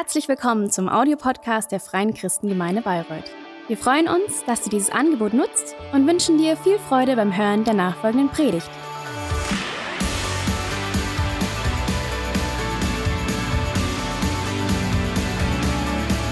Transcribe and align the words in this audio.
Herzlich 0.00 0.28
willkommen 0.28 0.70
zum 0.70 0.88
Audiopodcast 0.88 1.72
der 1.72 1.80
Freien 1.80 2.14
Christengemeinde 2.14 2.82
Bayreuth. 2.82 3.24
Wir 3.66 3.76
freuen 3.76 4.06
uns, 4.06 4.44
dass 4.46 4.62
du 4.62 4.70
dieses 4.70 4.90
Angebot 4.90 5.34
nutzt 5.34 5.74
und 5.92 6.06
wünschen 6.06 6.38
dir 6.38 6.56
viel 6.56 6.78
Freude 6.78 7.16
beim 7.16 7.36
Hören 7.36 7.64
der 7.64 7.74
nachfolgenden 7.74 8.28
Predigt. 8.28 8.70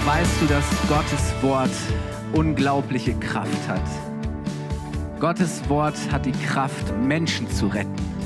Weißt 0.04 0.42
du, 0.42 0.46
dass 0.46 0.64
Gottes 0.88 1.42
Wort 1.42 1.70
unglaubliche 2.34 3.14
Kraft 3.18 3.66
hat? 3.66 3.82
Gottes 5.18 5.68
Wort 5.68 5.96
hat 6.12 6.24
die 6.24 6.30
Kraft, 6.30 6.96
Menschen 6.98 7.50
zu 7.50 7.66
retten. 7.66 8.16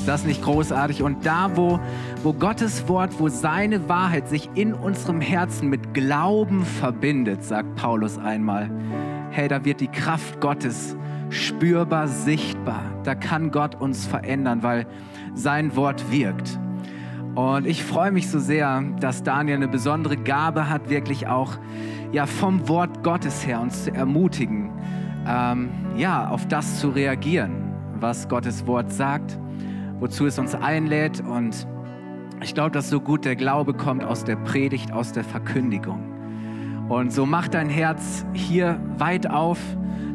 Ist 0.00 0.08
das 0.08 0.24
nicht 0.24 0.42
großartig? 0.42 1.02
Und 1.02 1.26
da, 1.26 1.54
wo, 1.54 1.78
wo 2.22 2.32
Gottes 2.32 2.86
Wort, 2.88 3.18
wo 3.18 3.28
seine 3.28 3.88
Wahrheit 3.88 4.28
sich 4.28 4.50
in 4.54 4.74
unserem 4.74 5.20
Herzen 5.20 5.68
mit 5.68 5.94
Glauben 5.94 6.64
verbindet, 6.64 7.42
sagt 7.44 7.76
Paulus 7.76 8.18
einmal, 8.18 8.70
hey, 9.30 9.48
da 9.48 9.64
wird 9.64 9.80
die 9.80 9.88
Kraft 9.88 10.40
Gottes 10.40 10.96
spürbar, 11.30 12.08
sichtbar. 12.08 12.82
Da 13.04 13.14
kann 13.14 13.50
Gott 13.50 13.80
uns 13.80 14.06
verändern, 14.06 14.62
weil 14.62 14.86
sein 15.34 15.76
Wort 15.76 16.10
wirkt. 16.10 16.58
Und 17.34 17.66
ich 17.66 17.84
freue 17.84 18.10
mich 18.10 18.28
so 18.28 18.38
sehr, 18.38 18.82
dass 19.00 19.22
Daniel 19.22 19.56
eine 19.56 19.68
besondere 19.68 20.16
Gabe 20.16 20.68
hat, 20.68 20.90
wirklich 20.90 21.26
auch 21.26 21.58
ja, 22.12 22.26
vom 22.26 22.68
Wort 22.68 23.02
Gottes 23.02 23.46
her 23.46 23.60
uns 23.60 23.84
zu 23.84 23.94
ermutigen, 23.94 24.70
ähm, 25.26 25.70
ja, 25.96 26.28
auf 26.28 26.46
das 26.48 26.80
zu 26.80 26.88
reagieren, 26.88 27.72
was 28.00 28.28
Gottes 28.28 28.66
Wort 28.66 28.92
sagt 28.92 29.38
wozu 30.00 30.26
es 30.26 30.38
uns 30.38 30.54
einlädt. 30.54 31.20
Und 31.20 31.66
ich 32.42 32.54
glaube, 32.54 32.70
dass 32.70 32.88
so 32.88 33.00
gut 33.00 33.24
der 33.24 33.36
Glaube 33.36 33.74
kommt 33.74 34.04
aus 34.04 34.24
der 34.24 34.36
Predigt, 34.36 34.92
aus 34.92 35.12
der 35.12 35.24
Verkündigung. 35.24 36.10
Und 36.88 37.12
so 37.12 37.26
mach 37.26 37.48
dein 37.48 37.68
Herz 37.68 38.24
hier 38.32 38.80
weit 38.98 39.28
auf. 39.28 39.58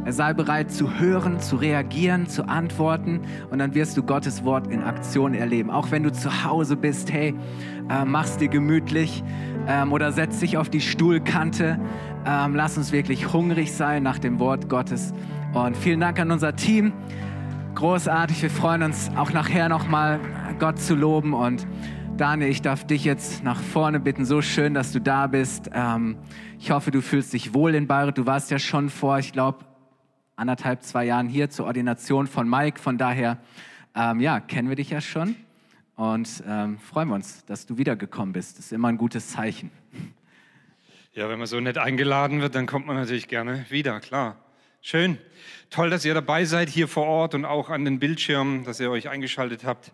Sei 0.08 0.34
bereit 0.34 0.72
zu 0.72 1.00
hören, 1.00 1.40
zu 1.40 1.56
reagieren, 1.56 2.28
zu 2.28 2.48
antworten 2.48 3.22
und 3.50 3.58
dann 3.58 3.74
wirst 3.74 3.98
du 3.98 4.04
Gottes 4.04 4.46
Wort 4.46 4.68
in 4.68 4.84
Aktion 4.84 5.34
erleben. 5.34 5.72
Auch 5.72 5.90
wenn 5.90 6.04
du 6.04 6.12
zu 6.12 6.44
Hause 6.44 6.76
bist, 6.76 7.12
hey, 7.12 7.34
äh, 7.90 8.06
mach's 8.06 8.38
dir 8.38 8.48
gemütlich 8.48 9.24
ähm, 9.68 9.92
oder 9.92 10.12
setz 10.12 10.40
dich 10.42 10.58
auf 10.58 10.70
die 10.70 10.82
Stuhlkante. 10.82 11.80
Ähm, 12.24 12.56
lass 12.56 12.78
uns 12.78 12.92
wirklich 12.92 13.34
hungrig 13.34 13.74
sein 13.74 14.04
nach 14.04 14.20
dem 14.20 14.40
Wort 14.40 14.70
Gottes. 14.70 15.12
Und 15.54 15.76
vielen 15.76 16.02
Dank 16.02 16.20
an 16.20 16.30
unser 16.30 16.56
Team. 16.56 16.94
Großartig, 17.74 18.44
wir 18.44 18.52
freuen 18.52 18.84
uns 18.84 19.10
auch 19.16 19.34
nachher 19.34 19.70
nochmal 19.70 20.20
Gott 20.60 20.80
zu 20.80 20.94
loben 20.94 21.34
und 21.34 21.66
Daniel, 22.18 22.50
ich 22.50 22.62
darf 22.62 22.88
dich 22.88 23.04
jetzt 23.04 23.44
nach 23.44 23.60
vorne 23.60 24.00
bitten. 24.00 24.24
So 24.24 24.42
schön, 24.42 24.74
dass 24.74 24.94
du 24.94 25.02
da 25.02 25.28
bist. 25.28 25.70
Ähm, 25.74 26.18
ich 26.58 26.72
hoffe, 26.72 26.90
du 26.90 27.02
fühlst 27.02 27.34
dich 27.34 27.54
wohl 27.54 27.76
in 27.76 27.88
Bayreuth. 27.88 28.18
Du 28.18 28.26
warst 28.26 28.52
ja 28.52 28.58
schon 28.58 28.90
vor, 28.90 29.20
ich 29.20 29.34
glaube, 29.34 29.66
anderthalb, 30.38 30.82
zwei 30.84 31.04
Jahren 31.04 31.28
hier 31.28 31.50
zur 31.50 31.66
Ordination 31.66 32.28
von 32.28 32.50
Mike. 32.50 32.80
Von 32.80 32.98
daher, 32.98 33.38
ähm, 33.96 34.22
ja, 34.22 34.40
kennen 34.40 34.70
wir 34.70 34.78
dich 34.78 34.92
ja 34.92 35.02
schon 35.02 35.36
und 35.98 36.42
ähm, 36.48 36.80
freuen 36.80 37.10
wir 37.10 37.16
uns, 37.16 37.44
dass 37.48 37.66
du 37.66 37.78
wiedergekommen 37.78 38.32
bist. 38.32 38.60
Das 38.60 38.68
ist 38.68 38.72
immer 38.72 38.88
ein 38.88 38.98
gutes 38.98 39.32
Zeichen. 39.32 39.70
Ja, 41.12 41.28
wenn 41.28 41.38
man 41.38 41.48
so 41.48 41.60
nett 41.60 41.78
eingeladen 41.78 42.40
wird, 42.40 42.56
dann 42.56 42.66
kommt 42.66 42.88
man 42.88 42.96
natürlich 42.96 43.28
gerne 43.28 43.66
wieder, 43.68 44.00
klar. 44.00 44.38
Schön. 44.80 45.18
Toll, 45.70 45.90
dass 45.90 46.06
ihr 46.06 46.14
dabei 46.14 46.46
seid 46.46 46.70
hier 46.70 46.88
vor 46.88 47.08
Ort 47.08 47.36
und 47.36 47.44
auch 47.44 47.70
an 47.70 47.84
den 47.84 48.00
Bildschirmen, 48.00 48.64
dass 48.64 48.80
ihr 48.80 48.90
euch 48.90 49.10
eingeschaltet 49.10 49.66
habt. 49.66 49.92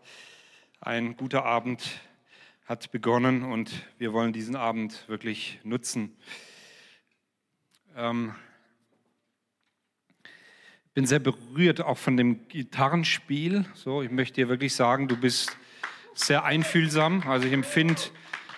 Ein 0.82 1.18
guter 1.18 1.46
Abend 1.46 1.82
hat 2.66 2.92
begonnen 2.92 3.44
und 3.44 3.72
wir 3.98 4.14
wollen 4.14 4.34
diesen 4.34 4.56
Abend 4.56 5.08
wirklich 5.08 5.60
nutzen. 5.64 6.16
Ähm, 7.96 8.34
bin 10.94 11.06
sehr 11.06 11.20
berührt 11.20 11.82
auch 11.82 11.98
von 11.98 12.18
dem 12.18 12.48
Gitarrenspiel. 12.48 13.66
So, 13.74 14.02
ich 14.02 14.12
möchte 14.12 14.36
dir 14.36 14.50
wirklich 14.50 14.76
sagen, 14.76 15.08
du 15.08 15.18
bist 15.18 15.58
sehr 16.14 16.44
einfühlsam. 16.44 17.24
Also 17.28 17.48
ich 17.48 17.54
empfinde 17.54 18.02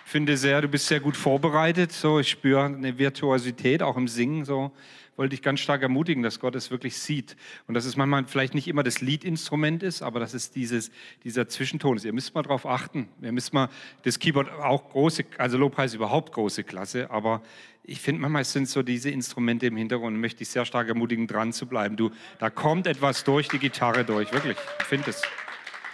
finde 0.06 0.38
sehr, 0.38 0.62
du 0.62 0.68
bist 0.68 0.88
sehr 0.88 1.00
gut 1.00 1.18
vorbereitet. 1.18 1.92
So, 1.92 2.20
ich 2.20 2.30
spüre 2.30 2.66
eine 2.66 2.98
Virtuosität 2.98 3.82
auch 3.82 3.98
im 3.98 4.08
Singen. 4.08 4.46
So, 4.46 4.72
wollte 5.16 5.36
ich 5.36 5.42
ganz 5.42 5.60
stark 5.60 5.82
ermutigen, 5.82 6.24
dass 6.24 6.40
Gott 6.40 6.56
es 6.56 6.72
wirklich 6.72 6.98
sieht. 6.98 7.36
Und 7.68 7.76
dass 7.76 7.86
es 7.86 7.96
manchmal 7.96 8.26
vielleicht 8.26 8.56
nicht 8.56 8.68
immer 8.68 8.84
das 8.84 9.02
Liedinstrument 9.02 9.84
ist, 9.84 10.02
aber 10.02 10.20
dass 10.20 10.34
es 10.34 10.52
dieses, 10.52 10.92
dieser 11.24 11.48
Zwischenton 11.48 11.98
ist. 11.98 12.06
Ihr 12.06 12.14
müsst 12.14 12.34
mal 12.34 12.42
darauf 12.42 12.66
achten. 12.66 13.10
Ihr 13.22 13.32
müsst 13.32 13.54
mal, 13.54 13.70
das 14.04 14.20
Keyboard 14.20 14.52
auch 14.52 14.90
große, 14.90 15.26
also 15.38 15.58
Lobpreis 15.58 15.94
überhaupt 15.94 16.34
große 16.34 16.64
Klasse, 16.64 17.12
aber 17.12 17.42
ich 17.86 18.00
finde 18.00 18.22
manchmal 18.22 18.46
sind 18.46 18.70
so 18.70 18.82
diese 18.82 19.10
Instrumente 19.10 19.68
im 19.68 19.76
Hintergrund, 19.76 20.18
möchte 20.18 20.44
ich 20.44 20.50
sehr 20.50 20.66
stark 20.66 20.88
ermutigen, 20.88 21.28
dran 21.28 21.52
zu 21.52 21.66
bleiben. 21.66 21.98
Du, 21.98 22.12
da 22.40 22.50
kommt 22.50 22.88
etwas 22.88 23.24
durch 23.24 23.50
die 23.50 23.60
Gitarre 23.60 24.06
durch, 24.06 24.32
wirklich. 24.32 24.58
Ich 24.80 24.86
finde 24.86 25.10
es. 25.10 25.22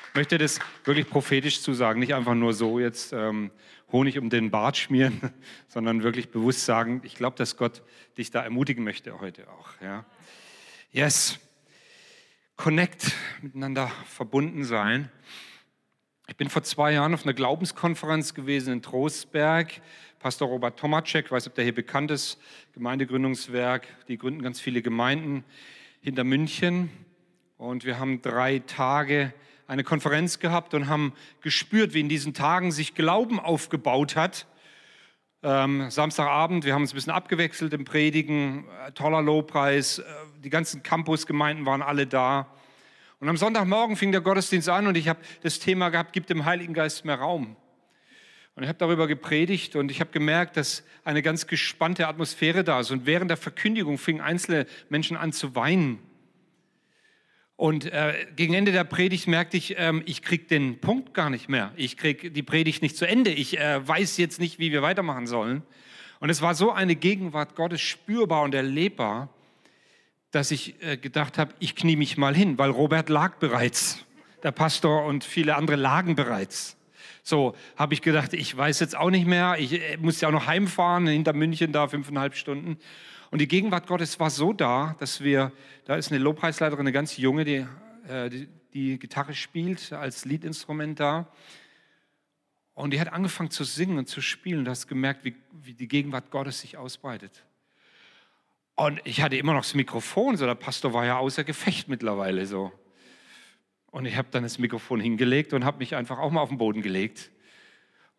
Ich 0.10 0.16
möchte 0.16 0.40
das 0.40 0.60
wirklich 0.86 1.08
prophetisch 1.08 1.62
zu 1.62 1.74
sagen, 1.74 2.00
nicht 2.00 2.16
einfach 2.16 2.34
nur 2.34 2.54
so 2.54 2.80
jetzt 2.80 3.14
ähm, 3.14 3.52
Honig 3.92 4.20
um 4.20 4.30
den 4.30 4.52
Bart 4.52 4.78
schmieren, 4.78 5.20
sondern 5.68 6.04
wirklich 6.04 6.30
bewusst 6.30 6.66
sagen, 6.66 7.02
ich 7.04 7.16
glaube, 7.16 7.38
dass 7.38 7.58
Gott 7.58 7.82
dich 8.18 8.32
da 8.32 8.44
ermutigen 8.44 8.84
möchte 8.84 9.20
heute 9.20 9.50
auch. 9.50 9.70
Ja. 9.82 10.06
Yes. 10.92 11.40
Connect, 12.56 13.14
miteinander 13.42 13.92
verbunden 14.06 14.64
sein. 14.64 15.10
Ich 16.28 16.36
bin 16.36 16.50
vor 16.50 16.62
zwei 16.62 16.94
Jahren 16.94 17.14
auf 17.14 17.24
einer 17.24 17.34
Glaubenskonferenz 17.34 18.34
gewesen 18.34 18.74
in 18.74 18.82
Trostberg. 18.82 19.82
Pastor 20.20 20.50
Robert 20.50 20.78
Tomacek, 20.78 21.32
weiß, 21.32 21.48
ob 21.48 21.56
der 21.56 21.64
hier 21.64 21.74
bekannt 21.74 22.12
ist, 22.12 22.38
Gemeindegründungswerk. 22.74 23.88
Die 24.10 24.18
gründen 24.18 24.42
ganz 24.42 24.60
viele 24.60 24.82
Gemeinden 24.82 25.44
hinter 26.02 26.24
München. 26.24 26.90
Und 27.58 27.86
wir 27.86 27.98
haben 27.98 28.22
drei 28.22 28.60
Tage 28.60 29.34
eine 29.70 29.84
Konferenz 29.84 30.40
gehabt 30.40 30.74
und 30.74 30.88
haben 30.88 31.14
gespürt, 31.42 31.94
wie 31.94 32.00
in 32.00 32.10
diesen 32.10 32.34
Tagen 32.34 32.72
sich 32.72 32.96
Glauben 32.96 33.40
aufgebaut 33.40 34.16
hat. 34.16 34.48
Ähm, 35.44 35.92
Samstagabend, 35.92 36.66
wir 36.66 36.74
haben 36.74 36.82
uns 36.82 36.92
ein 36.92 36.96
bisschen 36.96 37.14
abgewechselt 37.14 37.72
im 37.74 37.86
Predigen, 37.86 38.66
äh, 38.88 38.92
toller 38.94 39.22
Lobpreis, 39.22 40.00
äh, 40.00 40.04
die 40.44 40.50
ganzen 40.50 40.82
Campusgemeinden 40.82 41.68
waren 41.68 41.84
alle 41.84 42.08
da. 42.08 42.48
Und 43.20 43.30
am 43.30 43.38
Sonntagmorgen 43.38 43.96
fing 43.96 44.12
der 44.12 44.22
Gottesdienst 44.22 44.70
an 44.70 44.88
und 44.88 44.98
ich 44.98 45.08
habe 45.08 45.20
das 45.44 45.60
Thema 45.60 45.90
gehabt, 45.90 46.14
gibt 46.14 46.32
dem 46.32 46.46
Heiligen 46.46 46.74
Geist 46.74 47.06
mehr 47.06 47.20
Raum. 47.20 47.56
Und 48.56 48.64
ich 48.64 48.70
habe 48.70 48.80
darüber 48.80 49.08
gepredigt 49.08 49.76
und 49.76 49.92
ich 49.92 50.00
habe 50.00 50.10
gemerkt, 50.10 50.58
dass 50.58 50.84
eine 51.04 51.22
ganz 51.22 51.46
gespannte 51.46 52.08
Atmosphäre 52.08 52.64
da 52.64 52.80
ist. 52.80 52.90
Und 52.90 53.06
während 53.06 53.30
der 53.30 53.38
Verkündigung 53.38 54.00
fingen 54.00 54.22
einzelne 54.22 54.66
Menschen 54.90 55.16
an 55.16 55.32
zu 55.32 55.56
weinen. 55.56 56.00
Und 57.60 57.92
äh, 57.92 58.26
gegen 58.38 58.54
Ende 58.54 58.72
der 58.72 58.86
Predigt 58.86 59.28
merkte 59.28 59.58
ich, 59.58 59.76
ähm, 59.78 60.02
ich 60.06 60.22
kriege 60.22 60.46
den 60.46 60.80
Punkt 60.80 61.14
gar 61.14 61.30
nicht 61.30 61.50
mehr. 61.50 61.74
Ich 61.76 61.98
kriege 61.98 62.32
die 62.32 62.42
Predigt 62.42 62.82
nicht 62.82 62.96
zu 62.96 63.06
Ende. 63.06 63.32
Ich 63.32 63.60
äh, 63.60 63.86
weiß 63.86 64.16
jetzt 64.16 64.40
nicht, 64.40 64.60
wie 64.60 64.72
wir 64.72 64.82
weitermachen 64.82 65.28
sollen. 65.28 65.64
Und 66.22 66.30
es 66.30 66.42
war 66.42 66.56
so 66.56 66.72
eine 66.72 66.96
Gegenwart 66.96 67.56
Gottes 67.56 67.82
spürbar 67.82 68.44
und 68.44 68.56
erlebbar, 68.56 69.28
dass 70.32 70.52
ich 70.52 70.82
äh, 70.82 70.96
gedacht 70.96 71.38
habe, 71.38 71.54
ich 71.60 71.76
knie 71.76 71.98
mich 71.98 72.16
mal 72.16 72.34
hin, 72.34 72.58
weil 72.58 72.70
Robert 72.70 73.10
lag 73.10 73.36
bereits. 73.40 74.06
Der 74.42 74.54
Pastor 74.54 75.04
und 75.04 75.26
viele 75.26 75.58
andere 75.58 75.76
lagen 75.76 76.16
bereits. 76.16 76.78
So 77.24 77.58
habe 77.76 77.94
ich 77.94 78.02
gedacht, 78.02 78.34
ich 78.34 78.56
weiß 78.56 78.80
jetzt 78.80 78.96
auch 78.96 79.10
nicht 79.10 79.28
mehr. 79.28 79.58
Ich 79.60 79.74
äh, 79.74 79.98
muss 79.98 80.22
ja 80.22 80.30
auch 80.30 80.34
noch 80.34 80.48
heimfahren, 80.48 81.08
hinter 81.08 81.34
München 81.34 81.74
da 81.74 81.90
fünfeinhalb 81.90 82.38
Stunden. 82.38 82.78
Und 83.32 83.40
die 83.40 83.48
Gegenwart 83.48 83.86
Gottes 83.88 84.20
war 84.20 84.30
so 84.30 84.54
da, 84.54 84.96
dass 85.00 85.22
wir, 85.22 85.52
da 85.86 85.96
ist 85.96 86.12
eine 86.12 86.20
Lobpreisleiterin, 86.20 86.82
eine 86.82 86.92
ganz 86.92 87.18
junge, 87.18 87.46
die, 87.46 87.66
äh, 88.08 88.30
die, 88.30 88.48
die 88.74 89.00
Gitarre 89.00 89.34
spielt 89.36 89.94
als 89.94 90.26
Liedinstrument 90.26 91.00
da. 91.00 91.32
Und 92.74 92.92
die 92.92 93.00
hat 93.00 93.12
angefangen 93.12 93.52
zu 93.52 93.64
singen 93.64 93.98
und 93.98 94.08
zu 94.08 94.22
spielen. 94.22 94.66
Du 94.66 94.72
hast 94.72 94.88
gemerkt, 94.88 95.26
wie, 95.26 95.36
wie 95.52 95.74
die 95.74 95.88
Gegenwart 95.88 96.32
Gottes 96.32 96.62
sich 96.62 96.78
ausbreitet. 96.78 97.44
Und 98.76 99.02
ich 99.04 99.22
hatte 99.22 99.36
immer 99.36 99.54
noch 99.54 99.64
das 99.64 99.76
Mikrofon, 99.76 100.38
so 100.38 100.46
der 100.46 100.56
Pastor 100.56 100.94
war 100.94 101.06
ja 101.06 101.18
außer 101.18 101.44
Gefecht 101.44 101.90
mittlerweile 101.90 102.46
so. 102.46 102.72
Und 103.92 104.06
ich 104.06 104.16
habe 104.16 104.30
dann 104.32 104.44
das 104.44 104.58
Mikrofon 104.58 105.02
hingelegt 105.02 105.54
und 105.54 105.66
habe 105.66 105.80
mich 105.80 105.96
einfach 105.96 106.18
auch 106.18 106.32
mal 106.32 106.42
auf 106.42 106.50
den 106.50 106.58
Boden 106.58 106.82
gelegt. 106.82 107.32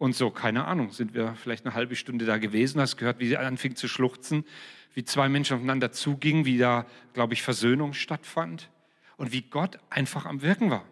Und 0.01 0.17
so, 0.17 0.31
keine 0.31 0.65
Ahnung, 0.65 0.91
sind 0.91 1.15
wir 1.15 1.37
vielleicht 1.37 1.65
eine 1.65 1.75
halbe 1.75 1.95
Stunde 1.95 2.25
da 2.25 2.39
gewesen, 2.39 2.81
hast 2.81 2.97
gehört, 2.97 3.21
wie 3.21 3.29
sie 3.29 3.37
anfing 3.37 3.77
zu 3.77 3.87
schluchzen 3.87 4.45
wie 4.95 5.05
zwei 5.05 5.29
Menschen 5.29 5.55
aufeinander 5.55 5.93
zugingen, 5.93 6.45
wie 6.45 6.59
da, 6.59 6.87
glaube 7.15 7.35
ich, 7.35 7.43
Versöhnung 7.43 7.93
stattfand 7.93 8.69
und 9.17 9.33
wie 9.33 9.43
Gott 9.43 9.79
einfach 9.89 10.27
am 10.27 10.43
Wirken 10.43 10.71
war. 10.71 10.85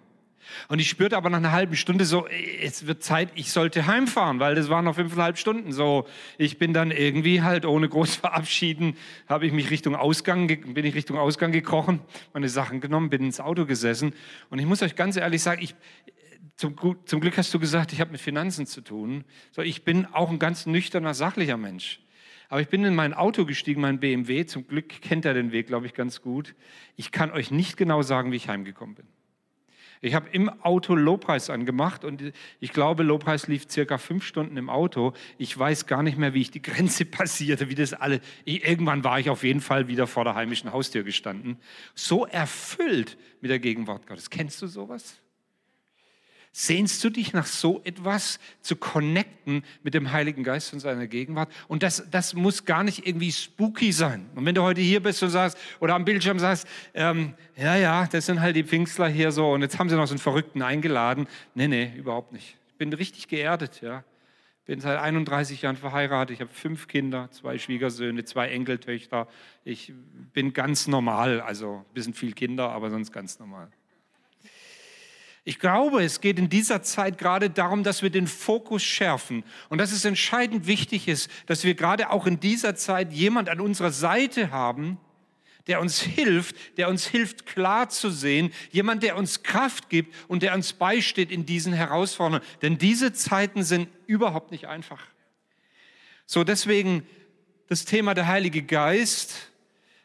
Und 0.68 0.78
ich 0.78 0.88
spürte 0.88 1.16
aber 1.16 1.28
nach 1.28 1.38
einer 1.38 1.52
halben 1.52 1.76
Stunde 1.76 2.06
so, 2.06 2.26
es 2.62 2.86
wird 2.86 3.02
Zeit, 3.02 3.28
ich 3.34 3.52
sollte 3.52 3.86
heimfahren, 3.86 4.40
weil 4.40 4.54
das 4.54 4.70
waren 4.70 4.86
noch 4.86 4.94
fünfeinhalb 4.94 5.36
Stunden. 5.36 5.72
So, 5.72 6.06
ich 6.38 6.56
bin 6.56 6.72
dann 6.72 6.90
irgendwie 6.90 7.42
halt 7.42 7.66
ohne 7.66 7.88
groß 7.88 8.16
verabschieden, 8.16 8.96
habe 9.28 9.46
ich 9.46 9.52
mich 9.52 9.70
Richtung 9.70 9.94
Ausgang, 9.94 10.46
bin 10.46 10.86
ich 10.86 10.94
Richtung 10.94 11.18
Ausgang 11.18 11.52
gekrochen, 11.52 12.00
meine 12.32 12.48
Sachen 12.48 12.80
genommen, 12.80 13.10
bin 13.10 13.24
ins 13.24 13.40
Auto 13.40 13.66
gesessen. 13.66 14.14
Und 14.48 14.58
ich 14.58 14.64
muss 14.64 14.80
euch 14.80 14.96
ganz 14.96 15.16
ehrlich 15.16 15.42
sagen, 15.42 15.60
ich, 15.62 15.74
zum, 16.56 16.74
zum 17.04 17.20
Glück 17.20 17.36
hast 17.36 17.54
du 17.54 17.58
gesagt, 17.58 17.92
ich 17.92 18.00
habe 18.00 18.12
mit 18.12 18.20
Finanzen 18.20 18.66
zu 18.66 18.80
tun. 18.80 19.24
So, 19.52 19.62
ich 19.62 19.84
bin 19.84 20.06
auch 20.06 20.30
ein 20.30 20.38
ganz 20.38 20.66
nüchterner, 20.66 21.14
sachlicher 21.14 21.56
Mensch. 21.56 22.00
Aber 22.48 22.60
ich 22.60 22.68
bin 22.68 22.84
in 22.84 22.94
mein 22.94 23.14
Auto 23.14 23.44
gestiegen, 23.44 23.80
mein 23.80 24.00
BMW. 24.00 24.46
Zum 24.46 24.66
Glück 24.66 24.88
kennt 25.02 25.24
er 25.24 25.34
den 25.34 25.52
Weg, 25.52 25.66
glaube 25.66 25.86
ich, 25.86 25.94
ganz 25.94 26.22
gut. 26.22 26.54
Ich 26.96 27.12
kann 27.12 27.30
euch 27.30 27.50
nicht 27.50 27.76
genau 27.76 28.02
sagen, 28.02 28.32
wie 28.32 28.36
ich 28.36 28.48
heimgekommen 28.48 28.94
bin. 28.94 29.06
Ich 30.00 30.14
habe 30.14 30.28
im 30.30 30.48
Auto 30.62 30.94
Lobpreis 30.94 31.50
angemacht 31.50 32.04
und 32.04 32.32
ich 32.60 32.72
glaube, 32.72 33.02
Lobpreis 33.02 33.48
lief 33.48 33.68
circa 33.68 33.98
fünf 33.98 34.24
Stunden 34.24 34.56
im 34.56 34.70
Auto. 34.70 35.12
Ich 35.38 35.56
weiß 35.58 35.86
gar 35.86 36.02
nicht 36.02 36.16
mehr, 36.16 36.34
wie 36.34 36.40
ich 36.40 36.50
die 36.50 36.62
Grenze 36.62 37.04
passierte, 37.04 37.68
wie 37.68 37.74
das 37.74 37.94
alle. 37.94 38.20
Irgendwann 38.44 39.04
war 39.04 39.18
ich 39.18 39.28
auf 39.28 39.42
jeden 39.42 39.60
Fall 39.60 39.88
wieder 39.88 40.06
vor 40.06 40.24
der 40.24 40.34
heimischen 40.34 40.72
Haustür 40.72 41.02
gestanden. 41.02 41.58
So 41.94 42.26
erfüllt 42.26 43.18
mit 43.40 43.50
der 43.50 43.58
Gegenwart 43.58 44.06
Gottes. 44.06 44.30
Kennst 44.30 44.62
du 44.62 44.66
sowas? 44.66 45.20
Sehnst 46.52 47.04
du 47.04 47.10
dich 47.10 47.32
nach 47.32 47.46
so 47.46 47.80
etwas 47.84 48.40
zu 48.62 48.74
connecten 48.76 49.62
mit 49.82 49.94
dem 49.94 50.12
Heiligen 50.12 50.42
Geist 50.42 50.72
und 50.72 50.80
seiner 50.80 51.06
Gegenwart? 51.06 51.52
Und 51.68 51.82
das, 51.82 52.08
das 52.10 52.34
muss 52.34 52.64
gar 52.64 52.82
nicht 52.82 53.06
irgendwie 53.06 53.30
spooky 53.30 53.92
sein. 53.92 54.28
Und 54.34 54.44
wenn 54.46 54.54
du 54.54 54.62
heute 54.62 54.80
hier 54.80 55.02
bist 55.02 55.22
und 55.22 55.30
sagst, 55.30 55.58
oder 55.80 55.94
am 55.94 56.04
Bildschirm 56.04 56.38
sagst, 56.38 56.66
ähm, 56.94 57.34
ja, 57.56 57.76
ja, 57.76 58.06
das 58.06 58.26
sind 58.26 58.40
halt 58.40 58.56
die 58.56 58.64
Pfingstler 58.64 59.08
hier 59.08 59.30
so 59.30 59.52
und 59.52 59.62
jetzt 59.62 59.78
haben 59.78 59.88
sie 59.88 59.96
noch 59.96 60.06
so 60.06 60.12
einen 60.12 60.20
Verrückten 60.20 60.62
eingeladen. 60.62 61.26
Nee, 61.54 61.68
nee, 61.68 61.92
überhaupt 61.96 62.32
nicht. 62.32 62.56
Ich 62.68 62.74
bin 62.76 62.92
richtig 62.92 63.28
geerdet, 63.28 63.80
ja. 63.80 64.04
Bin 64.64 64.80
seit 64.80 64.98
31 64.98 65.62
Jahren 65.62 65.76
verheiratet. 65.76 66.34
Ich 66.34 66.40
habe 66.42 66.52
fünf 66.52 66.88
Kinder, 66.88 67.30
zwei 67.30 67.56
Schwiegersöhne, 67.56 68.24
zwei 68.24 68.48
Enkeltöchter. 68.48 69.26
Ich 69.64 69.94
bin 70.34 70.52
ganz 70.52 70.86
normal, 70.86 71.40
also 71.40 71.84
ein 71.88 71.94
bisschen 71.94 72.12
viel 72.12 72.32
Kinder, 72.32 72.70
aber 72.70 72.90
sonst 72.90 73.10
ganz 73.10 73.38
normal. 73.38 73.70
Ich 75.48 75.58
glaube, 75.58 76.04
es 76.04 76.20
geht 76.20 76.38
in 76.38 76.50
dieser 76.50 76.82
Zeit 76.82 77.16
gerade 77.16 77.48
darum, 77.48 77.82
dass 77.82 78.02
wir 78.02 78.10
den 78.10 78.26
Fokus 78.26 78.82
schärfen 78.82 79.44
und 79.70 79.78
dass 79.78 79.92
es 79.92 80.04
entscheidend 80.04 80.66
wichtig 80.66 81.08
ist, 81.08 81.30
dass 81.46 81.64
wir 81.64 81.72
gerade 81.72 82.10
auch 82.10 82.26
in 82.26 82.38
dieser 82.38 82.74
Zeit 82.74 83.14
jemand 83.14 83.48
an 83.48 83.58
unserer 83.58 83.90
Seite 83.90 84.50
haben, 84.50 84.98
der 85.66 85.80
uns 85.80 86.02
hilft, 86.02 86.54
der 86.76 86.90
uns 86.90 87.06
hilft 87.06 87.46
klar 87.46 87.88
zu 87.88 88.10
sehen, 88.10 88.52
jemand, 88.72 89.02
der 89.02 89.16
uns 89.16 89.42
Kraft 89.42 89.88
gibt 89.88 90.14
und 90.28 90.42
der 90.42 90.52
uns 90.52 90.74
beisteht 90.74 91.32
in 91.32 91.46
diesen 91.46 91.72
Herausforderungen. 91.72 92.46
Denn 92.60 92.76
diese 92.76 93.14
Zeiten 93.14 93.62
sind 93.62 93.88
überhaupt 94.06 94.50
nicht 94.50 94.66
einfach. 94.66 95.00
So, 96.26 96.44
deswegen 96.44 97.06
das 97.68 97.86
Thema 97.86 98.12
der 98.12 98.26
Heilige 98.26 98.62
Geist 98.62 99.50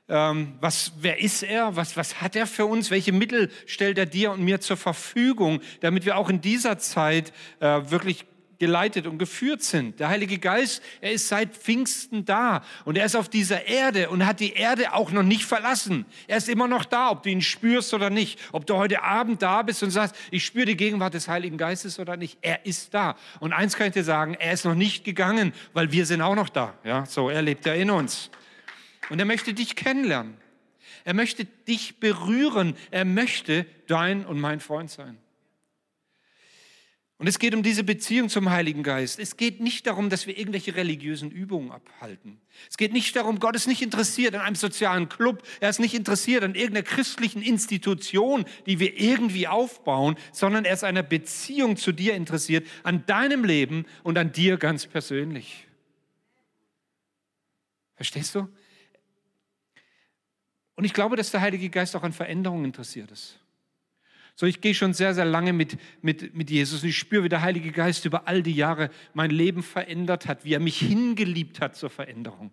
ähm, 0.09 0.55
was, 0.59 0.91
wer 0.99 1.19
ist 1.19 1.43
er? 1.43 1.75
Was, 1.75 1.95
was 1.95 2.21
hat 2.21 2.35
er 2.35 2.45
für 2.45 2.65
uns? 2.65 2.91
Welche 2.91 3.11
Mittel 3.11 3.49
stellt 3.65 3.97
er 3.97 4.05
dir 4.05 4.31
und 4.31 4.43
mir 4.43 4.59
zur 4.59 4.77
Verfügung, 4.77 5.61
damit 5.79 6.05
wir 6.05 6.17
auch 6.17 6.29
in 6.29 6.41
dieser 6.41 6.77
Zeit 6.77 7.31
äh, 7.59 7.81
wirklich 7.89 8.25
geleitet 8.59 9.07
und 9.07 9.17
geführt 9.17 9.61
sind. 9.61 9.99
Der 9.99 10.07
Heilige 10.07 10.37
Geist, 10.37 10.81
er 11.01 11.11
ist 11.11 11.27
seit 11.27 11.53
Pfingsten 11.53 12.23
da 12.23 12.63
und 12.85 12.97
er 12.97 13.05
ist 13.05 13.15
auf 13.15 13.27
dieser 13.27 13.65
Erde 13.65 14.09
und 14.09 14.25
hat 14.25 14.39
die 14.39 14.53
Erde 14.53 14.93
auch 14.93 15.11
noch 15.11 15.23
nicht 15.23 15.43
verlassen. 15.43 16.05
Er 16.27 16.37
ist 16.37 16.47
immer 16.47 16.67
noch 16.67 16.85
da, 16.85 17.09
ob 17.09 17.23
du 17.23 17.29
ihn 17.29 17.41
spürst 17.41 17.93
oder 17.93 18.09
nicht. 18.09 18.39
Ob 18.53 18.65
du 18.65 18.75
heute 18.75 19.03
Abend 19.03 19.41
da 19.41 19.63
bist 19.63 19.83
und 19.83 19.91
sagst, 19.91 20.15
ich 20.31 20.45
spüre 20.45 20.65
die 20.65 20.77
Gegenwart 20.77 21.13
des 21.13 21.27
Heiligen 21.27 21.57
Geistes 21.57 21.99
oder 21.99 22.15
nicht. 22.15 22.37
Er 22.41 22.65
ist 22.65 22.93
da. 22.93 23.15
Und 23.41 23.51
eins 23.51 23.75
kann 23.75 23.87
ich 23.87 23.93
dir 23.93 24.03
sagen, 24.05 24.35
er 24.35 24.53
ist 24.53 24.63
noch 24.63 24.75
nicht 24.75 25.03
gegangen, 25.03 25.53
weil 25.73 25.91
wir 25.91 26.05
sind 26.05 26.21
auch 26.21 26.35
noch 26.35 26.49
da. 26.49 26.73
Ja, 26.85 27.05
so, 27.05 27.29
er 27.29 27.41
lebt 27.41 27.65
ja 27.65 27.73
in 27.73 27.89
uns. 27.89 28.29
Und 29.09 29.19
er 29.19 29.25
möchte 29.25 29.53
dich 29.53 29.75
kennenlernen. 29.75 30.37
Er 31.05 31.13
möchte 31.13 31.45
dich 31.45 31.99
berühren. 31.99 32.75
Er 32.91 33.05
möchte 33.05 33.65
dein 33.87 34.25
und 34.25 34.39
mein 34.39 34.59
Freund 34.59 34.89
sein. 34.89 35.17
Und 37.23 37.27
es 37.27 37.39
geht 37.39 37.55
um 37.55 37.63
diese 37.63 37.85
Beziehung 37.85 38.27
zum 38.27 38.49
Heiligen 38.49 38.83
Geist. 38.83 39.17
Es 39.17 39.37
geht 39.37 39.61
nicht 39.61 39.87
darum, 39.87 40.09
dass 40.09 40.27
wir 40.27 40.37
irgendwelche 40.37 40.75
religiösen 40.75 41.31
Übungen 41.31 41.71
abhalten. 41.71 42.41
Es 42.69 42.75
geht 42.75 42.91
nicht 42.91 43.15
darum, 43.15 43.39
Gott 43.39 43.55
ist 43.55 43.65
nicht 43.65 43.81
interessiert 43.81 44.35
an 44.35 44.41
einem 44.41 44.55
sozialen 44.57 45.07
Club. 45.07 45.41
Er 45.61 45.69
ist 45.69 45.79
nicht 45.79 45.93
interessiert 45.93 46.43
an 46.43 46.53
irgendeiner 46.53 46.85
christlichen 46.85 47.41
Institution, 47.41 48.43
die 48.65 48.79
wir 48.79 48.99
irgendwie 48.99 49.47
aufbauen, 49.47 50.17
sondern 50.33 50.65
er 50.65 50.73
ist 50.73 50.83
einer 50.83 51.01
Beziehung 51.03 51.77
zu 51.77 51.93
dir 51.93 52.13
interessiert, 52.13 52.67
an 52.83 53.05
deinem 53.05 53.45
Leben 53.45 53.85
und 54.03 54.17
an 54.17 54.33
dir 54.33 54.57
ganz 54.57 54.85
persönlich. 54.85 55.67
Verstehst 57.95 58.35
du? 58.35 58.49
Und 60.75 60.85
ich 60.85 60.93
glaube, 60.93 61.15
dass 61.15 61.31
der 61.31 61.41
Heilige 61.41 61.69
Geist 61.69 61.95
auch 61.95 62.03
an 62.03 62.13
Veränderungen 62.13 62.65
interessiert 62.65 63.11
ist. 63.11 63.39
So, 64.35 64.47
ich 64.47 64.61
gehe 64.61 64.73
schon 64.73 64.93
sehr, 64.93 65.13
sehr 65.13 65.25
lange 65.25 65.53
mit, 65.53 65.77
mit, 66.01 66.33
mit 66.33 66.49
Jesus 66.49 66.81
und 66.81 66.89
ich 66.89 66.97
spüre, 66.97 67.23
wie 67.23 67.29
der 67.29 67.43
Heilige 67.43 67.71
Geist 67.71 68.05
über 68.05 68.27
all 68.27 68.41
die 68.41 68.53
Jahre 68.53 68.89
mein 69.13 69.29
Leben 69.29 69.61
verändert 69.61 70.27
hat, 70.27 70.43
wie 70.43 70.53
er 70.53 70.59
mich 70.59 70.79
hingeliebt 70.79 71.61
hat 71.61 71.75
zur 71.75 71.91
Veränderung. 71.91 72.51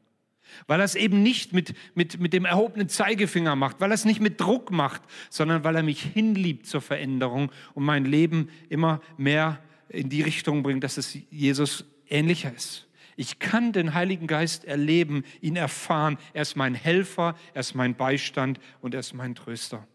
Weil 0.66 0.80
er 0.80 0.84
es 0.84 0.94
eben 0.94 1.22
nicht 1.22 1.54
mit, 1.54 1.74
mit, 1.94 2.20
mit 2.20 2.32
dem 2.34 2.44
erhobenen 2.44 2.90
Zeigefinger 2.90 3.56
macht, 3.56 3.80
weil 3.80 3.92
er 3.92 3.94
es 3.94 4.04
nicht 4.04 4.20
mit 4.20 4.40
Druck 4.40 4.70
macht, 4.70 5.00
sondern 5.30 5.64
weil 5.64 5.76
er 5.76 5.82
mich 5.82 6.02
hinliebt 6.02 6.66
zur 6.66 6.82
Veränderung 6.82 7.50
und 7.72 7.84
mein 7.84 8.04
Leben 8.04 8.50
immer 8.68 9.00
mehr 9.16 9.58
in 9.88 10.10
die 10.10 10.22
Richtung 10.22 10.62
bringt, 10.62 10.84
dass 10.84 10.98
es 10.98 11.16
Jesus 11.30 11.84
ähnlicher 12.08 12.52
ist. 12.54 12.88
Ich 13.20 13.38
kann 13.38 13.74
den 13.74 13.92
Heiligen 13.92 14.26
Geist 14.26 14.64
erleben, 14.64 15.24
ihn 15.42 15.54
erfahren. 15.54 16.16
Er 16.32 16.40
ist 16.40 16.56
mein 16.56 16.74
Helfer, 16.74 17.36
er 17.52 17.60
ist 17.60 17.74
mein 17.74 17.94
Beistand 17.94 18.58
und 18.80 18.94
er 18.94 19.00
ist 19.00 19.12
mein 19.12 19.34
Tröster. 19.34 19.86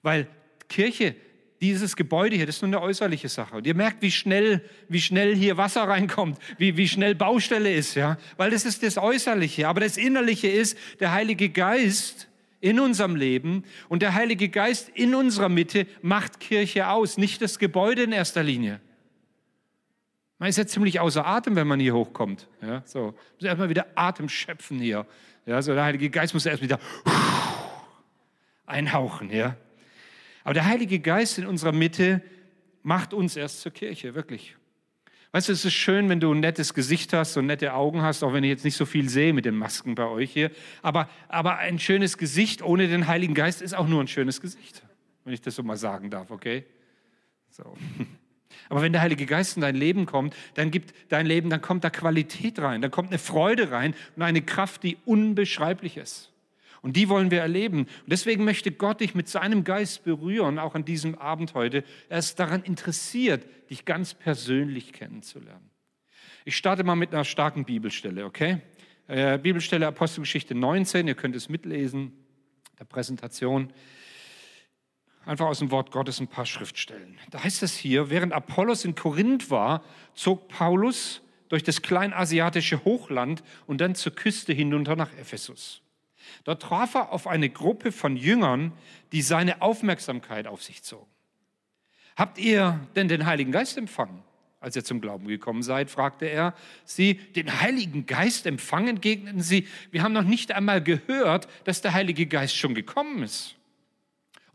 Weil 0.00 0.26
Kirche, 0.70 1.16
dieses 1.60 1.96
Gebäude 1.96 2.34
hier, 2.34 2.46
das 2.46 2.56
ist 2.56 2.62
nur 2.62 2.70
eine 2.70 2.80
äußerliche 2.80 3.28
Sache. 3.28 3.56
Und 3.56 3.66
ihr 3.66 3.74
merkt, 3.74 4.00
wie 4.00 4.10
schnell, 4.10 4.64
wie 4.88 5.02
schnell 5.02 5.36
hier 5.36 5.58
Wasser 5.58 5.82
reinkommt, 5.82 6.38
wie, 6.56 6.78
wie 6.78 6.88
schnell 6.88 7.14
Baustelle 7.14 7.74
ist, 7.74 7.94
ja. 7.94 8.16
Weil 8.38 8.50
das 8.52 8.64
ist 8.64 8.82
das 8.82 8.96
Äußerliche. 8.96 9.68
Aber 9.68 9.80
das 9.80 9.98
Innerliche 9.98 10.48
ist 10.48 10.78
der 10.98 11.12
Heilige 11.12 11.50
Geist 11.50 12.26
in 12.62 12.80
unserem 12.80 13.16
Leben. 13.16 13.64
Und 13.90 14.00
der 14.00 14.14
Heilige 14.14 14.48
Geist 14.48 14.88
in 14.94 15.14
unserer 15.14 15.50
Mitte 15.50 15.86
macht 16.00 16.40
Kirche 16.40 16.88
aus, 16.88 17.18
nicht 17.18 17.42
das 17.42 17.58
Gebäude 17.58 18.04
in 18.04 18.12
erster 18.12 18.42
Linie. 18.42 18.80
Man 20.38 20.48
ist 20.48 20.58
ja 20.58 20.66
ziemlich 20.66 21.00
außer 21.00 21.26
Atem, 21.26 21.56
wenn 21.56 21.66
man 21.66 21.80
hier 21.80 21.94
hochkommt. 21.94 22.48
Ja, 22.60 22.82
so. 22.84 23.14
Muss 23.34 23.44
erstmal 23.44 23.70
wieder 23.70 23.86
Atem 23.94 24.28
schöpfen 24.28 24.78
hier. 24.78 25.06
Ja, 25.46 25.62
so 25.62 25.72
der 25.72 25.84
Heilige 25.84 26.10
Geist 26.10 26.34
muss 26.34 26.44
erst 26.44 26.62
wieder 26.62 26.78
einhauchen. 28.66 29.30
Ja. 29.30 29.56
Aber 30.44 30.54
der 30.54 30.66
Heilige 30.66 30.98
Geist 30.98 31.38
in 31.38 31.46
unserer 31.46 31.72
Mitte 31.72 32.22
macht 32.82 33.14
uns 33.14 33.36
erst 33.36 33.62
zur 33.62 33.72
Kirche, 33.72 34.14
wirklich. 34.14 34.56
Weißt 35.32 35.48
du, 35.48 35.52
es 35.52 35.64
ist 35.64 35.74
schön, 35.74 36.08
wenn 36.08 36.20
du 36.20 36.32
ein 36.32 36.40
nettes 36.40 36.72
Gesicht 36.72 37.12
hast 37.12 37.36
und 37.36 37.46
nette 37.46 37.74
Augen 37.74 38.02
hast, 38.02 38.22
auch 38.22 38.32
wenn 38.32 38.44
ich 38.44 38.50
jetzt 38.50 38.64
nicht 38.64 38.76
so 38.76 38.86
viel 38.86 39.08
sehe 39.08 39.32
mit 39.32 39.44
den 39.44 39.56
Masken 39.56 39.94
bei 39.94 40.06
euch 40.06 40.32
hier. 40.32 40.50
Aber, 40.82 41.08
aber 41.28 41.58
ein 41.58 41.78
schönes 41.78 42.16
Gesicht 42.16 42.62
ohne 42.62 42.88
den 42.88 43.06
Heiligen 43.06 43.34
Geist 43.34 43.60
ist 43.62 43.74
auch 43.74 43.88
nur 43.88 44.02
ein 44.02 44.08
schönes 44.08 44.40
Gesicht, 44.40 44.82
wenn 45.24 45.34
ich 45.34 45.40
das 45.40 45.56
so 45.56 45.62
mal 45.62 45.76
sagen 45.76 46.10
darf, 46.10 46.30
okay? 46.30 46.64
So. 47.50 47.76
Aber 48.68 48.82
wenn 48.82 48.92
der 48.92 49.02
Heilige 49.02 49.26
Geist 49.26 49.56
in 49.56 49.62
dein 49.62 49.76
Leben 49.76 50.06
kommt, 50.06 50.34
dann 50.54 50.70
gibt 50.70 50.94
dein 51.08 51.26
Leben, 51.26 51.50
dann 51.50 51.60
kommt 51.60 51.84
da 51.84 51.90
Qualität 51.90 52.58
rein, 52.58 52.82
dann 52.82 52.90
kommt 52.90 53.10
eine 53.10 53.18
Freude 53.18 53.70
rein 53.70 53.94
und 54.16 54.22
eine 54.22 54.42
Kraft, 54.42 54.82
die 54.82 54.96
unbeschreiblich 55.04 55.96
ist. 55.96 56.32
Und 56.82 56.96
die 56.96 57.08
wollen 57.08 57.30
wir 57.30 57.40
erleben. 57.40 57.80
Und 57.80 58.12
deswegen 58.12 58.44
möchte 58.44 58.70
Gott 58.70 59.00
dich 59.00 59.14
mit 59.14 59.28
seinem 59.28 59.64
Geist 59.64 60.04
berühren, 60.04 60.58
auch 60.58 60.74
an 60.74 60.84
diesem 60.84 61.16
Abend 61.16 61.54
heute. 61.54 61.82
Er 62.08 62.18
ist 62.18 62.38
daran 62.38 62.62
interessiert, 62.62 63.44
dich 63.70 63.84
ganz 63.84 64.14
persönlich 64.14 64.92
kennenzulernen. 64.92 65.70
Ich 66.44 66.56
starte 66.56 66.84
mal 66.84 66.94
mit 66.94 67.12
einer 67.12 67.24
starken 67.24 67.64
Bibelstelle, 67.64 68.24
okay? 68.24 68.60
Äh, 69.08 69.38
Bibelstelle 69.38 69.86
Apostelgeschichte 69.86 70.54
19, 70.54 71.08
ihr 71.08 71.16
könnt 71.16 71.34
es 71.34 71.48
mitlesen, 71.48 72.12
der 72.78 72.84
Präsentation 72.84 73.72
einfach 75.26 75.46
aus 75.46 75.58
dem 75.58 75.70
Wort 75.70 75.90
Gottes 75.90 76.20
ein 76.20 76.28
paar 76.28 76.46
Schriftstellen. 76.46 77.18
Da 77.30 77.42
heißt 77.44 77.62
es 77.62 77.76
hier, 77.76 78.08
während 78.08 78.32
Apollos 78.32 78.84
in 78.84 78.94
Korinth 78.94 79.50
war, 79.50 79.82
zog 80.14 80.48
Paulus 80.48 81.20
durch 81.48 81.62
das 81.62 81.82
kleinasiatische 81.82 82.84
Hochland 82.84 83.42
und 83.66 83.80
dann 83.80 83.94
zur 83.94 84.14
Küste 84.14 84.52
hinunter 84.52 84.96
nach 84.96 85.12
Ephesus. 85.18 85.82
Dort 86.44 86.62
traf 86.62 86.94
er 86.94 87.12
auf 87.12 87.26
eine 87.26 87.50
Gruppe 87.50 87.92
von 87.92 88.16
Jüngern, 88.16 88.72
die 89.12 89.22
seine 89.22 89.62
Aufmerksamkeit 89.62 90.46
auf 90.46 90.62
sich 90.62 90.82
zogen. 90.82 91.10
Habt 92.16 92.38
ihr 92.38 92.80
denn 92.96 93.08
den 93.08 93.26
Heiligen 93.26 93.52
Geist 93.52 93.76
empfangen? 93.76 94.22
Als 94.58 94.74
ihr 94.74 94.84
zum 94.84 95.00
Glauben 95.00 95.28
gekommen 95.28 95.62
seid, 95.62 95.90
fragte 95.90 96.26
er 96.26 96.54
sie, 96.84 97.14
den 97.14 97.60
Heiligen 97.60 98.06
Geist 98.06 98.46
empfangen, 98.46 98.88
entgegneten 98.88 99.42
sie, 99.42 99.68
wir 99.90 100.02
haben 100.02 100.14
noch 100.14 100.22
nicht 100.22 100.50
einmal 100.50 100.82
gehört, 100.82 101.46
dass 101.64 101.82
der 101.82 101.92
Heilige 101.92 102.26
Geist 102.26 102.56
schon 102.56 102.74
gekommen 102.74 103.22
ist. 103.22 103.55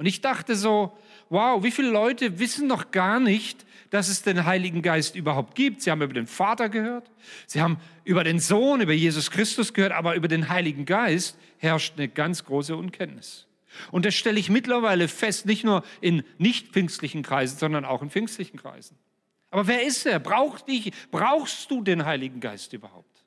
Und 0.02 0.08
ich 0.08 0.20
dachte 0.20 0.56
so, 0.56 0.98
wow, 1.30 1.64
wie 1.64 1.70
viele 1.70 1.92
Leute 1.92 2.40
wissen 2.40 2.66
noch 2.66 2.90
gar 2.90 3.20
nicht, 3.20 3.68
dass 3.92 4.10
es 4.10 4.24
den 4.24 4.46
Heiligen 4.46 4.82
Geist 4.82 5.16
überhaupt 5.16 5.54
gibt. 5.54 5.84
Sie 5.84 5.92
haben 5.92 6.02
über 6.02 6.16
den 6.16 6.26
Vater 6.26 6.70
gehört, 6.70 7.12
sie 7.46 7.62
haben 7.62 7.78
über 8.04 8.24
den 8.24 8.40
Sohn, 8.40 8.82
über 8.82 8.94
Jesus 8.94 9.30
Christus 9.30 9.76
gehört, 9.76 9.92
aber 9.92 10.16
über 10.16 10.28
den 10.28 10.50
Heiligen 10.50 10.86
Geist 10.86 11.38
herrscht 11.60 11.94
eine 11.98 12.08
ganz 12.08 12.44
große 12.46 12.76
Unkenntnis. 12.76 13.46
Und 13.92 14.04
das 14.08 14.16
stelle 14.16 14.40
ich 14.40 14.50
mittlerweile 14.50 15.08
fest, 15.08 15.46
nicht 15.46 15.64
nur 15.64 15.84
in 16.02 16.24
nicht 16.40 16.70
pfingstlichen 16.70 17.22
Kreisen, 17.22 17.60
sondern 17.60 17.86
auch 17.86 18.02
in 18.02 18.10
pfingstlichen 18.10 18.58
Kreisen. 18.60 18.98
Aber 19.52 19.68
wer 19.68 19.84
ist 19.86 20.08
er? 20.08 20.18
Braucht 20.18 20.68
dich, 20.68 20.94
brauchst 21.12 21.70
du 21.70 21.84
den 21.84 22.06
Heiligen 22.06 22.40
Geist 22.40 22.74
überhaupt? 22.74 23.24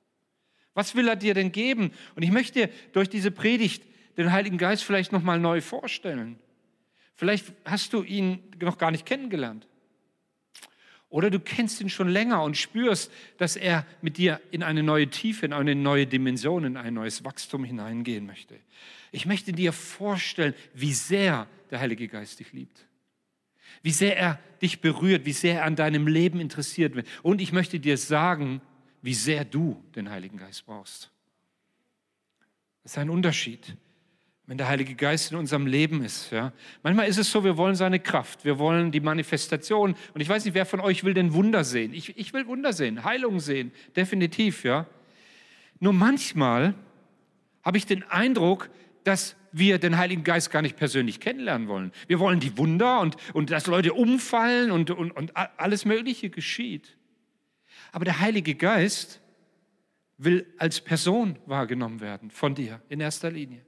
Was 0.74 0.96
will 0.96 1.06
er 1.06 1.14
dir 1.14 1.34
denn 1.34 1.52
geben? 1.52 1.92
Und 2.16 2.24
ich 2.24 2.32
möchte 2.32 2.68
durch 2.92 3.08
diese 3.08 3.30
Predigt 3.30 3.84
den 4.16 4.32
Heiligen 4.32 4.58
Geist 4.58 4.82
vielleicht 4.82 5.12
noch 5.12 5.22
mal 5.22 5.38
neu 5.38 5.60
vorstellen. 5.60 6.40
Vielleicht 7.14 7.52
hast 7.64 7.92
du 7.92 8.02
ihn 8.02 8.42
noch 8.60 8.78
gar 8.78 8.90
nicht 8.90 9.06
kennengelernt. 9.06 9.66
Oder 11.08 11.30
du 11.30 11.38
kennst 11.38 11.80
ihn 11.80 11.90
schon 11.90 12.08
länger 12.08 12.42
und 12.42 12.56
spürst, 12.56 13.12
dass 13.38 13.54
er 13.54 13.86
mit 14.02 14.16
dir 14.16 14.40
in 14.50 14.64
eine 14.64 14.82
neue 14.82 15.08
Tiefe, 15.08 15.46
in 15.46 15.52
eine 15.52 15.76
neue 15.76 16.08
Dimension, 16.08 16.64
in 16.64 16.76
ein 16.76 16.94
neues 16.94 17.24
Wachstum 17.24 17.62
hineingehen 17.62 18.26
möchte. 18.26 18.58
Ich 19.12 19.24
möchte 19.24 19.52
dir 19.52 19.72
vorstellen, 19.72 20.54
wie 20.74 20.92
sehr 20.92 21.46
der 21.70 21.78
Heilige 21.78 22.08
Geist 22.08 22.40
dich 22.40 22.52
liebt. 22.52 22.84
Wie 23.80 23.92
sehr 23.92 24.16
er 24.16 24.40
dich 24.60 24.80
berührt, 24.80 25.24
wie 25.24 25.32
sehr 25.32 25.60
er 25.60 25.64
an 25.66 25.76
deinem 25.76 26.08
Leben 26.08 26.40
interessiert 26.40 26.96
wird. 26.96 27.06
Und 27.22 27.40
ich 27.40 27.52
möchte 27.52 27.78
dir 27.78 27.96
sagen, 27.96 28.60
wie 29.00 29.14
sehr 29.14 29.44
du 29.44 29.80
den 29.94 30.10
Heiligen 30.10 30.38
Geist 30.38 30.66
brauchst. 30.66 31.12
Das 32.82 32.92
ist 32.92 32.98
ein 32.98 33.10
Unterschied 33.10 33.76
wenn 34.46 34.58
der 34.58 34.68
Heilige 34.68 34.94
Geist 34.94 35.32
in 35.32 35.38
unserem 35.38 35.66
Leben 35.66 36.04
ist. 36.04 36.30
Ja. 36.30 36.52
Manchmal 36.82 37.08
ist 37.08 37.18
es 37.18 37.30
so, 37.30 37.44
wir 37.44 37.56
wollen 37.56 37.74
seine 37.76 37.98
Kraft, 37.98 38.44
wir 38.44 38.58
wollen 38.58 38.92
die 38.92 39.00
Manifestation. 39.00 39.94
Und 40.12 40.20
ich 40.20 40.28
weiß 40.28 40.44
nicht, 40.44 40.54
wer 40.54 40.66
von 40.66 40.80
euch 40.80 41.02
will 41.04 41.14
denn 41.14 41.32
Wunder 41.32 41.64
sehen? 41.64 41.94
Ich, 41.94 42.16
ich 42.18 42.32
will 42.34 42.46
Wunder 42.46 42.72
sehen, 42.72 43.04
Heilung 43.04 43.40
sehen, 43.40 43.72
definitiv. 43.96 44.64
Ja. 44.64 44.86
Nur 45.80 45.94
manchmal 45.94 46.74
habe 47.62 47.78
ich 47.78 47.86
den 47.86 48.02
Eindruck, 48.04 48.68
dass 49.04 49.36
wir 49.52 49.78
den 49.78 49.96
Heiligen 49.96 50.24
Geist 50.24 50.50
gar 50.50 50.62
nicht 50.62 50.76
persönlich 50.76 51.20
kennenlernen 51.20 51.68
wollen. 51.68 51.92
Wir 52.06 52.18
wollen 52.18 52.40
die 52.40 52.58
Wunder 52.58 53.00
und, 53.00 53.16
und 53.32 53.50
dass 53.50 53.66
Leute 53.66 53.94
umfallen 53.94 54.70
und, 54.70 54.90
und, 54.90 55.12
und 55.12 55.32
alles 55.36 55.84
Mögliche 55.84 56.28
geschieht. 56.28 56.96
Aber 57.92 58.04
der 58.04 58.20
Heilige 58.20 58.56
Geist 58.56 59.20
will 60.18 60.46
als 60.58 60.80
Person 60.80 61.38
wahrgenommen 61.46 62.00
werden 62.00 62.30
von 62.30 62.54
dir 62.54 62.82
in 62.88 63.00
erster 63.00 63.30
Linie. 63.30 63.64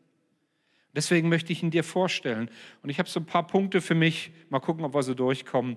Deswegen 0.97 1.29
möchte 1.29 1.53
ich 1.53 1.63
ihn 1.63 1.71
dir 1.71 1.85
vorstellen. 1.85 2.51
Und 2.83 2.89
ich 2.89 2.99
habe 2.99 3.09
so 3.09 3.21
ein 3.21 3.27
paar 3.27 3.47
Punkte 3.47 3.83
für 3.83 3.95
mich. 3.95 4.33
Mal 4.49 4.61
gucken, 4.61 4.83
ob 4.85 4.95
wir 4.95 5.03
so 5.03 5.13
durchkommen. 5.13 5.77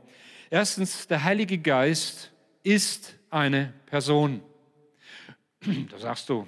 Erstens, 0.50 1.08
der 1.08 1.26
Heilige 1.26 1.58
Geist 1.58 2.32
ist 2.64 3.16
eine 3.30 3.74
Person. 3.86 4.42
Da 5.92 5.98
sagst 5.98 6.30
du, 6.30 6.48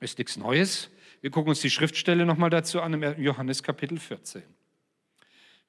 ist 0.00 0.16
nichts 0.16 0.36
Neues. 0.36 0.90
Wir 1.20 1.30
gucken 1.30 1.48
uns 1.48 1.60
die 1.60 1.70
Schriftstelle 1.70 2.24
nochmal 2.24 2.50
dazu 2.50 2.80
an, 2.80 2.94
im 2.94 3.20
Johannes 3.20 3.64
Kapitel 3.64 3.98
14. 3.98 4.42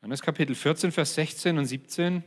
Johannes 0.01 0.21
Kapitel 0.21 0.53
14, 0.53 0.91
Vers 0.91 1.15
16 1.15 1.57
und 1.57 1.65
17. 1.65 2.23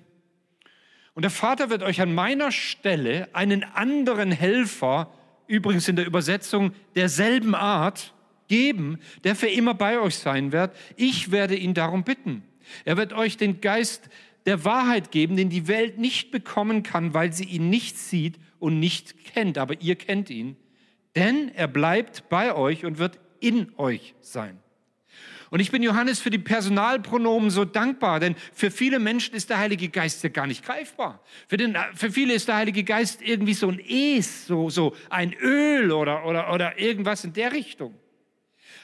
Und 1.14 1.22
der 1.22 1.30
Vater 1.30 1.70
wird 1.70 1.84
euch 1.84 2.00
an 2.00 2.12
meiner 2.12 2.50
Stelle 2.50 3.28
einen 3.34 3.62
anderen 3.62 4.32
Helfer, 4.32 5.12
übrigens 5.46 5.86
in 5.86 5.94
der 5.94 6.06
Übersetzung 6.06 6.72
derselben 6.96 7.54
Art, 7.54 8.14
geben, 8.48 8.98
der 9.24 9.36
für 9.36 9.48
immer 9.48 9.74
bei 9.74 10.00
euch 10.00 10.16
sein 10.16 10.52
wird. 10.52 10.74
Ich 10.96 11.30
werde 11.30 11.56
ihn 11.56 11.74
darum 11.74 12.04
bitten. 12.04 12.42
Er 12.84 12.96
wird 12.96 13.12
euch 13.12 13.36
den 13.36 13.60
Geist 13.60 14.08
der 14.46 14.64
Wahrheit 14.64 15.10
geben, 15.10 15.36
den 15.36 15.50
die 15.50 15.68
Welt 15.68 15.98
nicht 15.98 16.30
bekommen 16.30 16.82
kann, 16.82 17.14
weil 17.14 17.32
sie 17.32 17.44
ihn 17.44 17.70
nicht 17.70 17.98
sieht 17.98 18.38
und 18.58 18.80
nicht 18.80 19.24
kennt. 19.24 19.58
Aber 19.58 19.80
ihr 19.80 19.96
kennt 19.96 20.30
ihn, 20.30 20.56
denn 21.16 21.50
er 21.54 21.68
bleibt 21.68 22.28
bei 22.28 22.54
euch 22.54 22.84
und 22.84 22.98
wird 22.98 23.18
in 23.40 23.72
euch 23.76 24.14
sein. 24.20 24.58
Und 25.50 25.60
ich 25.60 25.70
bin 25.70 25.82
Johannes 25.82 26.20
für 26.20 26.30
die 26.30 26.38
Personalpronomen 26.38 27.50
so 27.50 27.64
dankbar, 27.64 28.20
denn 28.20 28.34
für 28.52 28.70
viele 28.70 28.98
Menschen 28.98 29.34
ist 29.34 29.48
der 29.48 29.58
Heilige 29.58 29.88
Geist 29.88 30.22
ja 30.22 30.28
gar 30.28 30.46
nicht 30.46 30.64
greifbar. 30.64 31.22
Für, 31.46 31.56
den, 31.56 31.76
für 31.94 32.10
viele 32.10 32.34
ist 32.34 32.48
der 32.48 32.56
Heilige 32.56 32.84
Geist 32.84 33.22
irgendwie 33.22 33.54
so 33.54 33.68
ein 33.68 33.80
Es, 33.80 34.46
so, 34.46 34.68
so 34.68 34.94
ein 35.08 35.32
Öl 35.32 35.90
oder, 35.90 36.26
oder, 36.26 36.52
oder 36.52 36.78
irgendwas 36.78 37.24
in 37.24 37.32
der 37.32 37.52
Richtung. 37.52 37.94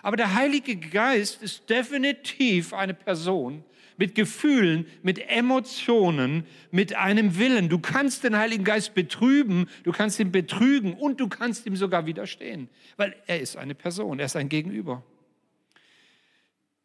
Aber 0.04 0.18
der 0.18 0.34
Heilige 0.34 0.76
Geist 0.76 1.42
ist 1.42 1.70
definitiv 1.70 2.74
eine 2.74 2.92
Person 2.92 3.64
mit 3.96 4.14
Gefühlen, 4.14 4.86
mit 5.02 5.18
Emotionen, 5.30 6.44
mit 6.70 6.94
einem 6.94 7.38
Willen. 7.38 7.70
Du 7.70 7.78
kannst 7.78 8.22
den 8.22 8.36
Heiligen 8.36 8.64
Geist 8.64 8.92
betrüben, 8.92 9.66
du 9.82 9.92
kannst 9.92 10.20
ihn 10.20 10.30
betrügen 10.30 10.92
und 10.92 11.20
du 11.20 11.28
kannst 11.30 11.64
ihm 11.64 11.74
sogar 11.74 12.04
widerstehen, 12.04 12.68
weil 12.98 13.16
er 13.26 13.40
ist 13.40 13.56
eine 13.56 13.74
Person, 13.74 14.18
er 14.18 14.26
ist 14.26 14.36
ein 14.36 14.50
Gegenüber. 14.50 15.02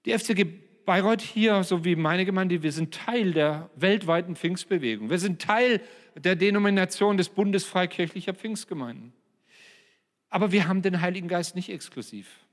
Die 0.05 0.17
FCG 0.17 0.45
Bayreuth 0.85 1.21
hier, 1.21 1.61
so 1.63 1.83
wie 1.83 1.97
meine 1.97 2.23
Gemeinde, 2.23 2.63
wir 2.63 2.71
sind 2.71 2.93
Teil 2.93 3.33
der 3.33 3.69
weltweiten 3.75 4.37
Pfingstbewegung. 4.37 5.09
Wir 5.09 5.19
sind 5.19 5.41
Teil 5.41 5.81
der 6.15 6.37
Denomination 6.37 7.17
des 7.17 7.27
Bundes 7.27 7.65
Freikirchlicher 7.65 8.33
Pfingstgemeinden. 8.33 9.11
Aber 10.29 10.53
wir 10.53 10.69
haben 10.69 10.81
den 10.81 11.01
Heiligen 11.01 11.27
Geist 11.27 11.57
nicht 11.57 11.67
exklusiv 11.67 12.45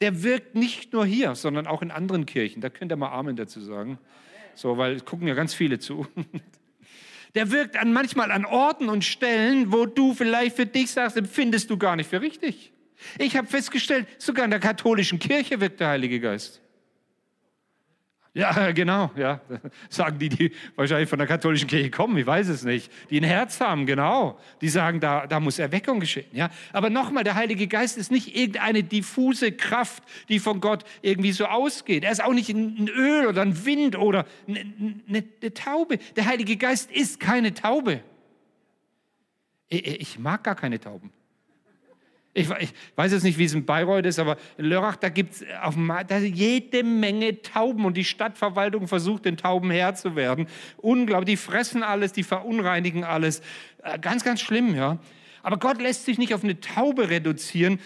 der 0.00 0.22
wirkt 0.22 0.54
nicht 0.54 0.92
nur 0.92 1.06
hier, 1.06 1.34
sondern 1.34 1.66
auch 1.66 1.82
in 1.82 1.90
anderen 1.90 2.26
Kirchen. 2.26 2.60
Da 2.60 2.68
könnt 2.68 2.92
ihr 2.92 2.96
mal 2.96 3.10
Amen 3.10 3.36
dazu 3.36 3.60
sagen. 3.60 3.98
So, 4.54 4.76
weil 4.78 5.00
gucken 5.00 5.26
ja 5.26 5.34
ganz 5.34 5.54
viele 5.54 5.78
zu. 5.78 6.06
Der 7.34 7.50
wirkt 7.50 7.76
an, 7.76 7.92
manchmal 7.92 8.30
an 8.30 8.44
Orten 8.44 8.88
und 8.88 9.04
Stellen, 9.04 9.72
wo 9.72 9.86
du 9.86 10.14
vielleicht 10.14 10.54
für 10.54 10.66
dich 10.66 10.92
sagst, 10.92 11.16
empfindest 11.16 11.68
du 11.68 11.76
gar 11.76 11.96
nicht 11.96 12.08
für 12.08 12.20
richtig. 12.20 12.72
Ich 13.18 13.36
habe 13.36 13.48
festgestellt, 13.48 14.06
sogar 14.18 14.44
in 14.44 14.52
der 14.52 14.60
katholischen 14.60 15.18
Kirche 15.18 15.60
wirkt 15.60 15.80
der 15.80 15.88
Heilige 15.88 16.20
Geist. 16.20 16.60
Ja, 18.34 18.72
genau, 18.72 19.12
ja. 19.16 19.40
Sagen 19.88 20.18
die, 20.18 20.28
die 20.28 20.52
wahrscheinlich 20.74 21.08
von 21.08 21.18
der 21.18 21.28
katholischen 21.28 21.68
Kirche 21.68 21.90
kommen, 21.90 22.16
ich 22.18 22.26
weiß 22.26 22.48
es 22.48 22.64
nicht. 22.64 22.90
Die 23.08 23.20
ein 23.20 23.24
Herz 23.24 23.60
haben, 23.60 23.86
genau. 23.86 24.38
Die 24.60 24.68
sagen, 24.68 24.98
da, 24.98 25.26
da 25.26 25.38
muss 25.38 25.58
Erweckung 25.60 26.00
geschehen, 26.00 26.26
ja. 26.32 26.50
Aber 26.72 26.90
nochmal, 26.90 27.22
der 27.22 27.36
Heilige 27.36 27.68
Geist 27.68 27.96
ist 27.96 28.10
nicht 28.10 28.36
irgendeine 28.36 28.82
diffuse 28.82 29.52
Kraft, 29.52 30.02
die 30.28 30.40
von 30.40 30.60
Gott 30.60 30.84
irgendwie 31.00 31.32
so 31.32 31.46
ausgeht. 31.46 32.02
Er 32.02 32.10
ist 32.10 32.22
auch 32.22 32.32
nicht 32.32 32.50
ein 32.50 32.88
Öl 32.88 33.26
oder 33.26 33.42
ein 33.42 33.64
Wind 33.64 33.96
oder 33.96 34.26
eine, 34.48 34.60
eine, 34.60 35.24
eine 35.40 35.54
Taube. 35.54 35.98
Der 36.16 36.26
Heilige 36.26 36.56
Geist 36.56 36.90
ist 36.90 37.20
keine 37.20 37.54
Taube. 37.54 38.00
Ich, 39.68 39.86
ich 39.86 40.18
mag 40.18 40.42
gar 40.42 40.56
keine 40.56 40.80
Tauben. 40.80 41.12
Ich, 42.36 42.50
ich, 42.50 42.74
weiß 42.96 43.12
jetzt 43.12 43.22
nicht, 43.22 43.38
wie 43.38 43.44
es 43.44 43.54
in 43.54 43.64
Bayreuth 43.64 44.06
ist, 44.06 44.18
aber 44.18 44.36
in 44.58 44.64
Lörrach, 44.64 44.96
da 44.96 45.08
gibt 45.08 45.34
es 45.34 45.44
Markt 45.76 46.10
jede 46.10 46.82
Menge 46.82 47.40
Tauben 47.42 47.84
und 47.84 47.96
die 47.96 48.04
Stadtverwaltung 48.04 48.88
versucht, 48.88 49.24
den 49.24 49.36
Tauben 49.36 49.70
Herr 49.70 49.94
zu 49.94 50.16
werden. 50.16 50.48
Unglaublich, 50.78 51.34
die 51.34 51.36
fressen 51.36 51.84
alles, 51.84 52.12
die 52.12 52.24
verunreinigen 52.24 53.04
alles. 53.04 53.40
Äh, 53.84 54.00
ganz, 54.00 54.24
ganz 54.24 54.40
schlimm, 54.40 54.74
ja. 54.74 54.98
Aber 55.44 55.58
Gott 55.58 55.80
lässt 55.80 56.06
sich 56.06 56.18
nicht 56.18 56.34
auf 56.34 56.42
eine 56.42 56.58
Taube 56.58 57.08
reduzieren. 57.08 57.78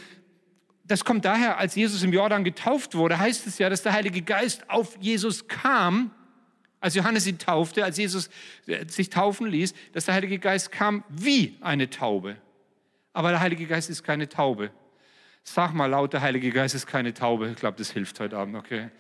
Das 0.85 1.05
kommt 1.05 1.26
daher, 1.26 1.59
als 1.59 1.75
Jesus 1.75 2.02
im 2.02 2.14
Jordan 2.14 2.43
getauft 2.43 2.95
wurde, 2.95 3.19
heißt 3.19 3.47
es 3.47 3.59
ja, 3.59 3.69
dass 3.69 3.83
der 3.83 3.93
Heilige 3.93 4.23
Geist 4.23 4.71
auf 4.71 4.97
Jesus 4.99 5.47
kam, 5.47 6.11
als 6.81 6.95
Johannes 6.95 7.26
ihn 7.26 7.38
taufte, 7.38 7.85
als 7.85 7.99
Jesus 7.99 8.31
äh, 8.67 8.87
sich 8.88 9.11
taufen 9.11 9.47
ließ, 9.47 9.75
dass 9.93 10.07
der 10.07 10.14
Heilige 10.14 10.38
Geist 10.38 10.73
kam 10.73 11.05
wie 11.11 11.59
eine 11.61 11.90
Taube. 11.90 12.38
Aber 13.12 13.31
der 13.31 13.41
Heilige 13.41 13.67
Geist 13.67 13.91
ist 13.91 14.03
keine 14.03 14.29
Taube. 14.29 14.71
Sag 15.43 15.73
mal 15.73 15.87
laut, 15.87 16.12
der 16.12 16.21
Heilige 16.21 16.50
Geist 16.50 16.75
ist 16.75 16.87
keine 16.87 17.15
Taube. 17.15 17.49
Ich 17.50 17.57
glaube, 17.57 17.79
das 17.79 17.91
hilft 17.91 18.21
heute 18.21 18.37
Abend, 18.37 18.57
okay? 18.57 18.91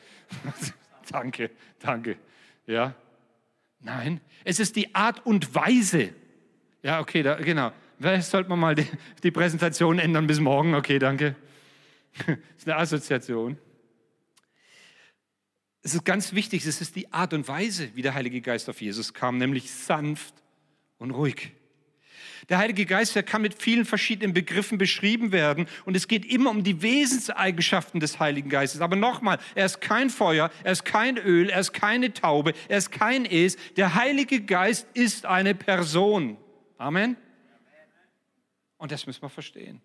danke, 1.10 1.50
danke. 1.78 2.16
Ja? 2.66 2.94
Nein, 3.80 4.20
es 4.44 4.58
ist 4.58 4.76
die 4.76 4.94
Art 4.94 5.24
und 5.26 5.54
Weise. 5.54 6.14
Ja, 6.82 7.00
okay, 7.00 7.22
da, 7.22 7.34
genau. 7.34 7.72
Vielleicht 7.98 8.28
sollte 8.28 8.48
man 8.48 8.58
mal 8.58 8.74
die, 8.74 8.86
die 9.22 9.30
Präsentation 9.30 9.98
ändern 9.98 10.26
bis 10.26 10.40
morgen. 10.40 10.74
Okay, 10.74 10.98
danke. 10.98 11.36
Das 12.16 12.26
ist 12.58 12.68
eine 12.68 12.76
Assoziation. 12.76 13.58
Es 15.82 15.94
ist 15.94 16.04
ganz 16.04 16.32
wichtig, 16.32 16.66
es 16.66 16.80
ist 16.80 16.96
die 16.96 17.12
Art 17.12 17.32
und 17.32 17.46
Weise, 17.48 17.90
wie 17.94 18.02
der 18.02 18.14
Heilige 18.14 18.40
Geist 18.40 18.68
auf 18.68 18.80
Jesus 18.80 19.14
kam, 19.14 19.38
nämlich 19.38 19.70
sanft 19.70 20.34
und 20.98 21.12
ruhig. 21.12 21.52
Der 22.48 22.58
Heilige 22.58 22.86
Geist, 22.86 23.14
der 23.14 23.22
kann 23.22 23.42
mit 23.42 23.60
vielen 23.60 23.84
verschiedenen 23.84 24.32
Begriffen 24.32 24.78
beschrieben 24.78 25.32
werden. 25.32 25.66
Und 25.84 25.96
es 25.96 26.08
geht 26.08 26.24
immer 26.24 26.50
um 26.50 26.64
die 26.64 26.82
Wesenseigenschaften 26.82 28.00
des 28.00 28.20
Heiligen 28.20 28.48
Geistes. 28.48 28.80
Aber 28.80 28.96
nochmal, 28.96 29.38
er 29.54 29.66
ist 29.66 29.80
kein 29.80 30.10
Feuer, 30.10 30.50
er 30.64 30.72
ist 30.72 30.84
kein 30.84 31.18
Öl, 31.18 31.50
er 31.50 31.60
ist 31.60 31.72
keine 31.72 32.12
Taube, 32.12 32.52
er 32.68 32.78
ist 32.78 32.90
kein 32.90 33.24
Es. 33.24 33.56
Der 33.76 33.94
Heilige 33.94 34.40
Geist 34.40 34.86
ist 34.94 35.26
eine 35.26 35.54
Person. 35.54 36.36
Amen. 36.78 37.16
Und 38.78 38.92
das 38.92 39.06
müssen 39.06 39.22
wir 39.22 39.28
verstehen. 39.28 39.80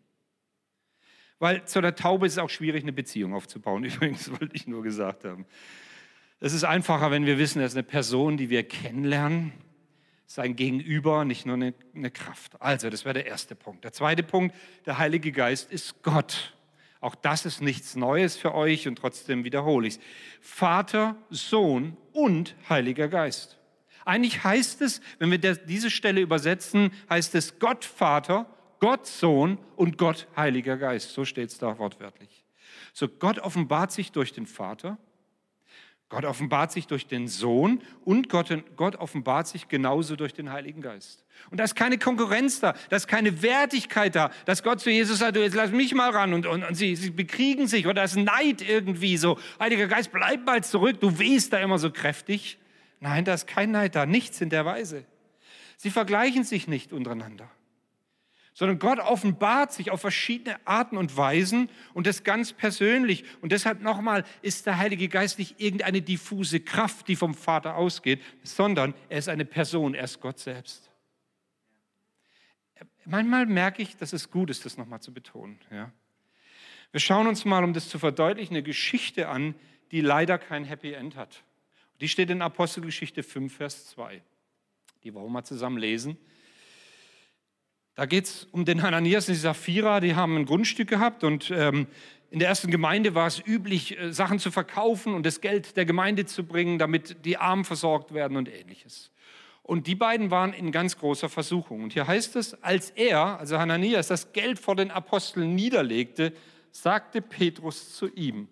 Weil 1.39 1.65
zu 1.65 1.81
der 1.81 1.95
Taube 1.95 2.25
ist 2.25 2.33
es 2.33 2.39
auch 2.39 2.49
schwierig, 2.49 2.83
eine 2.83 2.93
Beziehung 2.93 3.33
aufzubauen. 3.33 3.83
Übrigens 3.83 4.31
wollte 4.31 4.55
ich 4.55 4.67
nur 4.67 4.83
gesagt 4.83 5.25
haben. 5.25 5.45
Es 6.39 6.53
ist 6.53 6.63
einfacher, 6.63 7.09
wenn 7.11 7.25
wir 7.25 7.37
wissen, 7.37 7.59
er 7.59 7.65
ist 7.65 7.75
eine 7.75 7.83
Person, 7.83 8.37
die 8.37 8.49
wir 8.49 8.63
kennenlernen 8.67 9.53
sein 10.25 10.55
Gegenüber, 10.55 11.25
nicht 11.25 11.45
nur 11.45 11.55
eine, 11.55 11.73
eine 11.95 12.11
Kraft. 12.11 12.61
Also, 12.61 12.89
das 12.89 13.05
wäre 13.05 13.13
der 13.13 13.25
erste 13.25 13.55
Punkt. 13.55 13.83
Der 13.83 13.93
zweite 13.93 14.23
Punkt, 14.23 14.55
der 14.85 14.97
Heilige 14.97 15.31
Geist 15.31 15.71
ist 15.71 16.01
Gott. 16.03 16.53
Auch 17.01 17.15
das 17.15 17.45
ist 17.45 17.61
nichts 17.61 17.95
Neues 17.95 18.37
für 18.37 18.55
euch 18.55 18.87
und 18.87 18.95
trotzdem 18.95 19.43
wiederhole 19.43 19.87
ich 19.87 19.95
es. 19.95 19.99
Vater, 20.39 21.17
Sohn 21.29 21.97
und 22.13 22.55
Heiliger 22.69 23.09
Geist. 23.09 23.59
Eigentlich 24.05 24.43
heißt 24.43 24.81
es, 24.81 25.01
wenn 25.19 25.29
wir 25.31 25.37
diese 25.37 25.89
Stelle 25.89 26.21
übersetzen, 26.21 26.91
heißt 27.09 27.35
es 27.35 27.59
Gott 27.59 27.83
Vater, 27.83 28.45
Gott 28.79 29.05
Sohn 29.07 29.57
und 29.75 29.97
Gott 29.97 30.27
Heiliger 30.35 30.77
Geist. 30.77 31.11
So 31.11 31.25
steht 31.25 31.49
es 31.49 31.57
da 31.57 31.77
wortwörtlich. 31.77 32.43
So 32.93 33.07
Gott 33.07 33.39
offenbart 33.39 33.91
sich 33.91 34.11
durch 34.11 34.33
den 34.33 34.45
Vater, 34.45 34.97
Gott 36.13 36.25
offenbart 36.25 36.71
sich 36.71 36.85
durch 36.85 37.07
den 37.07 37.27
Sohn 37.27 37.81
und 38.05 38.29
Gott, 38.29 38.47
Gott 38.75 38.97
offenbart 38.97 39.47
sich 39.47 39.67
genauso 39.67 40.15
durch 40.15 40.31
den 40.31 40.51
Heiligen 40.51 40.81
Geist. 40.81 41.25
Und 41.49 41.59
da 41.59 41.63
ist 41.63 41.75
keine 41.75 41.97
Konkurrenz 41.97 42.59
da, 42.59 42.75
da 42.89 42.97
ist 42.97 43.07
keine 43.07 43.41
Wertigkeit 43.41 44.15
da, 44.15 44.29
dass 44.45 44.61
Gott 44.61 44.79
zu 44.79 44.91
Jesus 44.91 45.17
sagt, 45.17 45.37
jetzt 45.37 45.55
lass 45.55 45.71
mich 45.71 45.95
mal 45.95 46.11
ran 46.11 46.35
und, 46.35 46.45
und, 46.45 46.63
und 46.63 46.75
sie, 46.75 46.95
sie 46.95 47.09
bekriegen 47.09 47.65
sich 47.65 47.87
oder 47.87 48.05
da 48.05 48.19
Neid 48.19 48.61
irgendwie 48.61 49.17
so. 49.17 49.39
Heiliger 49.59 49.87
Geist, 49.87 50.11
bleib 50.11 50.45
mal 50.45 50.63
zurück, 50.63 50.99
du 50.99 51.17
wehst 51.17 51.51
da 51.51 51.57
immer 51.57 51.79
so 51.79 51.89
kräftig. 51.89 52.59
Nein, 52.99 53.25
da 53.25 53.33
ist 53.33 53.47
kein 53.47 53.71
Neid 53.71 53.95
da, 53.95 54.05
nichts 54.05 54.39
in 54.39 54.51
der 54.51 54.65
Weise. 54.65 55.05
Sie 55.77 55.89
vergleichen 55.89 56.43
sich 56.43 56.67
nicht 56.67 56.93
untereinander 56.93 57.49
sondern 58.53 58.79
Gott 58.79 58.99
offenbart 58.99 59.73
sich 59.73 59.91
auf 59.91 60.01
verschiedene 60.01 60.55
Arten 60.65 60.97
und 60.97 61.17
Weisen 61.17 61.69
und 61.93 62.07
das 62.07 62.23
ganz 62.23 62.53
persönlich. 62.53 63.23
Und 63.41 63.51
deshalb 63.51 63.81
nochmal 63.81 64.23
ist 64.41 64.65
der 64.65 64.77
Heilige 64.77 65.09
Geist 65.09 65.39
nicht 65.39 65.59
irgendeine 65.59 66.01
diffuse 66.01 66.59
Kraft, 66.59 67.07
die 67.07 67.15
vom 67.15 67.33
Vater 67.33 67.75
ausgeht, 67.75 68.21
sondern 68.43 68.93
er 69.09 69.19
ist 69.19 69.29
eine 69.29 69.45
Person, 69.45 69.95
er 69.95 70.03
ist 70.03 70.21
Gott 70.21 70.39
selbst. 70.39 70.89
Manchmal 73.05 73.45
merke 73.45 73.81
ich, 73.81 73.97
dass 73.97 74.13
es 74.13 74.31
gut 74.31 74.49
ist, 74.49 74.65
das 74.65 74.77
nochmal 74.77 75.01
zu 75.01 75.13
betonen. 75.13 75.59
Ja. 75.71 75.91
Wir 76.91 76.99
schauen 76.99 77.27
uns 77.27 77.43
mal, 77.43 77.63
um 77.63 77.73
das 77.73 77.89
zu 77.89 77.99
verdeutlichen, 77.99 78.53
eine 78.53 78.63
Geschichte 78.63 79.27
an, 79.27 79.55
die 79.91 80.01
leider 80.01 80.37
kein 80.37 80.63
Happy 80.63 80.93
End 80.93 81.15
hat. 81.15 81.43
Die 82.01 82.07
steht 82.07 82.29
in 82.29 82.41
Apostelgeschichte 82.41 83.23
5, 83.23 83.55
Vers 83.55 83.87
2. 83.87 84.21
Die 85.03 85.13
wollen 85.13 85.25
wir 85.25 85.31
mal 85.31 85.43
zusammen 85.43 85.77
lesen. 85.77 86.17
Da 87.95 88.05
geht 88.05 88.25
es 88.25 88.47
um 88.51 88.65
den 88.65 88.81
Hananias 88.81 89.27
und 89.27 89.35
die 89.35 89.39
Sapphira, 89.39 89.99
die 89.99 90.15
haben 90.15 90.35
ein 90.35 90.45
Grundstück 90.45 90.89
gehabt 90.89 91.23
und 91.23 91.51
ähm, 91.51 91.87
in 92.31 92.39
der 92.39 92.47
ersten 92.47 92.71
Gemeinde 92.71 93.13
war 93.13 93.27
es 93.27 93.39
üblich, 93.45 93.99
äh, 93.99 94.11
Sachen 94.11 94.39
zu 94.39 94.49
verkaufen 94.49 95.13
und 95.13 95.23
das 95.23 95.39
Geld 95.39 95.77
der 95.77 95.85
Gemeinde 95.85 96.25
zu 96.25 96.43
bringen, 96.43 96.79
damit 96.79 97.23
die 97.25 97.37
Armen 97.37 97.63
versorgt 97.63 98.13
werden 98.13 98.37
und 98.37 98.49
ähnliches. 98.49 99.11
Und 99.61 99.85
die 99.85 99.93
beiden 99.93 100.31
waren 100.31 100.51
in 100.51 100.71
ganz 100.71 100.97
großer 100.97 101.29
Versuchung. 101.29 101.83
Und 101.83 101.93
hier 101.93 102.07
heißt 102.07 102.35
es, 102.35 102.61
als 102.63 102.89
er, 102.89 103.39
also 103.39 103.59
Hananias, 103.59 104.07
das 104.07 104.33
Geld 104.33 104.57
vor 104.57 104.75
den 104.75 104.89
Aposteln 104.89 105.53
niederlegte, 105.53 106.33
sagte 106.71 107.21
Petrus 107.21 107.95
zu 107.95 108.11
ihm. 108.11 108.47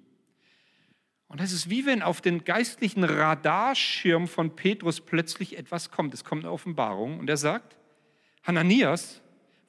Und 1.27 1.41
das 1.41 1.51
ist 1.51 1.69
wie 1.69 1.85
wenn 1.87 2.03
auf 2.03 2.21
den 2.21 2.43
geistlichen 2.43 3.03
Radarschirm 3.03 4.27
von 4.27 4.55
Petrus 4.55 5.01
plötzlich 5.01 5.57
etwas 5.57 5.89
kommt. 5.89 6.13
Es 6.13 6.23
kommt 6.23 6.43
eine 6.43 6.53
Offenbarung 6.53 7.19
und 7.19 7.29
er 7.29 7.37
sagt, 7.37 7.77
Hananias, 8.43 9.21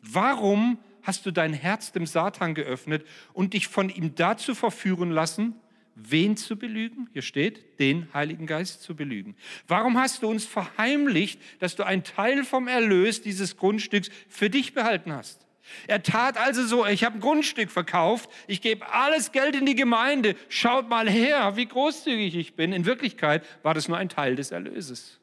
Warum 0.02 0.78
hast 1.02 1.25
du 1.26 1.30
dein 1.30 1.52
Herz 1.52 1.92
dem 1.92 2.06
Satan 2.06 2.54
geöffnet 2.54 3.06
und 3.32 3.54
dich 3.54 3.68
von 3.68 3.88
ihm 3.88 4.14
dazu 4.14 4.54
verführen 4.54 5.11
lassen, 5.11 5.54
wen 5.94 6.37
zu 6.37 6.56
belügen? 6.56 7.09
Hier 7.12 7.23
steht, 7.23 7.78
den 7.78 8.12
Heiligen 8.12 8.47
Geist 8.47 8.82
zu 8.82 8.97
belügen. 8.97 9.37
Warum 9.68 9.99
hast 9.99 10.23
du 10.23 10.28
uns 10.28 10.44
verheimlicht, 10.44 11.40
dass 11.61 11.76
du 11.76 11.85
einen 11.85 12.04
Teil 12.04 12.44
vom 12.44 12.68
Erlös 12.68 13.23
dieses 13.23 13.56
Grundstücks 13.56 14.11
für 14.28 14.50
dich 14.50 14.75
behalten 14.75 15.12
hast? 15.12 15.47
Er 15.87 16.02
tat 16.02 16.37
also 16.37 16.66
so, 16.66 16.87
ich 16.87 17.04
habe 17.04 17.18
ein 17.18 17.21
Grundstück 17.21 17.71
verkauft, 17.71 18.28
ich 18.49 18.61
gebe 18.61 18.92
alles 18.92 19.30
Geld 19.30 19.54
in 19.54 19.64
die 19.64 19.76
Gemeinde, 19.76 20.35
schaut 20.49 20.88
mal 20.88 21.09
her, 21.09 21.56
wie 21.56 21.66
großzügig 21.66 22.35
ich 22.35 22.54
bin. 22.54 22.73
In 22.73 22.85
Wirklichkeit 22.85 23.44
war 23.62 23.73
das 23.73 23.87
nur 23.87 23.97
ein 23.97 24.09
Teil 24.09 24.35
des 24.35 24.50
Erlöses. 24.50 25.21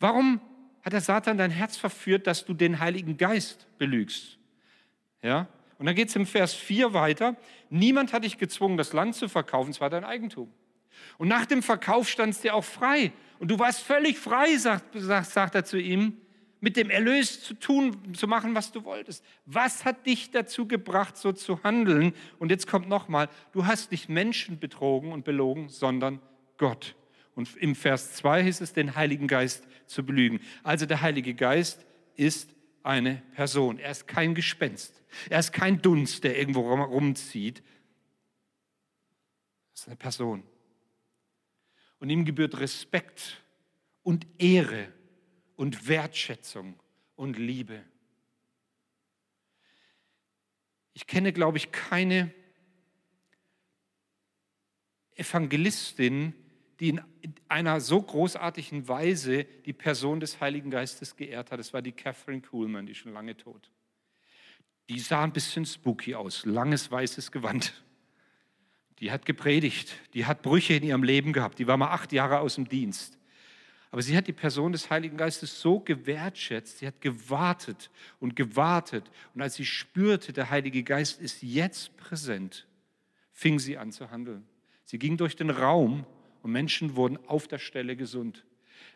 Warum 0.00 0.40
hat 0.82 0.92
der 0.92 1.00
Satan 1.00 1.38
dein 1.38 1.50
Herz 1.50 1.76
verführt, 1.76 2.26
dass 2.26 2.44
du 2.44 2.54
den 2.54 2.80
Heiligen 2.80 3.16
Geist 3.16 3.66
belügst. 3.78 4.38
Ja? 5.22 5.48
Und 5.78 5.86
dann 5.86 5.94
geht 5.94 6.08
es 6.08 6.16
im 6.16 6.26
Vers 6.26 6.54
4 6.54 6.92
weiter. 6.92 7.36
Niemand 7.70 8.12
hat 8.12 8.24
dich 8.24 8.38
gezwungen, 8.38 8.76
das 8.76 8.92
Land 8.92 9.14
zu 9.14 9.28
verkaufen, 9.28 9.70
es 9.70 9.80
war 9.80 9.90
dein 9.90 10.04
Eigentum. 10.04 10.52
Und 11.18 11.28
nach 11.28 11.46
dem 11.46 11.62
Verkauf 11.62 12.08
stand 12.08 12.34
es 12.34 12.40
dir 12.40 12.54
auch 12.54 12.64
frei. 12.64 13.12
Und 13.38 13.50
du 13.50 13.58
warst 13.58 13.82
völlig 13.82 14.18
frei, 14.18 14.56
sagt, 14.56 14.84
sagt, 14.94 15.30
sagt 15.30 15.54
er 15.54 15.64
zu 15.64 15.78
ihm, 15.78 16.18
mit 16.60 16.76
dem 16.76 16.90
Erlös 16.90 17.42
zu 17.42 17.54
tun, 17.54 18.14
zu 18.14 18.28
machen, 18.28 18.54
was 18.54 18.70
du 18.70 18.84
wolltest. 18.84 19.24
Was 19.46 19.84
hat 19.84 20.06
dich 20.06 20.30
dazu 20.30 20.68
gebracht, 20.68 21.16
so 21.16 21.32
zu 21.32 21.62
handeln? 21.62 22.12
Und 22.38 22.50
jetzt 22.50 22.66
kommt 22.66 22.88
nochmal, 22.88 23.28
du 23.52 23.66
hast 23.66 23.90
nicht 23.90 24.08
Menschen 24.08 24.58
betrogen 24.58 25.12
und 25.12 25.24
belogen, 25.24 25.70
sondern 25.70 26.20
Gott. 26.58 26.94
Und 27.34 27.56
im 27.56 27.74
Vers 27.74 28.14
2 28.14 28.44
hieß 28.44 28.60
es, 28.60 28.72
den 28.72 28.96
Heiligen 28.96 29.28
Geist 29.28 29.66
zu 29.86 30.04
belügen. 30.04 30.40
Also 30.62 30.86
der 30.86 31.00
Heilige 31.00 31.34
Geist 31.34 31.86
ist 32.16 32.54
eine 32.82 33.22
Person. 33.34 33.78
Er 33.78 33.90
ist 33.90 34.06
kein 34.06 34.34
Gespenst. 34.34 35.02
Er 35.28 35.40
ist 35.40 35.52
kein 35.52 35.82
Dunst, 35.82 36.24
der 36.24 36.38
irgendwo 36.38 36.72
rumzieht. 36.72 37.60
Er 37.60 37.64
ist 39.74 39.86
eine 39.86 39.96
Person. 39.96 40.44
Und 41.98 42.10
ihm 42.10 42.24
gebührt 42.24 42.58
Respekt 42.58 43.42
und 44.02 44.26
Ehre 44.38 44.92
und 45.56 45.88
Wertschätzung 45.88 46.80
und 47.16 47.38
Liebe. 47.38 47.84
Ich 50.94 51.06
kenne, 51.06 51.32
glaube 51.32 51.58
ich, 51.58 51.70
keine 51.70 52.32
Evangelistin, 55.14 56.34
die 56.80 56.88
in 56.88 57.00
einer 57.48 57.80
so 57.80 58.00
großartigen 58.00 58.88
Weise 58.88 59.44
die 59.44 59.74
Person 59.74 60.18
des 60.18 60.40
Heiligen 60.40 60.70
Geistes 60.70 61.14
geehrt 61.14 61.52
hat. 61.52 61.60
Das 61.60 61.74
war 61.74 61.82
die 61.82 61.92
Catherine 61.92 62.40
Kuhlman, 62.40 62.86
die 62.86 62.94
schon 62.94 63.12
lange 63.12 63.36
tot. 63.36 63.70
Die 64.88 64.98
sah 64.98 65.22
ein 65.22 65.32
bisschen 65.32 65.66
spooky 65.66 66.14
aus, 66.14 66.46
langes 66.46 66.90
weißes 66.90 67.30
Gewand. 67.30 67.84
Die 68.98 69.12
hat 69.12 69.24
gepredigt, 69.24 69.94
die 70.14 70.26
hat 70.26 70.42
Brüche 70.42 70.74
in 70.74 70.82
ihrem 70.82 71.02
Leben 71.02 71.32
gehabt, 71.32 71.58
die 71.58 71.66
war 71.66 71.76
mal 71.76 71.90
acht 71.90 72.12
Jahre 72.12 72.40
aus 72.40 72.56
dem 72.56 72.68
Dienst. 72.68 73.18
Aber 73.90 74.02
sie 74.02 74.16
hat 74.16 74.26
die 74.26 74.32
Person 74.32 74.72
des 74.72 74.88
Heiligen 74.88 75.16
Geistes 75.16 75.60
so 75.60 75.80
gewertschätzt, 75.80 76.78
sie 76.78 76.86
hat 76.86 77.00
gewartet 77.00 77.90
und 78.20 78.36
gewartet. 78.36 79.10
Und 79.34 79.42
als 79.42 79.54
sie 79.54 79.64
spürte, 79.64 80.32
der 80.32 80.50
Heilige 80.50 80.82
Geist 80.82 81.20
ist 81.20 81.42
jetzt 81.42 81.96
präsent, 81.96 82.66
fing 83.32 83.58
sie 83.58 83.76
an 83.76 83.90
zu 83.90 84.10
handeln. 84.10 84.46
Sie 84.84 84.98
ging 84.98 85.16
durch 85.16 85.34
den 85.34 85.50
Raum 85.50 86.06
und 86.42 86.52
Menschen 86.52 86.96
wurden 86.96 87.18
auf 87.26 87.48
der 87.48 87.58
Stelle 87.58 87.96
gesund. 87.96 88.44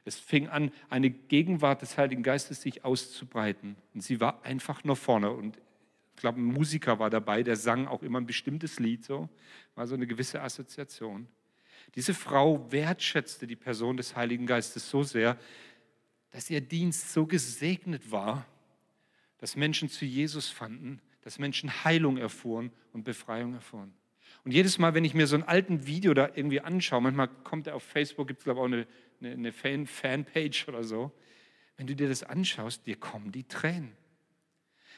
Es 0.05 0.19
fing 0.19 0.49
an, 0.49 0.71
eine 0.91 1.11
Gegenwart 1.11 1.83
des 1.83 1.97
Heiligen 1.97 2.23
Geistes 2.23 2.63
sich 2.63 2.85
auszubreiten. 2.85 3.77
Und 3.95 4.03
sie 4.03 4.21
war 4.21 4.45
einfach 4.45 4.85
nur 4.85 4.97
vorne. 4.97 5.31
Und 5.31 5.59
ich 6.15 6.21
glaube, 6.21 6.41
ein 6.41 6.45
Musiker 6.45 6.99
war 6.99 7.11
dabei, 7.11 7.43
der 7.43 7.57
sang 7.57 7.87
auch 7.87 8.03
immer 8.03 8.21
ein 8.21 8.27
bestimmtes 8.27 8.79
Lied, 8.79 9.05
so 9.05 9.29
war 9.75 9.87
so 9.87 9.95
eine 9.95 10.07
gewisse 10.07 10.43
Assoziation. 10.43 11.27
Diese 11.95 12.15
Frau 12.15 12.71
wertschätzte 12.71 13.47
die 13.47 13.57
Person 13.57 13.97
des 13.97 14.17
Heiligen 14.17 14.47
Geistes 14.47 14.89
so 14.89 15.03
sehr, 15.03 15.39
dass 16.31 16.51
ihr 16.51 16.61
Dienst 16.61 17.13
so 17.13 17.27
gesegnet 17.27 18.11
war, 18.11 18.47
dass 19.39 19.57
Menschen 19.57 19.89
zu 19.89 20.05
Jesus 20.05 20.49
fanden, 20.49 21.01
dass 21.23 21.39
Menschen 21.39 21.85
Heilung 21.85 22.17
erfuhren 22.17 22.71
und 22.93 23.05
Befreiung 23.05 23.55
erfuhren. 23.55 23.95
Und 24.45 24.53
jedes 24.53 24.79
Mal, 24.79 24.95
wenn 24.95 25.05
ich 25.05 25.15
mir 25.15 25.27
so 25.27 25.37
einen 25.37 25.45
alten 25.45 25.87
Video 25.87 26.13
da 26.13 26.31
irgendwie 26.35 26.61
anschaue, 26.61 27.01
manchmal 27.01 27.29
kommt 27.29 27.67
er 27.67 27.75
auf 27.75 27.83
Facebook, 27.83 28.29
gibt 28.29 28.41
es 28.41 28.45
glaube 28.45 28.61
ich 28.61 28.63
auch 28.63 28.67
eine, 28.67 28.87
eine, 29.21 29.33
eine 29.33 29.53
Fan, 29.53 29.87
Fanpage 29.87 30.69
oder 30.69 30.85
so, 30.85 31.13
wenn 31.77 31.87
du 31.87 31.97
dir 31.97 32.09
das 32.09 32.23
anschaust, 32.23 32.87
dir 32.87 32.97
kommen 32.97 33.33
die 33.33 33.45
Tränen. 33.45 33.93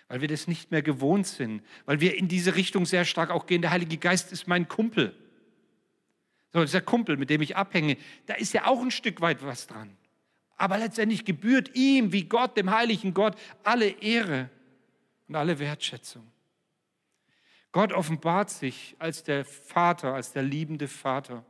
Weil 0.08 0.20
wir 0.20 0.28
das 0.28 0.46
nicht 0.46 0.70
mehr 0.70 0.82
gewohnt 0.82 1.26
sind, 1.26 1.62
weil 1.84 2.00
wir 2.00 2.16
in 2.16 2.28
diese 2.28 2.56
Richtung 2.56 2.86
sehr 2.86 3.04
stark 3.04 3.30
auch 3.30 3.46
gehen. 3.46 3.62
Der 3.62 3.70
Heilige 3.70 3.96
Geist 3.96 4.32
ist 4.32 4.46
mein 4.46 4.68
Kumpel. 4.68 5.16
So, 6.52 6.60
dieser 6.62 6.80
Kumpel, 6.80 7.16
mit 7.16 7.30
dem 7.30 7.42
ich 7.42 7.56
abhänge, 7.56 7.96
da 8.26 8.34
ist 8.34 8.52
ja 8.52 8.66
auch 8.66 8.80
ein 8.80 8.90
Stück 8.90 9.20
weit 9.20 9.44
was 9.44 9.66
dran. 9.66 9.96
Aber 10.56 10.78
letztendlich 10.78 11.24
gebührt 11.24 11.74
ihm, 11.74 12.12
wie 12.12 12.24
Gott, 12.24 12.56
dem 12.56 12.70
heiligen 12.70 13.14
Gott, 13.14 13.36
alle 13.62 13.88
Ehre 13.88 14.48
und 15.28 15.36
alle 15.36 15.58
Wertschätzung. 15.58 16.26
Gott 17.72 17.92
offenbart 17.92 18.50
sich 18.50 18.96
als 18.98 19.22
der 19.22 19.44
Vater, 19.44 20.14
als 20.14 20.32
der 20.32 20.42
liebende 20.42 20.88
Vater. 20.88 21.44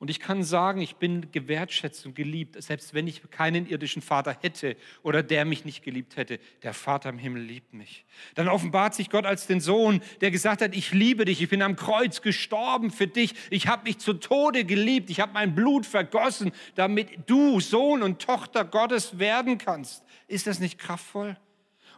Und 0.00 0.10
ich 0.10 0.20
kann 0.20 0.44
sagen, 0.44 0.80
ich 0.80 0.96
bin 0.96 1.32
gewertschätzt 1.32 2.06
und 2.06 2.14
geliebt, 2.14 2.62
selbst 2.62 2.94
wenn 2.94 3.08
ich 3.08 3.20
keinen 3.32 3.66
irdischen 3.66 4.00
Vater 4.00 4.36
hätte 4.40 4.76
oder 5.02 5.24
der 5.24 5.44
mich 5.44 5.64
nicht 5.64 5.82
geliebt 5.82 6.16
hätte. 6.16 6.38
Der 6.62 6.72
Vater 6.72 7.08
im 7.08 7.18
Himmel 7.18 7.42
liebt 7.42 7.74
mich. 7.74 8.04
Dann 8.36 8.46
offenbart 8.46 8.94
sich 8.94 9.10
Gott 9.10 9.26
als 9.26 9.48
den 9.48 9.60
Sohn, 9.60 10.00
der 10.20 10.30
gesagt 10.30 10.62
hat, 10.62 10.76
ich 10.76 10.92
liebe 10.92 11.24
dich, 11.24 11.42
ich 11.42 11.48
bin 11.48 11.62
am 11.62 11.74
Kreuz 11.74 12.22
gestorben 12.22 12.92
für 12.92 13.08
dich, 13.08 13.34
ich 13.50 13.66
habe 13.66 13.84
mich 13.84 13.98
zu 13.98 14.14
Tode 14.14 14.64
geliebt, 14.64 15.10
ich 15.10 15.18
habe 15.18 15.32
mein 15.32 15.56
Blut 15.56 15.84
vergossen, 15.84 16.52
damit 16.76 17.28
du 17.28 17.58
Sohn 17.58 18.04
und 18.04 18.22
Tochter 18.22 18.64
Gottes 18.64 19.18
werden 19.18 19.58
kannst. 19.58 20.04
Ist 20.28 20.46
das 20.46 20.60
nicht 20.60 20.78
kraftvoll? 20.78 21.36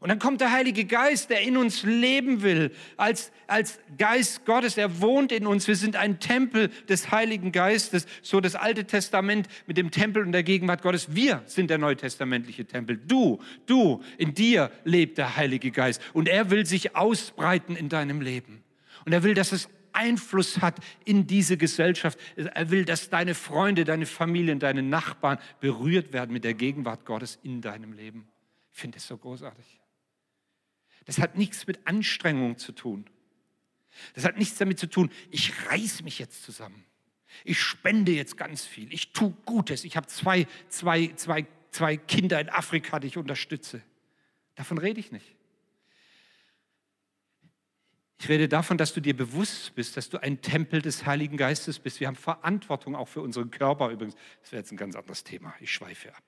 Und 0.01 0.09
dann 0.09 0.19
kommt 0.19 0.41
der 0.41 0.51
Heilige 0.51 0.87
Geist, 0.87 1.29
der 1.29 1.43
in 1.43 1.59
uns 1.59 1.83
leben 1.83 2.43
will, 2.43 2.73
als, 2.97 3.31
als 3.47 3.79
Geist 3.99 4.47
Gottes. 4.47 4.79
Er 4.79 5.03
wohnt 5.03 5.31
in 5.31 5.47
uns. 5.47 5.69
Wir 5.69 5.77
sind 5.77 5.95
ein 5.95 6.21
Tempel 6.21 6.71
des 6.89 7.11
Heiligen 7.11 7.53
Geistes. 7.53 8.07
So 8.23 8.41
das 8.41 8.55
Alte 8.55 8.87
Testament 8.87 9.47
mit 9.67 9.77
dem 9.77 9.91
Tempel 9.91 10.25
und 10.25 10.33
der 10.33 10.43
Gegenwart 10.43 10.81
Gottes. 10.81 11.15
Wir 11.15 11.43
sind 11.45 11.69
der 11.69 11.77
neutestamentliche 11.77 12.65
Tempel. 12.65 12.97
Du, 12.97 13.41
du, 13.67 14.03
in 14.17 14.33
dir 14.33 14.71
lebt 14.85 15.19
der 15.19 15.37
Heilige 15.37 15.71
Geist. 15.71 16.01
Und 16.15 16.29
er 16.29 16.51
will 16.51 16.65
sich 16.65 16.97
ausbreiten 16.97 17.77
in 17.77 17.91
deinem 17.91 18.23
Leben. 18.23 18.65
Und 19.05 19.13
er 19.13 19.23
will, 19.23 19.35
dass 19.35 19.53
es 19.53 19.69
Einfluss 19.93 20.63
hat 20.63 20.79
in 21.05 21.27
diese 21.27 21.59
Gesellschaft. 21.59 22.19
Er 22.37 22.71
will, 22.71 22.87
dass 22.87 23.11
deine 23.11 23.35
Freunde, 23.35 23.85
deine 23.85 24.07
Familien, 24.07 24.61
deine 24.61 24.83
Nachbarn 24.83 25.39
berührt 25.61 26.15
werden 26.15 26.33
mit 26.33 26.45
der 26.45 26.55
Gegenwart 26.55 27.05
Gottes 27.05 27.39
in 27.43 27.61
deinem 27.61 27.93
Leben. 27.93 28.29
Ich 28.73 28.79
finde 28.79 28.97
es 28.97 29.07
so 29.07 29.19
großartig. 29.19 29.80
Das 31.05 31.19
hat 31.19 31.37
nichts 31.37 31.67
mit 31.67 31.87
Anstrengung 31.87 32.59
zu 32.59 32.73
tun. 32.73 33.07
Das 34.15 34.25
hat 34.25 34.39
nichts 34.39 34.59
damit 34.59 34.79
zu 34.79 34.87
tun, 34.89 35.11
ich 35.31 35.67
reiß 35.67 36.03
mich 36.03 36.19
jetzt 36.19 36.43
zusammen. 36.45 36.85
Ich 37.45 37.61
spende 37.61 38.13
jetzt 38.13 38.37
ganz 38.37 38.65
viel. 38.65 38.93
Ich 38.93 39.13
tue 39.13 39.31
Gutes. 39.45 39.85
Ich 39.85 39.97
habe 39.97 40.07
zwei, 40.09 40.47
zwei, 40.69 41.13
zwei, 41.17 41.47
zwei 41.71 41.97
Kinder 41.97 42.41
in 42.41 42.49
Afrika, 42.49 42.99
die 42.99 43.07
ich 43.07 43.17
unterstütze. 43.17 43.83
Davon 44.57 44.79
rede 44.79 45.01
ich 45.01 45.13
nicht. 45.13 45.37
Ich 48.19 48.29
rede 48.29 48.49
davon, 48.49 48.77
dass 48.77 48.93
du 48.93 49.01
dir 49.01 49.17
bewusst 49.17 49.75
bist, 49.75 49.97
dass 49.97 50.11
du 50.11 50.19
ein 50.19 50.43
Tempel 50.43 50.83
des 50.83 51.07
Heiligen 51.07 51.39
Geistes 51.39 51.79
bist. 51.79 52.01
Wir 52.01 52.09
haben 52.09 52.17
Verantwortung 52.17 52.95
auch 52.95 53.09
für 53.09 53.23
unseren 53.23 53.51
Körper 53.51 53.89
übrigens. 53.89 54.15
Das 54.43 54.53
wäre 54.53 54.61
jetzt 54.61 54.73
ein 54.73 54.77
ganz 54.77 54.95
anderes 54.95 55.25
Thema. 55.25 55.55
Ich 55.61 55.73
schweife 55.73 56.15
ab. 56.15 56.23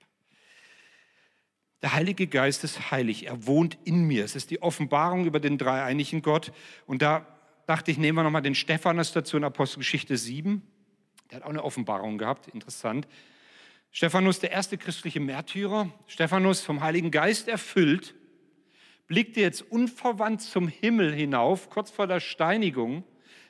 Der 1.83 1.93
Heilige 1.93 2.27
Geist 2.27 2.63
ist 2.63 2.91
heilig, 2.91 3.27
er 3.27 3.45
wohnt 3.45 3.77
in 3.83 4.05
mir. 4.05 4.23
Es 4.23 4.37
ist 4.37 4.51
die 4.51 4.61
Offenbarung 4.61 5.25
über 5.25 5.41
den 5.41 5.57
dreieinigen 5.57 6.21
Gott. 6.21 6.53
Und 6.85 7.01
da 7.01 7.27
dachte 7.67 7.91
ich, 7.91 7.97
nehmen 7.97 8.17
wir 8.17 8.23
nochmal 8.23 8.41
den 8.41 8.55
Stephanus 8.55 9.11
dazu 9.11 9.35
in 9.35 9.43
Apostelgeschichte 9.43 10.15
7. 10.15 10.61
Der 11.29 11.37
hat 11.37 11.43
auch 11.43 11.49
eine 11.49 11.61
Offenbarung 11.61 12.17
gehabt, 12.17 12.47
interessant. 12.47 13.05
Stephanus, 13.91 14.39
der 14.39 14.51
erste 14.51 14.77
christliche 14.77 15.19
Märtyrer, 15.19 15.89
Stephanus 16.07 16.61
vom 16.61 16.81
Heiligen 16.81 17.11
Geist 17.11 17.49
erfüllt, 17.49 18.15
blickte 19.07 19.41
jetzt 19.41 19.61
unverwandt 19.61 20.41
zum 20.41 20.69
Himmel 20.69 21.13
hinauf, 21.13 21.69
kurz 21.69 21.91
vor 21.91 22.07
der 22.07 22.21
Steinigung, 22.21 23.03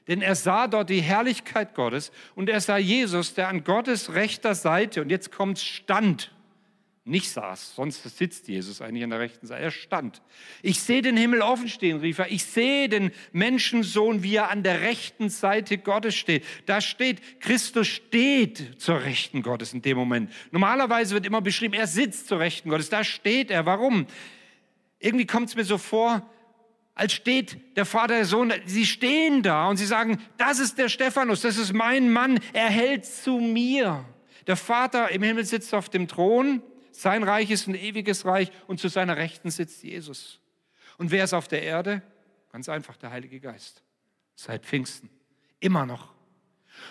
denn 0.08 0.24
er 0.24 0.34
sah 0.34 0.67
dort 0.67 0.89
die 0.89 1.02
Herrlichkeit 1.02 1.76
Gottes 1.76 2.12
und 2.34 2.50
er 2.50 2.62
sah 2.62 2.78
Jesus, 2.78 3.36
der 3.36 3.48
an 3.48 3.63
Gottes 3.63 4.15
rechter 4.15 4.56
Seite, 4.56 5.04
und 5.04 5.12
jetzt 5.12 5.32
kommt 5.32 5.60
stand, 5.60 6.33
nicht 7.06 7.30
saß, 7.32 7.76
sonst 7.76 8.02
sitzt 8.18 8.48
Jesus 8.48 8.82
eigentlich 8.82 9.04
an 9.04 9.10
der 9.10 9.20
rechten 9.20 9.46
Seite. 9.46 9.63
Er 9.63 9.72
stand. 9.72 10.22
Ich 10.62 10.80
sehe 10.80 11.02
den 11.02 11.18
Himmel 11.18 11.42
offen 11.42 11.68
stehen, 11.68 12.00
rief 12.00 12.20
er. 12.20 12.32
Ich 12.32 12.46
sehe 12.46 12.88
den 12.88 13.12
Menschensohn, 13.34 14.24
wie 14.24 14.36
er 14.36 14.50
an 14.50 14.63
der 14.63 14.80
rechten 14.80 15.28
Seite 15.30 15.78
Gottes 15.78 16.16
steht. 16.16 16.46
Da 16.66 16.80
steht, 16.80 17.42
Christus 17.42 17.88
steht 17.88 18.82
zur 18.82 19.04
rechten 19.04 19.42
Gottes 19.42 19.74
in 19.74 19.82
dem 19.82 19.98
Moment. 19.98 20.32
Normalerweise 20.52 21.13
wird 21.13 21.26
immer 21.26 21.42
beschrieben, 21.42 21.74
er 21.74 21.88
sitzt 21.88 22.30
zur 22.30 22.39
rechten 22.39 22.70
Gottes. 22.70 22.89
Da 22.89 23.04
steht 23.04 23.52
er. 23.52 23.66
Warum? 23.66 24.08
Irgendwie 25.00 25.26
kommt 25.26 25.50
es 25.50 25.58
mir 25.58 25.66
so 25.66 25.78
vor, 25.78 26.26
als 26.96 27.12
steht 27.12 27.76
der 27.76 27.86
Vater, 27.86 28.16
der 28.16 28.26
Sohn, 28.26 28.54
sie 28.66 28.86
stehen 28.86 29.44
da 29.44 29.68
und 29.68 29.76
sie 29.76 29.86
sagen, 29.86 30.20
das 30.38 30.60
ist 30.60 30.78
der 30.78 30.88
Stephanus, 30.88 31.42
das 31.42 31.58
ist 31.58 31.74
mein 31.74 32.13
Mann, 32.13 32.39
er 32.54 32.70
hält 32.70 33.06
zu 33.06 33.39
mir. 33.39 34.06
Der 34.48 34.56
Vater 34.56 35.10
im 35.10 35.24
Himmel 35.24 35.44
sitzt 35.44 35.74
auf 35.74 35.89
dem 35.89 36.08
Thron 36.08 36.62
sein 36.95 37.23
Reich 37.23 37.49
ist 37.51 37.67
ein 37.67 37.75
ewiges 37.75 38.25
Reich 38.25 38.51
und 38.67 38.79
zu 38.79 38.88
seiner 38.88 39.17
Rechten 39.17 39.49
sitzt 39.51 39.84
Jesus. 39.84 40.39
Und 40.97 41.12
wer 41.12 41.23
ist 41.23 41.34
auf 41.34 41.47
der 41.47 41.63
Erde? 41.63 42.01
Ganz 42.51 42.69
einfach 42.69 42.97
der 42.97 43.12
Heilige 43.12 43.39
Geist. 43.39 43.84
Seit 44.36 44.65
Pfingsten. 44.65 45.10
Immer 45.60 45.86
noch. 45.86 46.13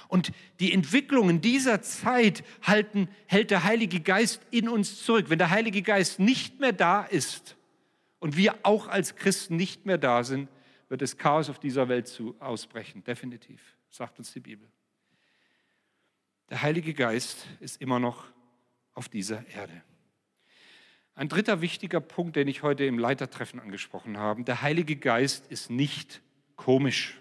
Und 0.08 0.32
die 0.60 0.72
Entwicklungen 0.72 1.40
dieser 1.40 1.82
Zeit 1.82 2.44
halten, 2.62 3.08
hält 3.26 3.50
der 3.50 3.64
Heilige 3.64 4.00
Geist 4.00 4.40
in 4.50 4.68
uns 4.68 5.04
zurück. 5.04 5.26
Wenn 5.28 5.38
der 5.38 5.50
Heilige 5.50 5.82
Geist 5.82 6.18
nicht 6.18 6.60
mehr 6.60 6.72
da 6.72 7.02
ist 7.02 7.56
und 8.20 8.36
wir 8.36 8.54
auch 8.62 8.88
als 8.88 9.16
Christen 9.16 9.56
nicht 9.56 9.86
mehr 9.86 9.98
da 9.98 10.24
sind, 10.24 10.48
wird 10.88 11.02
das 11.02 11.16
Chaos 11.16 11.48
auf 11.48 11.58
dieser 11.58 11.88
Welt 11.88 12.06
zu 12.06 12.36
ausbrechen. 12.38 13.02
Definitiv, 13.04 13.60
sagt 13.88 14.18
uns 14.18 14.32
die 14.32 14.40
Bibel. 14.40 14.68
Der 16.50 16.62
Heilige 16.62 16.92
Geist 16.92 17.46
ist 17.60 17.80
immer 17.80 17.98
noch 17.98 18.24
auf 18.94 19.08
dieser 19.08 19.46
Erde. 19.48 19.82
Ein 21.14 21.28
dritter 21.28 21.60
wichtiger 21.60 22.00
Punkt, 22.00 22.36
den 22.36 22.48
ich 22.48 22.62
heute 22.62 22.84
im 22.84 22.98
Leitertreffen 22.98 23.60
angesprochen 23.60 24.16
habe, 24.16 24.44
der 24.44 24.62
Heilige 24.62 24.96
Geist 24.96 25.50
ist 25.50 25.70
nicht 25.70 26.22
komisch. 26.56 27.20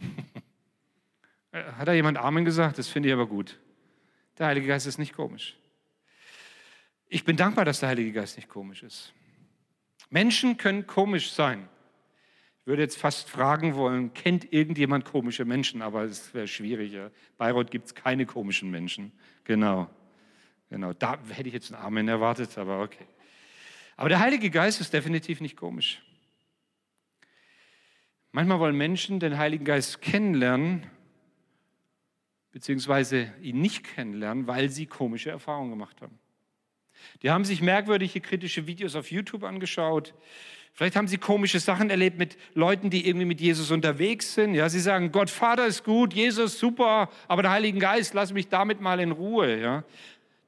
Hat 1.52 1.86
da 1.86 1.92
jemand 1.92 2.18
Amen 2.18 2.44
gesagt? 2.44 2.78
Das 2.78 2.88
finde 2.88 3.08
ich 3.08 3.12
aber 3.12 3.26
gut. 3.26 3.58
Der 4.38 4.46
Heilige 4.46 4.66
Geist 4.66 4.86
ist 4.86 4.98
nicht 4.98 5.14
komisch. 5.14 5.56
Ich 7.08 7.24
bin 7.24 7.36
dankbar, 7.36 7.64
dass 7.64 7.80
der 7.80 7.88
Heilige 7.88 8.12
Geist 8.12 8.36
nicht 8.36 8.48
komisch 8.48 8.82
ist. 8.82 9.12
Menschen 10.10 10.56
können 10.56 10.86
komisch 10.86 11.32
sein. 11.32 11.68
Ich 12.60 12.66
würde 12.66 12.82
jetzt 12.82 12.98
fast 12.98 13.30
fragen 13.30 13.74
wollen, 13.74 14.12
kennt 14.12 14.52
irgendjemand 14.52 15.04
komische 15.04 15.44
Menschen? 15.44 15.82
Aber 15.82 16.02
es 16.04 16.34
wäre 16.34 16.46
schwieriger. 16.46 17.10
Bayreuth 17.38 17.70
gibt 17.70 17.86
es 17.86 17.94
keine 17.94 18.26
komischen 18.26 18.70
Menschen. 18.70 19.12
Genau. 19.44 19.88
Genau, 20.70 20.92
da 20.92 21.18
hätte 21.30 21.48
ich 21.48 21.54
jetzt 21.54 21.74
einen 21.74 21.82
Amen 21.84 22.08
erwartet, 22.08 22.56
aber 22.56 22.80
okay. 22.80 23.06
Aber 23.96 24.08
der 24.08 24.20
Heilige 24.20 24.50
Geist 24.50 24.80
ist 24.80 24.92
definitiv 24.92 25.40
nicht 25.40 25.56
komisch. 25.56 26.00
Manchmal 28.32 28.60
wollen 28.60 28.76
Menschen 28.76 29.18
den 29.18 29.36
Heiligen 29.36 29.64
Geist 29.64 30.00
kennenlernen, 30.00 30.86
beziehungsweise 32.52 33.34
ihn 33.42 33.60
nicht 33.60 33.82
kennenlernen, 33.82 34.46
weil 34.46 34.70
sie 34.70 34.86
komische 34.86 35.30
Erfahrungen 35.30 35.70
gemacht 35.70 36.00
haben. 36.00 36.18
Die 37.22 37.30
haben 37.30 37.44
sich 37.44 37.60
merkwürdige 37.60 38.20
kritische 38.20 38.68
Videos 38.68 38.94
auf 38.94 39.10
YouTube 39.10 39.42
angeschaut. 39.42 40.14
Vielleicht 40.72 40.94
haben 40.94 41.08
sie 41.08 41.18
komische 41.18 41.58
Sachen 41.58 41.90
erlebt 41.90 42.18
mit 42.18 42.38
Leuten, 42.54 42.90
die 42.90 43.08
irgendwie 43.08 43.26
mit 43.26 43.40
Jesus 43.40 43.72
unterwegs 43.72 44.34
sind. 44.34 44.54
Ja, 44.54 44.68
sie 44.68 44.78
sagen, 44.78 45.10
Gott 45.10 45.30
Vater 45.30 45.66
ist 45.66 45.82
gut, 45.82 46.14
Jesus 46.14 46.60
super, 46.60 47.10
aber 47.26 47.42
der 47.42 47.50
Heilige 47.50 47.80
Geist, 47.80 48.14
lass 48.14 48.32
mich 48.32 48.48
damit 48.48 48.80
mal 48.80 49.00
in 49.00 49.10
Ruhe. 49.10 49.60
Ja. 49.60 49.84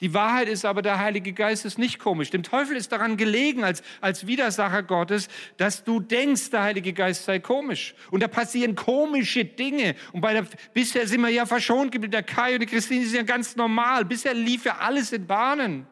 Die 0.02 0.12
Wahrheit 0.14 0.48
ist 0.48 0.64
aber, 0.64 0.82
der 0.82 0.98
Heilige 0.98 1.32
Geist 1.32 1.64
ist 1.64 1.78
nicht 1.78 2.00
komisch. 2.00 2.30
Dem 2.30 2.42
Teufel 2.42 2.76
ist 2.76 2.90
daran 2.90 3.16
gelegen, 3.16 3.62
als, 3.62 3.84
als 4.00 4.26
Widersacher 4.26 4.82
Gottes, 4.82 5.28
dass 5.58 5.84
du 5.84 6.00
denkst, 6.00 6.50
der 6.50 6.64
Heilige 6.64 6.92
Geist 6.92 7.24
sei 7.24 7.38
komisch. 7.38 7.94
Und 8.10 8.20
da 8.20 8.26
passieren 8.26 8.74
komische 8.74 9.44
Dinge. 9.44 9.94
Und 10.12 10.20
bei 10.20 10.32
der, 10.32 10.44
bisher 10.74 11.06
sind 11.06 11.20
wir 11.20 11.28
ja 11.28 11.46
verschont 11.46 11.92
geblieben. 11.92 12.10
Der 12.10 12.24
Kai 12.24 12.54
und 12.54 12.60
die 12.60 12.66
Christine 12.66 13.06
sind 13.06 13.14
ja 13.14 13.22
ganz 13.22 13.54
normal. 13.54 14.04
Bisher 14.04 14.34
lief 14.34 14.64
ja 14.64 14.78
alles 14.78 15.12
in 15.12 15.24
Bahnen. 15.24 15.86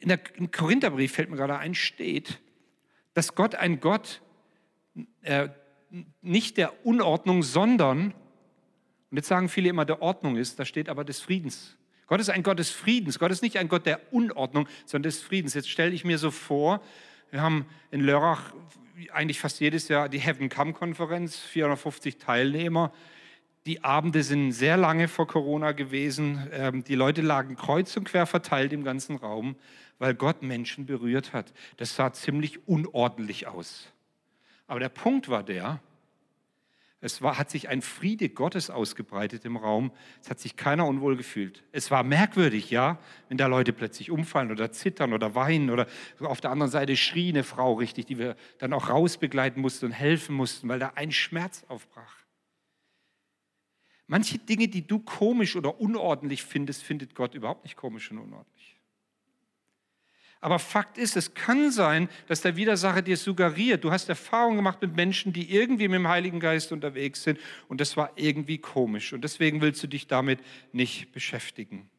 In 0.00 0.08
der, 0.08 0.18
Im 0.34 0.50
Korintherbrief 0.50 1.12
fällt 1.12 1.30
mir 1.30 1.36
gerade 1.36 1.56
ein, 1.56 1.76
steht, 1.76 2.40
dass 3.14 3.36
Gott 3.36 3.54
ein 3.54 3.78
Gott 3.78 4.22
äh, 5.22 5.50
nicht 6.20 6.56
der 6.56 6.84
Unordnung, 6.84 7.44
sondern 7.44 8.12
und 9.10 9.16
jetzt 9.16 9.28
sagen 9.28 9.48
viele 9.48 9.68
immer, 9.68 9.84
der 9.84 10.02
Ordnung 10.02 10.36
ist, 10.36 10.58
da 10.58 10.64
steht 10.64 10.88
aber 10.88 11.04
des 11.04 11.20
Friedens. 11.20 11.76
Gott 12.06 12.20
ist 12.20 12.30
ein 12.30 12.42
Gott 12.42 12.58
des 12.58 12.70
Friedens. 12.70 13.18
Gott 13.18 13.30
ist 13.30 13.42
nicht 13.42 13.56
ein 13.56 13.68
Gott 13.68 13.86
der 13.86 14.00
Unordnung, 14.12 14.68
sondern 14.84 15.10
des 15.10 15.20
Friedens. 15.20 15.54
Jetzt 15.54 15.70
stelle 15.70 15.92
ich 15.92 16.04
mir 16.04 16.18
so 16.18 16.30
vor, 16.30 16.80
wir 17.30 17.40
haben 17.40 17.66
in 17.90 18.00
Lörrach 18.00 18.52
eigentlich 19.12 19.40
fast 19.40 19.60
jedes 19.60 19.88
Jahr 19.88 20.08
die 20.08 20.18
Heaven 20.18 20.48
Come 20.48 20.72
Konferenz, 20.72 21.38
450 21.38 22.18
Teilnehmer. 22.18 22.92
Die 23.66 23.84
Abende 23.84 24.22
sind 24.22 24.52
sehr 24.52 24.76
lange 24.76 25.06
vor 25.06 25.26
Corona 25.26 25.72
gewesen. 25.72 26.48
Ähm, 26.52 26.84
die 26.84 26.94
Leute 26.94 27.22
lagen 27.22 27.56
kreuz 27.56 27.96
und 27.96 28.04
quer 28.04 28.26
verteilt 28.26 28.72
im 28.72 28.84
ganzen 28.84 29.16
Raum, 29.16 29.56
weil 29.98 30.14
Gott 30.14 30.42
Menschen 30.42 30.86
berührt 30.86 31.32
hat. 31.32 31.52
Das 31.76 31.94
sah 31.94 32.12
ziemlich 32.12 32.66
unordentlich 32.66 33.46
aus. 33.46 33.92
Aber 34.66 34.80
der 34.80 34.88
Punkt 34.88 35.28
war 35.28 35.42
der, 35.42 35.80
es 37.02 37.22
war, 37.22 37.38
hat 37.38 37.50
sich 37.50 37.70
ein 37.70 37.80
Friede 37.80 38.28
Gottes 38.28 38.68
ausgebreitet 38.68 39.46
im 39.46 39.56
Raum. 39.56 39.90
Es 40.22 40.28
hat 40.28 40.38
sich 40.38 40.56
keiner 40.56 40.86
unwohl 40.86 41.16
gefühlt. 41.16 41.64
Es 41.72 41.90
war 41.90 42.02
merkwürdig, 42.02 42.70
ja, 42.70 42.98
wenn 43.28 43.38
da 43.38 43.46
Leute 43.46 43.72
plötzlich 43.72 44.10
umfallen 44.10 44.50
oder 44.50 44.70
zittern 44.70 45.14
oder 45.14 45.34
weinen 45.34 45.70
oder 45.70 45.86
auf 46.20 46.42
der 46.42 46.50
anderen 46.50 46.70
Seite 46.70 46.96
schrie 46.96 47.30
eine 47.30 47.42
Frau 47.42 47.74
richtig, 47.74 48.04
die 48.04 48.18
wir 48.18 48.36
dann 48.58 48.74
auch 48.74 48.90
rausbegleiten 48.90 49.62
mussten 49.62 49.86
und 49.86 49.92
helfen 49.92 50.34
mussten, 50.34 50.68
weil 50.68 50.78
da 50.78 50.92
ein 50.94 51.10
Schmerz 51.10 51.64
aufbrach. 51.68 52.16
Manche 54.06 54.38
Dinge, 54.38 54.68
die 54.68 54.86
du 54.86 54.98
komisch 54.98 55.56
oder 55.56 55.80
unordentlich 55.80 56.42
findest, 56.42 56.82
findet 56.82 57.14
Gott 57.14 57.34
überhaupt 57.34 57.64
nicht 57.64 57.76
komisch 57.76 58.10
und 58.10 58.18
unordentlich. 58.18 58.79
Aber 60.40 60.58
Fakt 60.58 60.96
ist, 60.96 61.16
es 61.16 61.34
kann 61.34 61.70
sein, 61.70 62.08
dass 62.26 62.40
der 62.40 62.56
Widersacher 62.56 63.02
dir 63.02 63.18
suggeriert, 63.18 63.84
du 63.84 63.90
hast 63.90 64.08
Erfahrungen 64.08 64.56
gemacht 64.56 64.80
mit 64.80 64.96
Menschen, 64.96 65.34
die 65.34 65.54
irgendwie 65.54 65.88
mit 65.88 65.98
dem 65.98 66.08
Heiligen 66.08 66.40
Geist 66.40 66.72
unterwegs 66.72 67.22
sind 67.22 67.38
und 67.68 67.80
das 67.80 67.96
war 67.96 68.12
irgendwie 68.16 68.58
komisch 68.58 69.12
und 69.12 69.22
deswegen 69.22 69.60
willst 69.60 69.82
du 69.82 69.86
dich 69.86 70.06
damit 70.06 70.40
nicht 70.72 71.12
beschäftigen. 71.12 71.90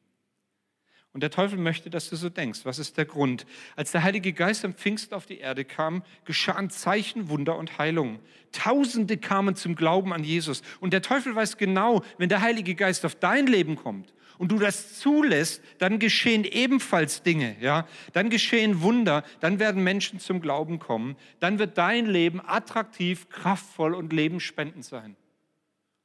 Und 1.14 1.22
der 1.24 1.30
Teufel 1.30 1.60
möchte, 1.60 1.90
dass 1.90 2.10
du 2.10 2.16
so 2.16 2.30
denkst. 2.30 2.62
Was 2.64 2.80
ist 2.80 2.98
der 2.98 3.04
Grund? 3.04 3.46
Als 3.76 3.92
der 3.92 4.02
Heilige 4.02 4.32
Geist 4.32 4.64
am 4.64 4.74
Pfingst 4.74 5.14
auf 5.14 5.26
die 5.26 5.40
Erde 5.40 5.66
kam, 5.66 6.04
geschahen 6.24 6.70
Zeichen, 6.70 7.28
Wunder 7.28 7.58
und 7.58 7.78
Heilungen. 7.78 8.20
Tausende 8.54 9.18
kamen 9.18 9.58
zum 9.58 9.76
Glauben 9.76 10.14
an 10.14 10.24
Jesus. 10.24 10.62
Und 10.80 10.94
der 10.94 11.02
Teufel 11.02 11.36
weiß 11.36 11.58
genau, 11.58 12.02
wenn 12.18 12.30
der 12.30 12.40
Heilige 12.40 12.76
Geist 12.76 13.06
auf 13.06 13.16
dein 13.16 13.46
Leben 13.46 13.76
kommt 13.76 14.14
und 14.42 14.52
du 14.52 14.58
das 14.58 14.98
zulässt, 14.98 15.62
dann 15.78 16.00
geschehen 16.00 16.46
ebenfalls 16.46 17.22
Dinge, 17.22 17.56
ja? 17.60 17.88
Dann 18.12 18.32
geschehen 18.32 18.82
Wunder, 18.82 19.24
dann 19.40 19.60
werden 19.60 19.84
Menschen 19.84 20.20
zum 20.20 20.42
Glauben 20.42 20.80
kommen, 20.80 21.16
dann 21.40 21.60
wird 21.60 21.78
dein 21.78 22.08
Leben 22.08 22.42
attraktiv, 22.44 23.30
kraftvoll 23.30 23.94
und 23.94 24.12
lebensspendend 24.12 24.84
sein. 24.84 25.16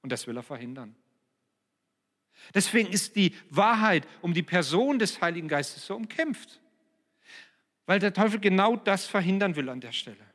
Und 0.03 0.13
das 0.13 0.27
will 0.27 0.37
er 0.37 0.43
verhindern. 0.43 0.95
Deswegen 2.55 2.93
ist 2.93 3.17
die 3.17 3.35
Wahrheit 3.49 4.07
um 4.21 4.35
die 4.35 4.43
Person 4.43 4.99
des 4.99 5.23
Heiligen 5.23 5.49
Geistes 5.49 5.87
so 5.87 5.97
umkämpft. 5.97 6.61
Weil 7.87 8.01
der 8.01 8.13
Teufel 8.13 8.39
genau 8.39 8.77
das 8.77 9.07
verhindern 9.07 9.57
will 9.57 9.71
an 9.71 9.81
der 9.81 9.93
Stelle. 9.93 10.27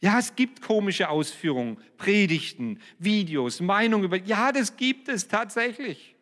Ja, 0.00 0.18
es 0.18 0.36
gibt 0.36 0.60
komische 0.60 1.08
Ausführungen, 1.08 1.78
Predigten, 1.96 2.82
Videos, 2.98 3.60
Meinungen 3.60 4.04
über. 4.04 4.18
Ja, 4.18 4.52
das 4.52 4.76
gibt 4.76 5.08
es 5.08 5.26
tatsächlich. 5.26 6.17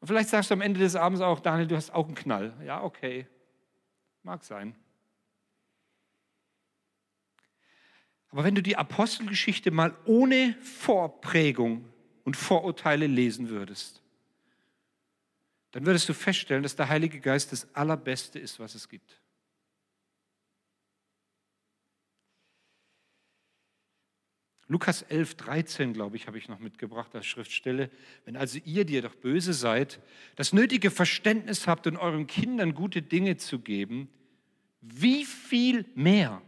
Und 0.00 0.08
vielleicht 0.08 0.30
sagst 0.30 0.50
du 0.50 0.54
am 0.54 0.62
Ende 0.62 0.80
des 0.80 0.96
Abends 0.96 1.20
auch, 1.20 1.40
Daniel, 1.40 1.66
du 1.66 1.76
hast 1.76 1.90
auch 1.90 2.06
einen 2.06 2.14
Knall. 2.14 2.54
Ja, 2.64 2.82
okay. 2.82 3.26
Mag 4.22 4.42
sein. 4.44 4.74
Aber 8.30 8.44
wenn 8.44 8.54
du 8.54 8.62
die 8.62 8.76
Apostelgeschichte 8.76 9.70
mal 9.70 9.94
ohne 10.04 10.56
Vorprägung 10.62 11.84
und 12.24 12.36
Vorurteile 12.36 13.06
lesen 13.06 13.48
würdest, 13.48 14.02
dann 15.72 15.84
würdest 15.86 16.08
du 16.08 16.14
feststellen, 16.14 16.62
dass 16.62 16.76
der 16.76 16.88
Heilige 16.88 17.20
Geist 17.20 17.52
das 17.52 17.74
Allerbeste 17.74 18.38
ist, 18.38 18.58
was 18.58 18.74
es 18.74 18.88
gibt. 18.88 19.20
Lukas 24.70 25.02
11, 25.02 25.34
13, 25.34 25.92
glaube 25.94 26.14
ich, 26.14 26.28
habe 26.28 26.38
ich 26.38 26.48
noch 26.48 26.60
mitgebracht 26.60 27.12
als 27.16 27.26
Schriftstelle. 27.26 27.90
Wenn 28.24 28.36
also 28.36 28.60
ihr, 28.64 28.84
die 28.84 28.94
ihr 28.94 29.02
doch 29.02 29.16
böse 29.16 29.52
seid, 29.52 29.98
das 30.36 30.52
nötige 30.52 30.92
Verständnis 30.92 31.66
habt, 31.66 31.88
um 31.88 31.96
euren 31.96 32.28
Kindern 32.28 32.72
gute 32.72 33.02
Dinge 33.02 33.36
zu 33.36 33.58
geben, 33.58 34.08
wie 34.80 35.24
viel 35.24 35.86
mehr, 35.96 36.40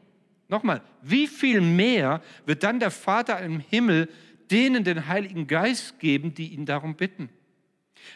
nochmal, 0.47 0.83
wie 1.03 1.27
viel 1.27 1.61
mehr 1.61 2.23
wird 2.47 2.63
dann 2.63 2.79
der 2.79 2.93
Vater 2.93 3.41
im 3.41 3.59
Himmel 3.59 4.09
denen 4.53 4.85
den 4.85 5.09
Heiligen 5.09 5.49
Geist 5.49 5.99
geben, 5.99 6.33
die 6.33 6.53
ihn 6.55 6.65
darum 6.65 6.95
bitten. 6.95 7.29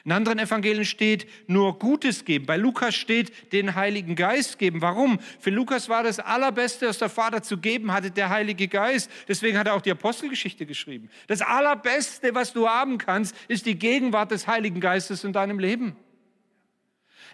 In 0.05 0.13
anderen 0.13 0.39
Evangelien 0.39 0.85
steht 0.85 1.27
nur 1.47 1.79
Gutes 1.79 2.25
geben. 2.25 2.47
Bei 2.47 2.57
Lukas 2.57 2.95
steht 2.95 3.53
den 3.53 3.75
Heiligen 3.75 4.17
Geist 4.17 4.59
geben. 4.59 4.81
Warum? 4.81 5.19
Für 5.41 5.51
Lukas 5.51 5.89
war 5.89 6.03
das 6.03 6.19
Allerbeste, 6.19 6.89
was 6.89 6.99
der 6.99 7.09
Vater 7.09 7.43
zu 7.43 7.59
geben 7.59 7.93
hatte, 7.93 8.11
der 8.11 8.31
Heilige 8.31 8.69
Geist. 8.69 9.11
Deswegen 9.29 9.59
hat 9.59 9.67
er 9.67 9.75
auch 9.75 9.83
die 9.83 9.91
Apostelgeschichte 9.91 10.67
geschrieben. 10.67 11.11
Das 11.27 11.43
Allerbeste, 11.43 12.35
was 12.35 12.53
du 12.53 12.69
haben 12.69 12.99
kannst, 12.99 13.35
ist 13.49 13.67
die 13.67 13.79
Gegenwart 13.79 14.31
des 14.31 14.47
Heiligen 14.47 14.81
Geistes 14.81 15.25
in 15.25 15.33
deinem 15.33 15.59
Leben. 15.59 15.97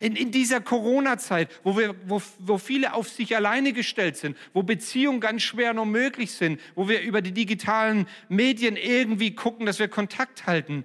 In, 0.02 0.16
in 0.16 0.32
dieser 0.32 0.60
Corona-Zeit, 0.60 1.48
wo, 1.62 1.76
wo, 2.06 2.20
wo 2.40 2.58
viele 2.58 2.94
auf 2.94 3.08
sich 3.08 3.36
alleine 3.36 3.72
gestellt 3.72 4.16
sind, 4.16 4.36
wo 4.52 4.64
Beziehungen 4.64 5.20
ganz 5.20 5.42
schwer 5.42 5.74
noch 5.74 5.84
möglich 5.84 6.32
sind, 6.32 6.60
wo 6.74 6.88
wir 6.88 7.02
über 7.02 7.22
die 7.22 7.30
digitalen 7.30 8.08
Medien 8.28 8.74
irgendwie 8.74 9.32
gucken, 9.36 9.64
dass 9.64 9.78
wir 9.78 9.86
Kontakt 9.86 10.48
halten, 10.48 10.84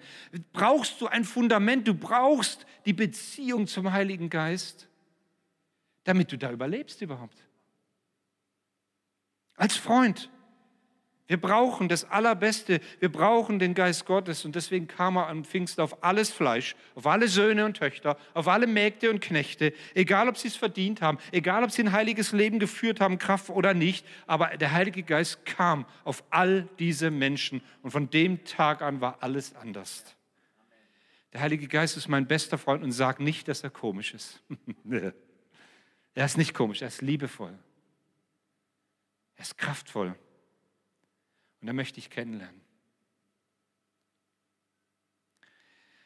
brauchst 0.54 1.02
du 1.02 1.08
ein 1.08 1.24
Fundament, 1.24 1.88
du 1.88 1.96
brauchst 1.96 2.68
die 2.86 2.94
Beziehung 2.94 3.66
zum 3.66 3.92
Heiligen 3.92 4.30
Geist, 4.30 4.88
damit 6.04 6.32
du 6.32 6.38
da 6.38 6.52
überlebst 6.52 7.02
überhaupt. 7.02 7.40
Als 9.56 9.78
Freund. 9.78 10.30
Wir 11.28 11.40
brauchen 11.40 11.90
das 11.90 12.10
Allerbeste. 12.10 12.80
Wir 13.00 13.12
brauchen 13.12 13.60
den 13.60 13.74
Geist 13.74 14.06
Gottes. 14.06 14.46
Und 14.46 14.56
deswegen 14.56 14.88
kam 14.88 15.18
er 15.18 15.28
am 15.28 15.44
Pfingst 15.44 15.80
auf 15.80 16.02
alles 16.04 16.32
Fleisch, 16.32 16.76
auf 16.96 17.06
alle 17.06 17.28
Söhne 17.28 17.66
und 17.66 17.76
Töchter, 17.76 18.18
auf 18.34 18.48
alle 18.48 18.66
Mägde 18.66 19.10
und 19.10 19.20
Knechte, 19.20 19.74
egal 19.94 20.30
ob 20.30 20.38
sie 20.38 20.48
es 20.48 20.56
verdient 20.56 21.02
haben, 21.02 21.18
egal 21.34 21.66
ob 21.66 21.72
sie 21.72 21.84
ein 21.84 21.92
heiliges 21.92 22.32
Leben 22.32 22.60
geführt 22.60 23.02
haben, 23.02 23.18
Kraft 23.18 23.50
oder 23.50 23.74
nicht. 23.74 24.06
Aber 24.26 24.56
der 24.58 24.72
Heilige 24.72 25.04
Geist 25.04 25.46
kam 25.46 25.86
auf 26.06 26.24
all 26.30 26.70
diese 26.80 27.12
Menschen. 27.12 27.62
Und 27.82 27.92
von 27.92 28.10
dem 28.10 28.46
Tag 28.46 28.82
an 28.82 29.02
war 29.02 29.18
alles 29.20 29.54
anders. 29.56 30.16
Der 31.34 31.42
Heilige 31.42 31.68
Geist 31.68 31.98
ist 31.98 32.08
mein 32.08 32.26
bester 32.26 32.58
Freund 32.58 32.84
und 32.84 32.94
sagt 32.94 33.20
nicht, 33.20 33.50
dass 33.50 33.64
er 33.64 33.70
komisch 33.70 34.14
ist. 34.14 34.42
er 36.16 36.26
ist 36.26 36.38
nicht 36.38 36.54
komisch, 36.54 36.82
er 36.82 36.88
ist 36.88 37.02
liebevoll. 37.02 37.54
Er 39.36 39.42
ist 39.42 39.58
kraftvoll. 39.58 40.16
Und 41.62 41.68
da 41.68 41.74
möchte 41.74 42.00
ich 42.00 42.10
kennenlernen. 42.10 42.62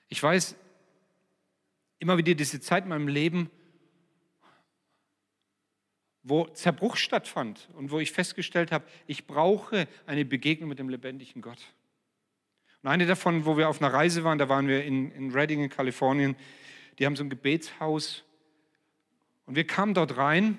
Ich 0.08 0.22
weiß 0.22 0.56
immer 2.00 2.18
wieder 2.18 2.34
diese 2.34 2.60
Zeit 2.60 2.84
in 2.84 2.90
meinem 2.90 3.08
Leben, 3.08 3.50
wo 6.24 6.46
Zerbruch 6.48 6.98
stattfand 6.98 7.70
und 7.74 7.92
wo 7.92 8.00
ich 8.00 8.12
festgestellt 8.12 8.72
habe, 8.72 8.86
ich 9.08 9.26
brauche 9.26 9.88
eine 10.06 10.26
Begegnung 10.26 10.70
mit 10.70 10.80
dem 10.80 10.90
lebendigen 10.90 11.42
Gott. 11.42 11.74
Und 12.84 12.90
eine 12.90 13.06
davon, 13.06 13.46
wo 13.46 13.58
wir 13.58 13.70
auf 13.70 13.82
einer 13.82 13.94
Reise 13.94 14.24
waren, 14.24 14.38
da 14.38 14.50
waren 14.50 14.68
wir 14.68 14.84
in, 14.84 15.12
in 15.12 15.32
Redding 15.32 15.64
in 15.64 15.70
Kalifornien, 15.70 16.36
die 17.00 17.06
haben 17.06 17.16
so 17.16 17.24
ein 17.24 17.30
Gebetshaus 17.30 18.24
und 19.46 19.56
wir 19.56 19.66
kamen 19.66 19.94
dort 19.94 20.18
rein 20.18 20.58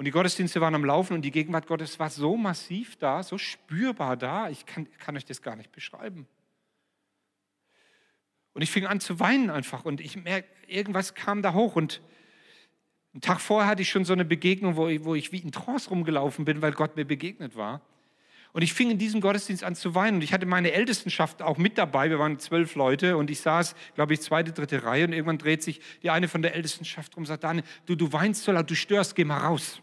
und 0.00 0.06
die 0.06 0.12
Gottesdienste 0.12 0.62
waren 0.62 0.74
am 0.74 0.82
Laufen 0.82 1.12
und 1.12 1.20
die 1.20 1.30
Gegenwart 1.30 1.66
Gottes 1.66 1.98
war 1.98 2.08
so 2.08 2.34
massiv 2.34 2.96
da, 2.96 3.22
so 3.22 3.36
spürbar 3.36 4.16
da. 4.16 4.48
Ich 4.48 4.64
kann, 4.64 4.88
kann 4.98 5.14
euch 5.14 5.26
das 5.26 5.42
gar 5.42 5.56
nicht 5.56 5.72
beschreiben. 5.72 6.26
Und 8.54 8.62
ich 8.62 8.70
fing 8.70 8.86
an 8.86 9.00
zu 9.00 9.20
weinen 9.20 9.50
einfach 9.50 9.84
und 9.84 10.00
ich 10.00 10.16
merke, 10.16 10.48
irgendwas 10.66 11.14
kam 11.14 11.42
da 11.42 11.52
hoch. 11.52 11.76
Und 11.76 12.00
einen 13.12 13.20
Tag 13.20 13.42
vorher 13.42 13.68
hatte 13.68 13.82
ich 13.82 13.90
schon 13.90 14.06
so 14.06 14.14
eine 14.14 14.24
Begegnung, 14.24 14.76
wo 14.76 14.88
ich, 14.88 15.04
wo 15.04 15.14
ich 15.14 15.32
wie 15.32 15.40
in 15.40 15.52
Trance 15.52 15.90
rumgelaufen 15.90 16.46
bin, 16.46 16.62
weil 16.62 16.72
Gott 16.72 16.96
mir 16.96 17.04
begegnet 17.04 17.54
war. 17.54 17.82
Und 18.54 18.62
ich 18.62 18.72
fing 18.72 18.90
in 18.90 18.96
diesem 18.96 19.20
Gottesdienst 19.20 19.64
an 19.64 19.74
zu 19.74 19.94
weinen. 19.94 20.16
Und 20.16 20.24
ich 20.24 20.32
hatte 20.32 20.46
meine 20.46 20.72
Ältestenschaft 20.72 21.42
auch 21.42 21.58
mit 21.58 21.76
dabei. 21.76 22.08
Wir 22.08 22.18
waren 22.18 22.38
zwölf 22.38 22.74
Leute 22.74 23.18
und 23.18 23.28
ich 23.28 23.42
saß, 23.42 23.74
glaube 23.96 24.14
ich, 24.14 24.22
zweite, 24.22 24.52
dritte 24.52 24.82
Reihe. 24.82 25.04
Und 25.04 25.12
irgendwann 25.12 25.36
dreht 25.36 25.62
sich 25.62 25.82
die 26.02 26.08
eine 26.08 26.26
von 26.26 26.40
der 26.40 26.54
Ältestenschaft 26.54 27.14
rum 27.16 27.24
und 27.24 27.26
sagt, 27.26 27.44
Daniel, 27.44 27.66
du, 27.84 27.96
du 27.96 28.10
weinst 28.14 28.44
so 28.44 28.52
laut, 28.52 28.70
du 28.70 28.74
störst, 28.74 29.14
geh 29.14 29.24
mal 29.24 29.36
raus. 29.36 29.82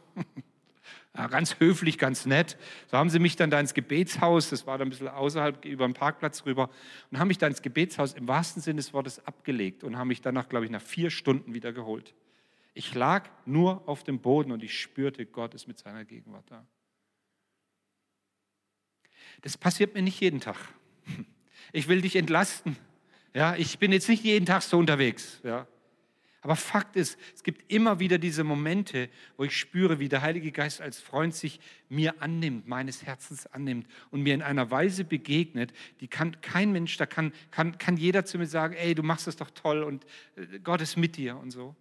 Ja, 1.15 1.27
ganz 1.27 1.60
höflich, 1.60 1.97
ganz 1.97 2.27
nett. 2.27 2.58
So 2.91 2.97
haben 2.97 3.10
sie 3.10 3.17
mich 3.17 3.36
dann 3.36 3.49
da 3.49 3.60
ins 3.60 3.73
Gebetshaus, 3.73 4.49
das 4.49 4.67
war 4.67 4.77
dann 4.77 4.88
ein 4.88 4.91
bisschen 4.91 5.08
außerhalb, 5.08 5.65
über 5.65 5.88
den 5.88 5.95
Parkplatz 5.95 6.45
rüber, 6.45 6.69
und 7.10 7.17
haben 7.17 7.27
mich 7.27 7.39
da 7.39 7.47
ins 7.47 7.63
Gebetshaus 7.63 8.13
im 8.13 8.27
wahrsten 8.27 8.62
Sinne 8.62 8.77
des 8.77 8.93
Wortes 8.93 9.25
abgelegt 9.25 9.84
und 9.84 9.97
haben 9.97 10.10
mich 10.10 10.21
danach, 10.21 10.47
glaube 10.47 10.65
ich, 10.65 10.71
nach 10.71 10.82
vier 10.82 11.10
Stunden 11.10 11.56
wieder 11.56 11.73
geholt. 11.73 12.13
Ich 12.75 12.93
lag 12.93 13.27
nur 13.45 13.88
auf 13.89 14.03
dem 14.03 14.19
Boden 14.19 14.51
und 14.51 14.62
ich 14.62 14.80
spürte, 14.80 15.25
Gott 15.25 15.56
ist 15.56 15.67
mit 15.67 15.80
seiner 15.80 16.06
Gegenwart 16.06 16.45
da. 16.51 16.63
Das 19.41 19.58
passiert 19.58 19.95
mir 19.95 20.03
nicht 20.03 20.19
jeden 20.19 20.39
Tag. 20.39 20.58
Ich 21.73 21.88
will 21.88 22.01
dich 22.01 22.15
entlasten. 22.15 22.77
Ja, 23.34 23.56
ich 23.56 23.80
bin 23.80 23.91
jetzt 23.91 24.08
nicht 24.08 24.23
jeden 24.23 24.45
Tag 24.45 24.62
so 24.62 24.77
unterwegs. 24.77 25.39
Ja. 25.43 25.67
Aber 26.47 26.55
Fakt 26.55 26.95
ist, 26.95 27.19
es 27.36 27.43
gibt 27.43 27.69
immer 27.69 27.99
wieder 27.99 28.17
diese 28.17 28.45
Momente, 28.45 29.10
wo 29.36 29.43
ich 29.43 29.57
spüre, 29.57 29.99
wie 29.99 30.07
der 30.07 30.21
Heilige 30.21 30.53
Geist 30.53 30.79
als 30.79 30.97
Freund 30.97 31.36
sich 31.36 31.60
mir 31.89 32.21
annimmt, 32.21 32.69
meines 32.69 33.05
Herzens 33.05 33.47
annimmt 33.47 33.86
und 34.12 34.21
mir 34.21 34.33
in 34.33 34.41
einer 34.41 34.71
Weise 34.71 35.03
begegnet, 35.03 35.73
die 35.99 36.07
kann 36.07 36.39
kein 36.39 36.71
Mensch, 36.71 36.95
da 36.95 37.05
kann, 37.05 37.33
kann, 37.51 37.77
kann 37.77 37.97
jeder 37.97 38.23
zu 38.23 38.38
mir 38.38 38.45
sagen, 38.45 38.75
ey, 38.75 38.95
du 38.95 39.03
machst 39.03 39.27
das 39.27 39.36
doch 39.36 39.51
toll 39.51 39.83
und 39.83 40.05
äh, 40.38 40.60
Gott 40.60 40.79
ist 40.79 40.95
mit 40.95 41.17
dir 41.17 41.36
und 41.36 41.51
so. 41.51 41.75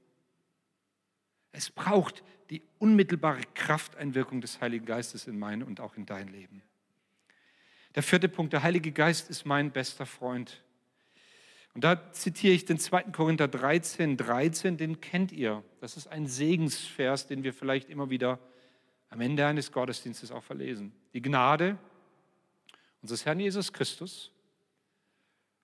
Es 1.52 1.70
braucht 1.70 2.24
die 2.50 2.60
unmittelbare 2.80 3.42
Krafteinwirkung 3.54 4.40
des 4.40 4.60
Heiligen 4.60 4.84
Geistes 4.84 5.28
in 5.28 5.38
mein 5.38 5.62
und 5.62 5.78
auch 5.78 5.96
in 5.96 6.06
dein 6.06 6.26
Leben. 6.26 6.60
Der 7.94 8.02
vierte 8.02 8.28
Punkt, 8.28 8.52
der 8.52 8.64
Heilige 8.64 8.90
Geist 8.90 9.30
ist 9.30 9.46
mein 9.46 9.70
bester 9.70 10.06
Freund. 10.06 10.60
Und 11.76 11.84
da 11.84 12.10
zitiere 12.10 12.54
ich 12.54 12.64
den 12.64 12.78
2. 12.78 13.02
Korinther 13.12 13.48
13, 13.48 14.16
13, 14.16 14.78
den 14.78 15.02
kennt 15.02 15.30
ihr. 15.30 15.62
Das 15.82 15.98
ist 15.98 16.06
ein 16.06 16.26
Segensvers, 16.26 17.26
den 17.26 17.42
wir 17.42 17.52
vielleicht 17.52 17.90
immer 17.90 18.08
wieder 18.08 18.38
am 19.10 19.20
Ende 19.20 19.44
eines 19.44 19.72
Gottesdienstes 19.72 20.30
auch 20.32 20.42
verlesen. 20.42 20.94
Die 21.12 21.20
Gnade 21.20 21.76
unseres 23.02 23.26
Herrn 23.26 23.40
Jesus 23.40 23.74
Christus 23.74 24.32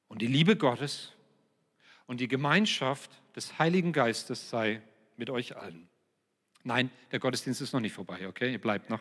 und 0.09 0.20
die 0.20 0.27
Liebe 0.27 0.55
Gottes 0.55 1.14
und 2.05 2.20
die 2.20 2.29
Gemeinschaft 2.29 3.11
des 3.35 3.59
Heiligen 3.59 3.94
Geistes 3.94 4.51
sei 4.51 4.83
mit 5.16 5.31
euch 5.31 5.57
allen. 5.57 5.88
Nein, 6.62 6.90
der 7.11 7.20
Gottesdienst 7.20 7.62
ist 7.62 7.72
noch 7.72 7.81
nicht 7.81 7.94
vorbei, 7.94 8.29
okay? 8.29 8.53
Ihr 8.53 8.61
bleibt 8.61 8.90
noch. 8.90 9.01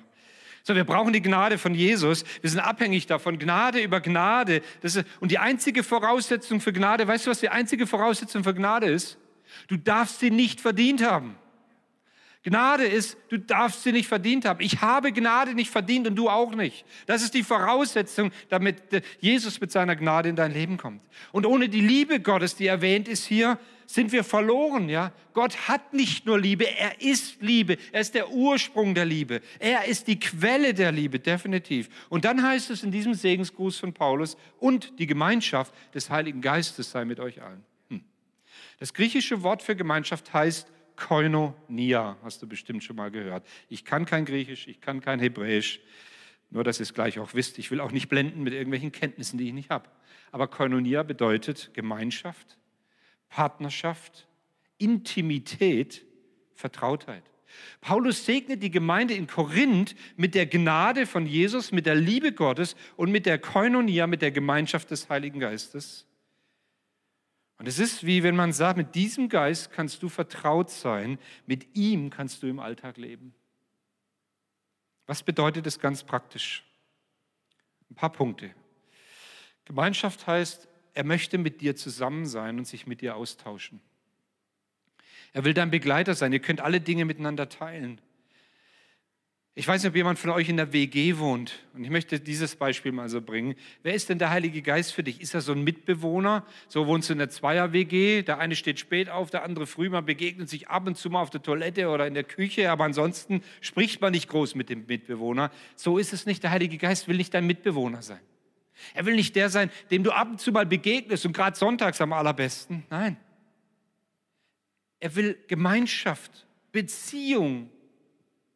So, 0.63 0.75
wir 0.75 0.83
brauchen 0.83 1.13
die 1.13 1.21
Gnade 1.21 1.57
von 1.57 1.73
Jesus. 1.73 2.23
Wir 2.41 2.49
sind 2.49 2.59
abhängig 2.59 3.07
davon. 3.07 3.39
Gnade 3.39 3.81
über 3.81 3.99
Gnade. 3.99 4.61
Das 4.81 4.95
ist, 4.95 5.07
und 5.19 5.31
die 5.31 5.39
einzige 5.39 5.83
Voraussetzung 5.83 6.61
für 6.61 6.71
Gnade, 6.71 7.07
weißt 7.07 7.25
du, 7.25 7.31
was 7.31 7.39
die 7.39 7.49
einzige 7.49 7.87
Voraussetzung 7.87 8.43
für 8.43 8.53
Gnade 8.53 8.87
ist? 8.87 9.17
Du 9.67 9.77
darfst 9.77 10.19
sie 10.19 10.29
nicht 10.29 10.61
verdient 10.61 11.03
haben. 11.03 11.35
Gnade 12.43 12.85
ist, 12.85 13.17
du 13.29 13.37
darfst 13.37 13.83
sie 13.83 13.91
nicht 13.91 14.07
verdient 14.07 14.45
haben. 14.45 14.61
Ich 14.61 14.81
habe 14.81 15.11
Gnade 15.11 15.53
nicht 15.53 15.69
verdient 15.69 16.07
und 16.07 16.15
du 16.15 16.27
auch 16.27 16.55
nicht. 16.55 16.85
Das 17.05 17.21
ist 17.21 17.35
die 17.35 17.43
Voraussetzung, 17.43 18.31
damit 18.49 18.77
Jesus 19.19 19.61
mit 19.61 19.71
seiner 19.71 19.95
Gnade 19.95 20.29
in 20.29 20.35
dein 20.35 20.51
Leben 20.51 20.77
kommt. 20.77 21.01
Und 21.31 21.45
ohne 21.45 21.69
die 21.69 21.81
Liebe 21.81 22.19
Gottes, 22.19 22.55
die 22.55 22.65
erwähnt 22.65 23.07
ist 23.07 23.25
hier, 23.25 23.59
sind 23.93 24.11
wir 24.11 24.23
verloren, 24.23 24.89
ja? 24.89 25.11
Gott 25.33 25.67
hat 25.67 25.93
nicht 25.93 26.25
nur 26.25 26.39
Liebe, 26.39 26.65
er 26.65 27.01
ist 27.01 27.41
Liebe. 27.41 27.77
Er 27.91 28.01
ist 28.01 28.13
der 28.15 28.31
Ursprung 28.31 28.95
der 28.95 29.05
Liebe. 29.05 29.41
Er 29.59 29.85
ist 29.85 30.07
die 30.07 30.19
Quelle 30.19 30.73
der 30.73 30.91
Liebe, 30.91 31.19
definitiv. 31.19 31.89
Und 32.09 32.25
dann 32.25 32.43
heißt 32.43 32.69
es 32.69 32.83
in 32.83 32.91
diesem 32.91 33.13
Segensgruß 33.13 33.79
von 33.79 33.93
Paulus, 33.93 34.37
und 34.59 34.99
die 34.99 35.07
Gemeinschaft 35.07 35.73
des 35.93 36.09
Heiligen 36.09 36.41
Geistes 36.41 36.91
sei 36.91 37.05
mit 37.05 37.19
euch 37.19 37.41
allen. 37.41 37.63
Hm. 37.89 38.03
Das 38.79 38.93
griechische 38.93 39.43
Wort 39.43 39.63
für 39.63 39.75
Gemeinschaft 39.75 40.33
heißt 40.33 40.71
Koinonia, 40.95 42.17
hast 42.23 42.41
du 42.41 42.47
bestimmt 42.47 42.83
schon 42.83 42.95
mal 42.95 43.11
gehört. 43.11 43.47
Ich 43.69 43.85
kann 43.85 44.05
kein 44.05 44.25
Griechisch, 44.25 44.67
ich 44.67 44.81
kann 44.81 45.01
kein 45.01 45.19
Hebräisch, 45.19 45.79
nur 46.49 46.63
dass 46.63 46.79
ihr 46.79 46.83
es 46.83 46.93
gleich 46.93 47.17
auch 47.19 47.33
wisst. 47.33 47.57
Ich 47.57 47.71
will 47.71 47.79
auch 47.79 47.91
nicht 47.91 48.09
blenden 48.09 48.43
mit 48.43 48.53
irgendwelchen 48.53 48.91
Kenntnissen, 48.91 49.37
die 49.37 49.47
ich 49.47 49.53
nicht 49.53 49.69
habe. 49.69 49.89
Aber 50.31 50.47
Koinonia 50.47 51.03
bedeutet 51.03 51.71
Gemeinschaft, 51.73 52.57
Partnerschaft, 53.31 54.27
Intimität, 54.77 56.05
Vertrautheit. 56.53 57.23
Paulus 57.79 58.25
segnet 58.25 58.61
die 58.61 58.71
Gemeinde 58.71 59.13
in 59.13 59.25
Korinth 59.25 59.95
mit 60.15 60.35
der 60.35 60.45
Gnade 60.45 61.07
von 61.07 61.25
Jesus, 61.25 61.71
mit 61.71 61.85
der 61.85 61.95
Liebe 61.95 62.33
Gottes 62.33 62.75
und 62.95 63.11
mit 63.11 63.25
der 63.25 63.39
Koinonia, 63.39 64.05
mit 64.05 64.21
der 64.21 64.31
Gemeinschaft 64.31 64.91
des 64.91 65.09
Heiligen 65.09 65.39
Geistes. 65.39 66.05
Und 67.57 67.67
es 67.67 67.79
ist 67.79 68.05
wie 68.05 68.23
wenn 68.23 68.35
man 68.35 68.53
sagt, 68.53 68.77
mit 68.77 68.95
diesem 68.95 69.29
Geist 69.29 69.71
kannst 69.71 70.03
du 70.03 70.09
vertraut 70.09 70.69
sein, 70.69 71.17
mit 71.45 71.75
ihm 71.75 72.09
kannst 72.09 72.43
du 72.43 72.47
im 72.47 72.59
Alltag 72.59 72.97
leben. 72.97 73.33
Was 75.07 75.23
bedeutet 75.23 75.65
das 75.65 75.79
ganz 75.79 76.03
praktisch? 76.03 76.63
Ein 77.89 77.95
paar 77.95 78.11
Punkte. 78.11 78.53
Gemeinschaft 79.65 80.27
heißt, 80.27 80.67
er 80.93 81.03
möchte 81.03 81.37
mit 81.37 81.61
dir 81.61 81.75
zusammen 81.75 82.25
sein 82.25 82.57
und 82.57 82.65
sich 82.65 82.87
mit 82.87 83.01
dir 83.01 83.15
austauschen. 83.15 83.79
Er 85.33 85.45
will 85.45 85.53
dein 85.53 85.71
Begleiter 85.71 86.13
sein. 86.13 86.33
Ihr 86.33 86.39
könnt 86.39 86.61
alle 86.61 86.81
Dinge 86.81 87.05
miteinander 87.05 87.47
teilen. 87.47 88.01
Ich 89.53 89.67
weiß 89.67 89.83
nicht, 89.83 89.89
ob 89.89 89.95
jemand 89.97 90.17
von 90.17 90.29
euch 90.29 90.47
in 90.47 90.55
der 90.55 90.71
WG 90.71 91.17
wohnt. 91.17 91.59
Und 91.73 91.83
ich 91.83 91.89
möchte 91.89 92.21
dieses 92.21 92.55
Beispiel 92.55 92.93
mal 92.93 93.09
so 93.09 93.21
bringen. 93.21 93.55
Wer 93.83 93.93
ist 93.93 94.07
denn 94.07 94.17
der 94.17 94.29
Heilige 94.29 94.61
Geist 94.61 94.93
für 94.93 95.03
dich? 95.03 95.19
Ist 95.19 95.33
er 95.33 95.41
so 95.41 95.51
ein 95.51 95.61
Mitbewohner? 95.63 96.45
So 96.69 96.87
wohnst 96.87 97.09
du 97.09 97.13
in 97.13 97.19
der 97.19 97.29
Zweier-WG. 97.29 98.21
Der 98.21 98.39
eine 98.39 98.55
steht 98.55 98.79
spät 98.79 99.09
auf, 99.09 99.29
der 99.29 99.43
andere 99.43 99.67
früh. 99.67 99.89
Man 99.89 100.05
begegnet 100.05 100.49
sich 100.49 100.69
ab 100.69 100.87
und 100.87 100.97
zu 100.97 101.09
mal 101.09 101.21
auf 101.21 101.29
der 101.29 101.41
Toilette 101.41 101.89
oder 101.89 102.07
in 102.07 102.13
der 102.13 102.23
Küche. 102.23 102.71
Aber 102.71 102.85
ansonsten 102.85 103.43
spricht 103.59 103.99
man 103.99 104.13
nicht 104.13 104.29
groß 104.29 104.55
mit 104.55 104.69
dem 104.69 104.85
Mitbewohner. 104.85 105.51
So 105.75 105.97
ist 105.97 106.13
es 106.13 106.25
nicht. 106.25 106.43
Der 106.43 106.51
Heilige 106.51 106.77
Geist 106.77 107.09
will 107.09 107.17
nicht 107.17 107.33
dein 107.33 107.45
Mitbewohner 107.45 108.01
sein. 108.01 108.21
Er 108.93 109.05
will 109.05 109.15
nicht 109.15 109.35
der 109.35 109.49
sein, 109.49 109.71
dem 109.89 110.03
du 110.03 110.11
ab 110.11 110.29
und 110.29 110.39
zu 110.39 110.51
mal 110.51 110.65
begegnest 110.65 111.25
und 111.25 111.33
gerade 111.33 111.57
sonntags 111.57 112.01
am 112.01 112.13
allerbesten. 112.13 112.85
Nein. 112.89 113.17
Er 114.99 115.15
will 115.15 115.37
Gemeinschaft, 115.47 116.45
Beziehung 116.71 117.69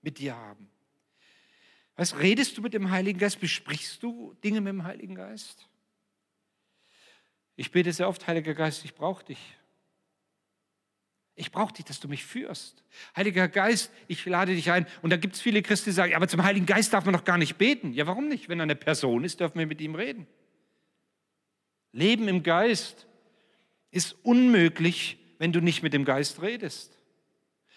mit 0.01 0.19
dir 0.19 0.35
haben. 0.35 0.69
Was 1.95 2.19
redest 2.19 2.57
du 2.57 2.61
mit 2.61 2.73
dem 2.73 2.91
Heiligen 2.91 3.19
Geist? 3.19 3.39
Besprichst 3.39 4.03
du 4.03 4.35
Dinge 4.43 4.61
mit 4.61 4.71
dem 4.71 4.83
Heiligen 4.83 5.15
Geist? 5.15 5.67
Ich 7.55 7.71
bete 7.71 7.91
sehr 7.93 8.09
oft, 8.09 8.27
Heiliger 8.27 8.53
Geist, 8.53 8.83
ich 8.83 8.93
brauche 8.93 9.23
dich. 9.23 9.39
Ich 11.35 11.51
brauche 11.51 11.73
dich, 11.73 11.85
dass 11.85 11.99
du 11.99 12.07
mich 12.07 12.23
führst. 12.23 12.83
Heiliger 13.15 13.49
Geist, 13.49 13.91
ich 14.07 14.25
lade 14.25 14.55
dich 14.55 14.71
ein. 14.71 14.87
Und 15.01 15.09
da 15.09 15.17
gibt 15.17 15.35
es 15.35 15.41
viele 15.41 15.61
Christen, 15.61 15.89
die 15.89 15.93
sagen, 15.93 16.15
aber 16.15 16.29
zum 16.29 16.43
Heiligen 16.43 16.65
Geist 16.65 16.93
darf 16.93 17.03
man 17.03 17.13
doch 17.13 17.25
gar 17.25 17.37
nicht 17.37 17.57
beten. 17.57 17.93
Ja, 17.93 18.07
warum 18.07 18.29
nicht? 18.29 18.47
Wenn 18.47 18.59
er 18.59 18.63
eine 18.63 18.75
Person 18.75 19.25
ist, 19.25 19.41
dürfen 19.41 19.59
wir 19.59 19.67
mit 19.67 19.81
ihm 19.81 19.95
reden. 19.95 20.27
Leben 21.91 22.29
im 22.29 22.41
Geist 22.41 23.05
ist 23.91 24.15
unmöglich, 24.23 25.17
wenn 25.37 25.51
du 25.51 25.59
nicht 25.59 25.83
mit 25.83 25.93
dem 25.93 26.05
Geist 26.05 26.41
redest. 26.41 26.97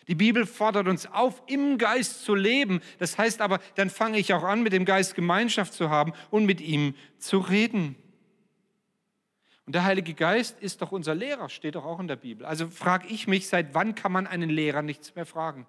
Die 0.07 0.15
Bibel 0.15 0.47
fordert 0.47 0.89
uns 0.89 1.07
auf, 1.07 1.43
im 1.47 1.79
Geist 1.79 2.25
zu 2.25 2.35
leben. 2.35 2.81
Das 2.99 3.19
heißt 3.19 3.41
aber, 3.41 3.61
dann 3.75 3.91
fange 3.91 4.19
ich 4.19 4.33
auch 4.33 4.43
an, 4.43 4.63
mit 4.63 4.73
dem 4.73 4.85
Geist 4.85 5.15
Gemeinschaft 5.15 5.75
zu 5.75 5.91
haben 5.91 6.13
und 6.31 6.47
mit 6.47 6.61
ihm 6.61 6.95
zu 7.19 7.39
reden. 7.39 7.95
Und 9.69 9.75
der 9.75 9.85
Heilige 9.85 10.15
Geist 10.15 10.59
ist 10.61 10.81
doch 10.81 10.93
unser 10.93 11.15
Lehrer, 11.15 11.51
steht 11.51 11.75
doch 11.75 11.85
auch 11.85 12.01
in 12.01 12.09
der 12.09 12.17
Bibel. 12.17 12.47
Also 12.47 12.71
frage 12.71 13.07
ich 13.09 13.27
mich, 13.27 13.49
seit 13.49 13.75
wann 13.75 13.95
kann 13.95 14.13
man 14.13 14.27
einen 14.27 14.49
Lehrer 14.49 14.81
nichts 14.81 15.15
mehr 15.15 15.27
fragen? 15.27 15.67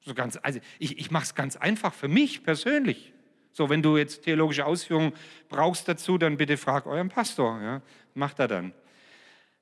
So 0.00 0.14
ganz, 0.14 0.36
also 0.42 0.58
ich, 0.80 0.98
ich 0.98 1.12
mache 1.12 1.22
es 1.22 1.36
ganz 1.36 1.54
einfach 1.54 1.94
für 1.94 2.08
mich 2.08 2.42
persönlich. 2.42 3.12
So, 3.52 3.70
wenn 3.70 3.82
du 3.82 3.96
jetzt 3.96 4.24
theologische 4.24 4.66
Ausführungen 4.66 5.12
brauchst 5.48 5.86
dazu, 5.86 6.18
dann 6.18 6.38
bitte 6.38 6.56
frag 6.56 6.86
euren 6.86 7.08
Pastor. 7.08 7.62
Ja? 7.62 7.82
Macht 8.14 8.40
er 8.40 8.48
dann. 8.48 8.74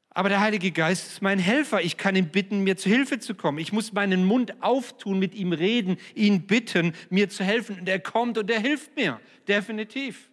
Aber 0.09 0.31
der 0.31 0.41
Heilige 0.41 0.71
Geist 0.71 1.07
ist 1.09 1.21
mein 1.21 1.39
Helfer. 1.39 1.83
Ich 1.83 1.99
kann 1.99 2.17
ihn 2.17 2.31
bitten, 2.31 2.65
mir 2.65 2.79
zu 2.79 2.89
Hilfe 2.89 3.19
zu 3.19 3.35
kommen. 3.35 3.59
Ich 3.59 3.71
muss 3.71 3.93
meinen 3.93 4.25
Mund 4.25 4.63
auftun, 4.63 5.19
mit 5.19 5.35
ihm 5.35 5.53
reden, 5.53 5.99
ihn 6.15 6.47
bitten, 6.47 6.95
mir 7.11 7.29
zu 7.29 7.45
helfen. 7.45 7.81
Und 7.81 7.87
er 7.87 8.01
kommt 8.01 8.39
und 8.39 8.51
er 8.51 8.61
hilft 8.61 8.97
mir. 8.97 9.21
Definitiv. 9.47 10.31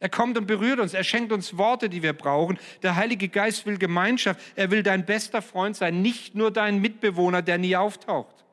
Er 0.00 0.08
kommt 0.08 0.38
und 0.38 0.46
berührt 0.46 0.78
uns. 0.78 0.94
Er 0.94 1.04
schenkt 1.04 1.32
uns 1.32 1.58
Worte, 1.58 1.88
die 1.88 2.02
wir 2.02 2.12
brauchen. 2.12 2.58
Der 2.82 2.94
Heilige 2.94 3.28
Geist 3.28 3.66
will 3.66 3.78
Gemeinschaft. 3.78 4.40
Er 4.54 4.70
will 4.70 4.82
dein 4.82 5.04
bester 5.04 5.42
Freund 5.42 5.76
sein, 5.76 6.02
nicht 6.02 6.34
nur 6.34 6.52
dein 6.52 6.80
Mitbewohner, 6.80 7.42
der 7.42 7.58
nie 7.58 7.76
auftaucht. 7.76 8.44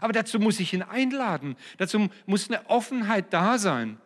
Aber 0.00 0.12
dazu 0.12 0.38
muss 0.38 0.60
ich 0.60 0.72
ihn 0.72 0.82
einladen. 0.82 1.56
Dazu 1.78 2.08
muss 2.26 2.48
eine 2.48 2.68
Offenheit 2.70 3.32
da 3.32 3.58
sein. 3.58 3.98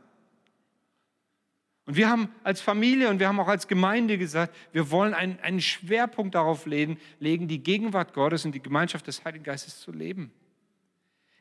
Und 1.87 1.97
wir 1.97 2.09
haben 2.09 2.29
als 2.45 2.61
Familie 2.61 3.09
und 3.09 3.19
wir 3.19 3.29
haben 3.29 3.41
auch 3.41 3.49
als 3.49 3.67
Gemeinde 3.67 4.17
gesagt, 4.17 4.55
wir 4.73 4.91
wollen 4.91 5.13
einen, 5.13 5.41
einen 5.41 5.61
Schwerpunkt 5.61 6.35
darauf 6.35 6.67
legen, 6.67 6.99
legen, 7.19 7.49
die 7.49 7.63
Gegenwart 7.63 8.15
Gottes 8.15 8.45
und 8.45 8.55
die 8.55 8.63
Gemeinschaft 8.63 9.07
des 9.07 9.25
Heiligen 9.25 9.45
Geistes 9.45 9.81
zu 9.81 9.91
leben. 9.91 10.31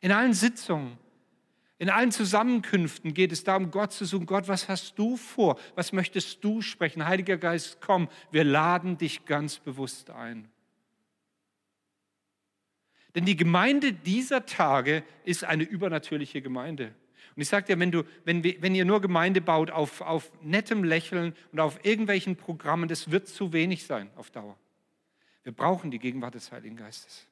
In 0.00 0.12
allen 0.12 0.34
Sitzungen, 0.34 0.98
in 1.80 1.88
allen 1.88 2.12
Zusammenkünften 2.12 3.14
geht 3.14 3.32
es 3.32 3.42
darum, 3.42 3.70
Gott 3.70 3.92
zu 3.92 4.04
suchen. 4.04 4.26
Gott, 4.26 4.48
was 4.48 4.68
hast 4.68 4.98
du 4.98 5.16
vor? 5.16 5.58
Was 5.76 5.92
möchtest 5.94 6.44
du 6.44 6.60
sprechen? 6.60 7.06
Heiliger 7.06 7.38
Geist, 7.38 7.78
komm, 7.80 8.10
wir 8.30 8.44
laden 8.44 8.98
dich 8.98 9.24
ganz 9.24 9.58
bewusst 9.58 10.10
ein. 10.10 10.50
Denn 13.14 13.24
die 13.24 13.34
Gemeinde 13.34 13.94
dieser 13.94 14.44
Tage 14.44 15.02
ist 15.24 15.42
eine 15.42 15.62
übernatürliche 15.62 16.42
Gemeinde. 16.42 16.94
Und 17.34 17.40
ich 17.40 17.48
sage 17.48 17.68
dir, 17.68 17.78
wenn, 17.78 17.90
du, 17.90 18.02
wenn, 18.26 18.44
wenn 18.44 18.74
ihr 18.74 18.84
nur 18.84 19.00
Gemeinde 19.00 19.40
baut 19.40 19.70
auf, 19.70 20.02
auf 20.02 20.30
nettem 20.42 20.84
Lächeln 20.84 21.34
und 21.50 21.60
auf 21.60 21.82
irgendwelchen 21.82 22.36
Programmen, 22.36 22.90
das 22.90 23.10
wird 23.10 23.26
zu 23.26 23.54
wenig 23.54 23.86
sein 23.86 24.10
auf 24.16 24.30
Dauer. 24.30 24.58
Wir 25.44 25.52
brauchen 25.52 25.90
die 25.90 25.98
Gegenwart 25.98 26.34
des 26.34 26.52
Heiligen 26.52 26.76
Geistes. 26.76 27.26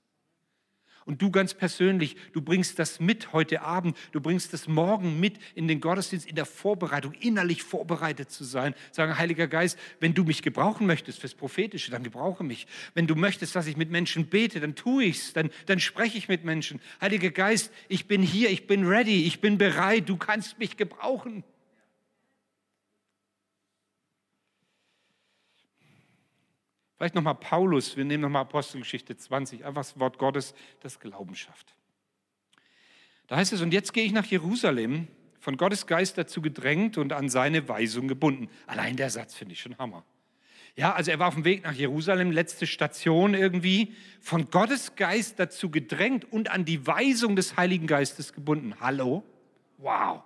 Und 1.09 1.23
du 1.23 1.31
ganz 1.31 1.55
persönlich, 1.55 2.17
du 2.35 2.43
bringst 2.43 2.79
das 2.79 3.01
mit 3.01 3.33
heute 3.33 3.63
Abend, 3.63 3.97
du 4.13 4.21
bringst 4.21 4.53
das 4.53 4.69
morgen 4.69 5.19
mit 5.19 5.39
in 5.55 5.67
den 5.67 5.81
Gottesdienst, 5.81 6.29
in 6.29 6.37
der 6.37 6.45
Vorbereitung, 6.45 7.15
innerlich 7.15 7.63
vorbereitet 7.63 8.31
zu 8.31 8.45
sein. 8.45 8.75
Sagen, 8.93 9.17
Heiliger 9.17 9.47
Geist, 9.47 9.79
wenn 10.01 10.13
du 10.13 10.25
mich 10.25 10.43
gebrauchen 10.43 10.87
möchtest 10.87 11.21
fürs 11.21 11.33
Prophetische, 11.33 11.91
dann 11.91 12.03
gebrauche 12.03 12.45
mich. 12.45 12.67
Wenn 12.93 13.07
du 13.07 13.15
möchtest, 13.15 13.57
dass 13.57 13.67
ich 13.67 13.79
mit 13.79 13.91
Menschen 13.91 14.27
bete, 14.27 14.61
dann 14.61 14.75
tue 14.75 15.05
ich's, 15.05 15.33
dann, 15.33 15.49
dann 15.65 15.81
spreche 15.81 16.19
ich 16.19 16.29
mit 16.29 16.45
Menschen. 16.45 16.79
Heiliger 17.01 17.31
Geist, 17.31 17.73
ich 17.89 18.07
bin 18.07 18.21
hier, 18.21 18.51
ich 18.51 18.67
bin 18.67 18.87
ready, 18.87 19.25
ich 19.25 19.41
bin 19.41 19.57
bereit, 19.57 20.11
du 20.11 20.19
kannst 20.19 20.59
mich 20.59 20.77
gebrauchen. 20.77 21.43
Vielleicht 26.99 27.15
nochmal 27.15 27.37
Paulus, 27.37 27.97
wir 27.97 28.05
nehmen 28.05 28.23
nochmal 28.23 28.43
Apostelgeschichte 28.43 29.17
20, 29.17 29.65
einfach 29.65 29.83
das 29.83 30.01
Wort 30.01 30.19
Gottes, 30.19 30.53
das 30.81 30.99
Glauben 30.99 31.37
schafft. 31.37 31.77
Da 33.29 33.37
heißt 33.37 33.53
es, 33.53 33.63
und 33.63 33.73
jetzt 33.73 33.93
gehe 33.93 34.05
ich 34.05 34.13
nach 34.13 34.27
Jerusalem, 34.27 35.07
von 35.39 35.57
Gottes 35.57 35.87
Geist 35.87 36.19
dazu 36.19 36.43
gedrängt 36.43 36.99
und 36.99 37.13
an 37.13 37.29
seine 37.29 37.69
Weisung 37.69 38.09
gebunden. 38.09 38.49
Allein 38.67 38.97
der 38.97 39.11
Satz 39.11 39.35
finde 39.35 39.53
ich 39.53 39.61
schon 39.61 39.79
Hammer. 39.79 40.05
Ja, 40.75 40.93
also 40.93 41.13
er 41.13 41.21
war 41.21 41.29
auf 41.29 41.35
dem 41.35 41.45
Weg 41.45 41.63
nach 41.63 41.73
Jerusalem, 41.73 42.33
letzte 42.33 42.67
Station 42.67 43.35
irgendwie, 43.35 43.95
von 44.21 44.51
Gottes 44.51 44.97
Geist 44.97 45.39
dazu 45.39 45.71
gedrängt 45.71 46.31
und 46.33 46.51
an 46.51 46.65
die 46.65 46.85
Weisung 46.85 47.37
des 47.37 47.57
Heiligen 47.57 47.87
Geistes 47.87 48.33
gebunden. 48.33 48.75
Hallo? 48.81 49.23
Wow. 49.77 50.23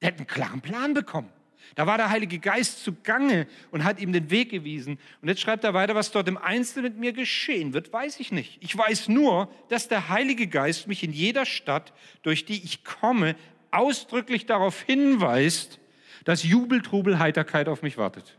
Der 0.00 0.12
hat 0.12 0.18
einen 0.18 0.28
klaren 0.28 0.60
Plan 0.60 0.94
bekommen. 0.94 1.30
Da 1.74 1.86
war 1.86 1.96
der 1.96 2.10
Heilige 2.10 2.38
Geist 2.38 2.84
zugange 2.84 3.46
und 3.70 3.84
hat 3.84 4.00
ihm 4.00 4.12
den 4.12 4.30
Weg 4.30 4.50
gewiesen. 4.50 4.98
Und 5.22 5.28
jetzt 5.28 5.40
schreibt 5.40 5.64
er 5.64 5.74
weiter, 5.74 5.94
was 5.94 6.10
dort 6.10 6.28
im 6.28 6.36
Einzelnen 6.36 6.92
mit 6.92 6.98
mir 6.98 7.12
geschehen 7.12 7.72
wird, 7.72 7.92
weiß 7.92 8.20
ich 8.20 8.32
nicht. 8.32 8.58
Ich 8.60 8.76
weiß 8.76 9.08
nur, 9.08 9.48
dass 9.68 9.88
der 9.88 10.08
Heilige 10.08 10.46
Geist 10.46 10.86
mich 10.86 11.02
in 11.02 11.12
jeder 11.12 11.46
Stadt, 11.46 11.92
durch 12.22 12.44
die 12.44 12.62
ich 12.62 12.84
komme, 12.84 13.36
ausdrücklich 13.70 14.46
darauf 14.46 14.82
hinweist, 14.82 15.80
dass 16.24 16.42
Jubel, 16.42 16.80
Trubel, 16.80 17.18
Heiterkeit 17.18 17.68
auf 17.68 17.82
mich 17.82 17.98
wartet. 17.98 18.38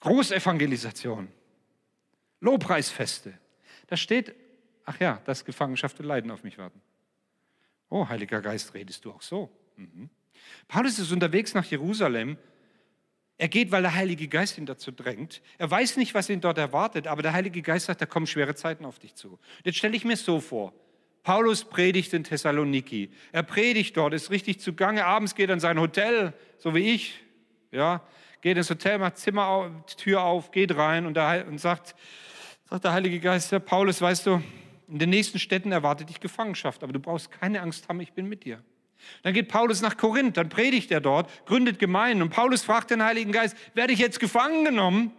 Großevangelisation, 0.00 1.28
Lobpreisfeste. 2.40 3.38
Da 3.86 3.96
steht, 3.96 4.34
ach 4.84 4.98
ja, 4.98 5.20
dass 5.24 5.44
Gefangenschaft 5.44 6.00
und 6.00 6.06
Leiden 6.06 6.30
auf 6.30 6.42
mich 6.42 6.58
warten. 6.58 6.80
Oh, 7.90 8.08
Heiliger 8.08 8.40
Geist, 8.40 8.72
redest 8.74 9.04
du 9.04 9.12
auch 9.12 9.22
so? 9.22 9.50
Mhm. 9.76 10.08
Paulus 10.68 10.98
ist 10.98 11.12
unterwegs 11.12 11.54
nach 11.54 11.64
Jerusalem. 11.64 12.36
Er 13.38 13.48
geht, 13.48 13.70
weil 13.70 13.82
der 13.82 13.94
Heilige 13.94 14.28
Geist 14.28 14.58
ihn 14.58 14.66
dazu 14.66 14.92
drängt. 14.92 15.40
Er 15.56 15.70
weiß 15.70 15.96
nicht, 15.96 16.12
was 16.14 16.28
ihn 16.28 16.40
dort 16.40 16.58
erwartet, 16.58 17.06
aber 17.06 17.22
der 17.22 17.32
Heilige 17.32 17.62
Geist 17.62 17.86
sagt, 17.86 18.02
da 18.02 18.06
kommen 18.06 18.26
schwere 18.26 18.54
Zeiten 18.54 18.84
auf 18.84 18.98
dich 18.98 19.14
zu. 19.14 19.38
Jetzt 19.64 19.78
stelle 19.78 19.96
ich 19.96 20.04
mir 20.04 20.16
so 20.16 20.40
vor. 20.40 20.74
Paulus 21.22 21.64
predigt 21.64 22.12
in 22.12 22.24
Thessaloniki. 22.24 23.10
Er 23.32 23.42
predigt 23.42 23.96
dort, 23.96 24.14
ist 24.14 24.30
richtig 24.30 24.60
zugange. 24.60 25.04
Abends 25.04 25.34
geht 25.34 25.50
er 25.50 25.54
in 25.54 25.60
sein 25.60 25.78
Hotel, 25.78 26.32
so 26.58 26.74
wie 26.74 26.94
ich. 26.94 27.20
Ja, 27.72 28.02
geht 28.40 28.56
ins 28.56 28.70
Hotel, 28.70 28.98
macht 28.98 29.18
Zimmer 29.18 29.84
Tür 29.96 30.22
auf, 30.22 30.50
geht 30.50 30.76
rein 30.76 31.06
und, 31.06 31.14
der, 31.14 31.46
und 31.46 31.58
sagt, 31.58 31.94
sagt 32.68 32.84
der 32.84 32.92
Heilige 32.92 33.20
Geist, 33.20 33.52
Herr 33.52 33.60
Paulus, 33.60 34.00
weißt 34.00 34.26
du, 34.26 34.42
in 34.88 34.98
den 34.98 35.10
nächsten 35.10 35.38
Städten 35.38 35.72
erwartet 35.72 36.08
dich 36.08 36.20
Gefangenschaft, 36.20 36.82
aber 36.82 36.92
du 36.92 37.00
brauchst 37.00 37.30
keine 37.30 37.60
Angst 37.60 37.88
haben, 37.88 38.00
ich 38.00 38.12
bin 38.12 38.28
mit 38.28 38.44
dir. 38.44 38.62
Dann 39.22 39.34
geht 39.34 39.48
Paulus 39.48 39.82
nach 39.82 39.96
Korinth, 39.96 40.36
dann 40.36 40.48
predigt 40.48 40.90
er 40.90 41.00
dort, 41.00 41.28
gründet 41.46 41.78
Gemeinden 41.78 42.22
und 42.22 42.30
Paulus 42.30 42.62
fragt 42.62 42.90
den 42.90 43.02
Heiligen 43.02 43.32
Geist, 43.32 43.56
werde 43.74 43.92
ich 43.92 43.98
jetzt 43.98 44.20
gefangen 44.20 44.64
genommen? 44.64 45.12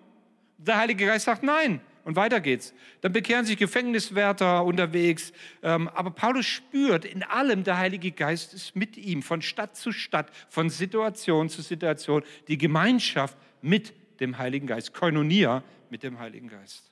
Der 0.57 0.77
Heilige 0.77 1.05
Geist 1.05 1.25
sagt 1.25 1.43
nein. 1.43 1.81
Und 2.03 2.15
weiter 2.15 2.39
geht's. 2.39 2.73
Dann 3.01 3.13
bekehren 3.13 3.45
sich 3.45 3.57
Gefängniswärter 3.57 4.63
unterwegs. 4.63 5.33
Ähm, 5.61 5.87
aber 5.89 6.09
Paulus 6.11 6.47
spürt 6.47 7.05
in 7.05 7.21
allem, 7.23 7.63
der 7.63 7.77
Heilige 7.77 8.11
Geist 8.11 8.53
ist 8.53 8.75
mit 8.75 8.97
ihm, 8.97 9.21
von 9.21 9.41
Stadt 9.41 9.75
zu 9.75 9.91
Stadt, 9.91 10.31
von 10.49 10.69
Situation 10.69 11.49
zu 11.49 11.61
Situation. 11.61 12.23
Die 12.47 12.57
Gemeinschaft 12.57 13.37
mit 13.61 13.93
dem 14.19 14.37
Heiligen 14.37 14.67
Geist, 14.67 14.93
Koinonia 14.93 15.63
mit 15.89 16.03
dem 16.03 16.17
Heiligen 16.17 16.47
Geist. 16.47 16.91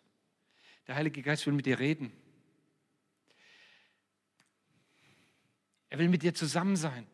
Der 0.88 0.96
Heilige 0.96 1.22
Geist 1.22 1.46
will 1.48 1.54
mit 1.54 1.66
dir 1.66 1.80
reden. 1.80 2.12
Er 5.90 6.00
will 6.00 6.10
mit 6.10 6.24
dir 6.24 6.34
zusammen 6.34 6.76
sein. 6.76 7.08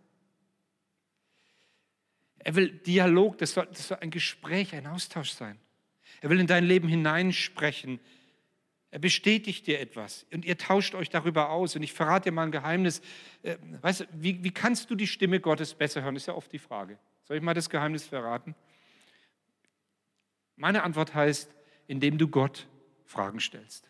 Er 2.39 2.55
will 2.55 2.69
Dialog, 2.69 3.37
das 3.37 3.53
soll, 3.53 3.65
das 3.67 3.87
soll 3.87 3.97
ein 4.01 4.11
Gespräch, 4.11 4.75
ein 4.75 4.85
Austausch 4.85 5.31
sein. 5.31 5.59
Er 6.21 6.29
will 6.29 6.39
in 6.39 6.47
dein 6.47 6.65
Leben 6.65 6.87
hineinsprechen. 6.87 7.99
Er 8.91 8.99
bestätigt 8.99 9.67
dir 9.67 9.79
etwas 9.79 10.25
und 10.31 10.45
ihr 10.45 10.57
tauscht 10.57 10.93
euch 10.93 11.09
darüber 11.09 11.49
aus. 11.49 11.75
Und 11.75 11.83
ich 11.83 11.93
verrate 11.93 12.29
dir 12.29 12.31
mal 12.33 12.43
ein 12.43 12.51
Geheimnis. 12.51 13.01
Äh, 13.41 13.57
weißt 13.81 14.01
du, 14.01 14.05
wie, 14.13 14.43
wie 14.43 14.51
kannst 14.51 14.89
du 14.89 14.95
die 14.95 15.07
Stimme 15.07 15.39
Gottes 15.39 15.73
besser 15.73 16.03
hören? 16.03 16.15
Ist 16.15 16.27
ja 16.27 16.35
oft 16.35 16.51
die 16.51 16.59
Frage. 16.59 16.99
Soll 17.23 17.37
ich 17.37 17.43
mal 17.43 17.53
das 17.53 17.69
Geheimnis 17.69 18.05
verraten? 18.05 18.55
Meine 20.55 20.83
Antwort 20.83 21.15
heißt, 21.15 21.53
indem 21.87 22.17
du 22.17 22.27
Gott 22.27 22.67
Fragen 23.05 23.39
stellst. 23.39 23.89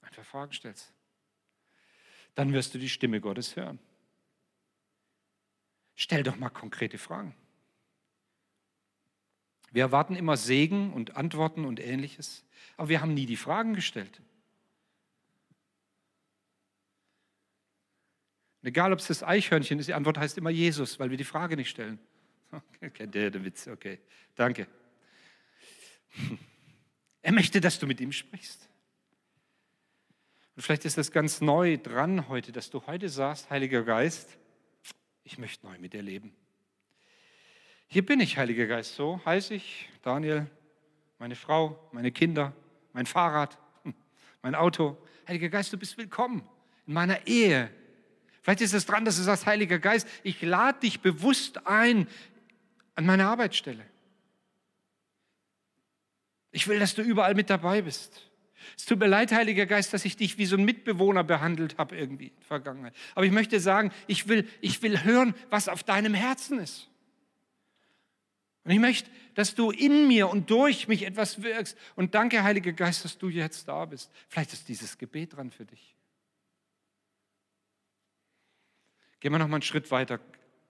Einfach 0.00 0.24
Fragen 0.24 0.52
stellst 0.52 0.94
dann 2.34 2.52
wirst 2.52 2.74
du 2.74 2.78
die 2.78 2.88
Stimme 2.88 3.20
Gottes 3.20 3.56
hören. 3.56 3.78
Stell 5.94 6.22
doch 6.22 6.36
mal 6.36 6.50
konkrete 6.50 6.98
Fragen. 6.98 7.34
Wir 9.70 9.82
erwarten 9.82 10.16
immer 10.16 10.36
Segen 10.36 10.92
und 10.92 11.16
Antworten 11.16 11.64
und 11.64 11.80
ähnliches, 11.80 12.44
aber 12.76 12.88
wir 12.88 13.00
haben 13.00 13.14
nie 13.14 13.26
die 13.26 13.36
Fragen 13.36 13.74
gestellt. 13.74 14.20
Und 18.62 18.68
egal, 18.68 18.92
ob 18.92 18.98
es 18.98 19.08
das 19.08 19.22
Eichhörnchen 19.22 19.78
ist, 19.78 19.88
die 19.88 19.94
Antwort 19.94 20.16
heißt 20.16 20.38
immer 20.38 20.50
Jesus, 20.50 20.98
weil 20.98 21.10
wir 21.10 21.16
die 21.16 21.24
Frage 21.24 21.56
nicht 21.56 21.70
stellen. 21.70 21.98
Kennt 22.94 23.14
ihr 23.14 23.30
den 23.30 23.44
Witz? 23.44 23.66
Okay, 23.66 23.98
danke. 24.34 24.66
Er 27.26 27.32
möchte, 27.32 27.58
dass 27.58 27.78
du 27.78 27.86
mit 27.86 28.02
ihm 28.02 28.12
sprichst. 28.12 28.68
Und 30.56 30.62
vielleicht 30.62 30.84
ist 30.84 30.98
das 30.98 31.10
ganz 31.10 31.40
neu 31.40 31.78
dran 31.78 32.28
heute, 32.28 32.52
dass 32.52 32.70
du 32.70 32.86
heute 32.86 33.08
sagst, 33.08 33.50
Heiliger 33.50 33.82
Geist, 33.82 34.38
ich 35.24 35.38
möchte 35.38 35.66
neu 35.66 35.78
mit 35.78 35.92
dir 35.92 36.02
leben. 36.02 36.32
Hier 37.88 38.06
bin 38.06 38.20
ich, 38.20 38.38
Heiliger 38.38 38.66
Geist, 38.66 38.94
so 38.94 39.20
heiße 39.24 39.54
ich, 39.54 39.88
Daniel, 40.02 40.46
meine 41.18 41.34
Frau, 41.34 41.88
meine 41.92 42.12
Kinder, 42.12 42.52
mein 42.92 43.06
Fahrrad, 43.06 43.58
mein 44.42 44.54
Auto. 44.54 44.96
Heiliger 45.26 45.48
Geist, 45.48 45.72
du 45.72 45.76
bist 45.76 45.98
willkommen 45.98 46.48
in 46.86 46.94
meiner 46.94 47.26
Ehe. 47.26 47.70
Vielleicht 48.42 48.60
ist 48.60 48.74
es 48.74 48.86
dran, 48.86 49.04
dass 49.04 49.16
du 49.16 49.22
sagst, 49.22 49.46
Heiliger 49.46 49.80
Geist, 49.80 50.06
ich 50.22 50.40
lade 50.42 50.80
dich 50.80 51.00
bewusst 51.00 51.66
ein 51.66 52.06
an 52.94 53.06
meine 53.06 53.26
Arbeitsstelle. 53.26 53.84
Ich 56.52 56.68
will, 56.68 56.78
dass 56.78 56.94
du 56.94 57.02
überall 57.02 57.34
mit 57.34 57.50
dabei 57.50 57.82
bist. 57.82 58.30
Es 58.76 58.84
tut 58.84 58.98
mir 58.98 59.06
leid, 59.06 59.32
Heiliger 59.32 59.66
Geist, 59.66 59.92
dass 59.92 60.04
ich 60.04 60.16
dich 60.16 60.38
wie 60.38 60.46
so 60.46 60.56
ein 60.56 60.64
Mitbewohner 60.64 61.24
behandelt 61.24 61.78
habe 61.78 61.96
irgendwie 61.96 62.28
in 62.28 62.36
der 62.36 62.46
Vergangenheit. 62.46 62.94
Aber 63.14 63.26
ich 63.26 63.32
möchte 63.32 63.60
sagen, 63.60 63.92
ich 64.06 64.28
will, 64.28 64.48
ich 64.60 64.82
will 64.82 65.04
hören, 65.04 65.34
was 65.50 65.68
auf 65.68 65.82
deinem 65.82 66.14
Herzen 66.14 66.58
ist. 66.58 66.88
Und 68.64 68.70
ich 68.70 68.78
möchte, 68.78 69.10
dass 69.34 69.54
du 69.54 69.70
in 69.70 70.08
mir 70.08 70.28
und 70.28 70.50
durch 70.50 70.88
mich 70.88 71.04
etwas 71.04 71.42
wirkst. 71.42 71.76
Und 71.96 72.14
danke, 72.14 72.42
Heiliger 72.42 72.72
Geist, 72.72 73.04
dass 73.04 73.18
du 73.18 73.28
jetzt 73.28 73.68
da 73.68 73.84
bist. 73.84 74.10
Vielleicht 74.28 74.52
ist 74.52 74.68
dieses 74.68 74.96
Gebet 74.96 75.36
dran 75.36 75.50
für 75.50 75.66
dich. 75.66 75.94
Gehen 79.20 79.32
wir 79.32 79.38
noch 79.38 79.48
mal 79.48 79.56
einen 79.56 79.62
Schritt 79.62 79.90
weiter. 79.90 80.20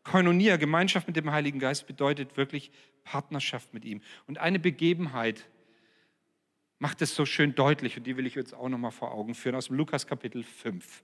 Koinonia, 0.05 0.57
Gemeinschaft 0.57 1.07
mit 1.07 1.17
dem 1.17 1.31
Heiligen 1.31 1.59
Geist, 1.59 1.87
bedeutet 1.87 2.37
wirklich 2.37 2.71
Partnerschaft 3.05 3.73
mit 3.73 3.85
ihm. 3.85 4.03
Und 4.27 4.39
eine 4.39 4.59
Begebenheit, 4.59 5.47
macht 6.85 7.01
es 7.01 7.15
so 7.15 7.25
schön 7.25 7.55
deutlich 7.55 7.97
und 7.97 8.07
die 8.07 8.15
will 8.19 8.27
ich 8.27 8.35
jetzt 8.35 8.53
auch 8.53 8.69
noch 8.69 8.77
mal 8.77 8.91
vor 8.91 9.15
Augen 9.15 9.35
führen 9.35 9.55
aus 9.55 9.69
dem 9.69 9.77
Lukas 9.77 10.07
Kapitel 10.07 10.43
5. 10.43 11.03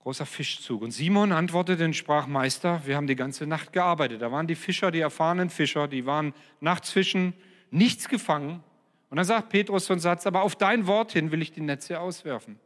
Großer 0.00 0.26
Fischzug. 0.26 0.82
Und 0.82 0.90
Simon 0.90 1.30
antwortete 1.30 1.84
und 1.84 1.94
sprach, 1.94 2.26
Meister, 2.26 2.82
wir 2.86 2.96
haben 2.96 3.06
die 3.06 3.14
ganze 3.14 3.46
Nacht 3.46 3.72
gearbeitet. 3.72 4.20
Da 4.20 4.32
waren 4.32 4.48
die 4.48 4.56
Fischer, 4.56 4.90
die 4.90 4.98
erfahrenen 4.98 5.48
Fischer, 5.48 5.86
die 5.86 6.06
waren 6.06 6.34
nachts 6.58 6.90
fischen, 6.90 7.34
nichts 7.70 8.08
gefangen. 8.08 8.64
Und 9.10 9.18
dann 9.18 9.24
sagt 9.24 9.50
Petrus 9.50 9.86
so 9.86 9.92
einen 9.92 10.00
Satz, 10.00 10.26
aber 10.26 10.42
auf 10.42 10.56
dein 10.56 10.88
Wort 10.88 11.12
hin 11.12 11.30
will 11.30 11.40
ich 11.40 11.52
die 11.52 11.60
Netze 11.60 12.00
auswerfen. 12.00 12.58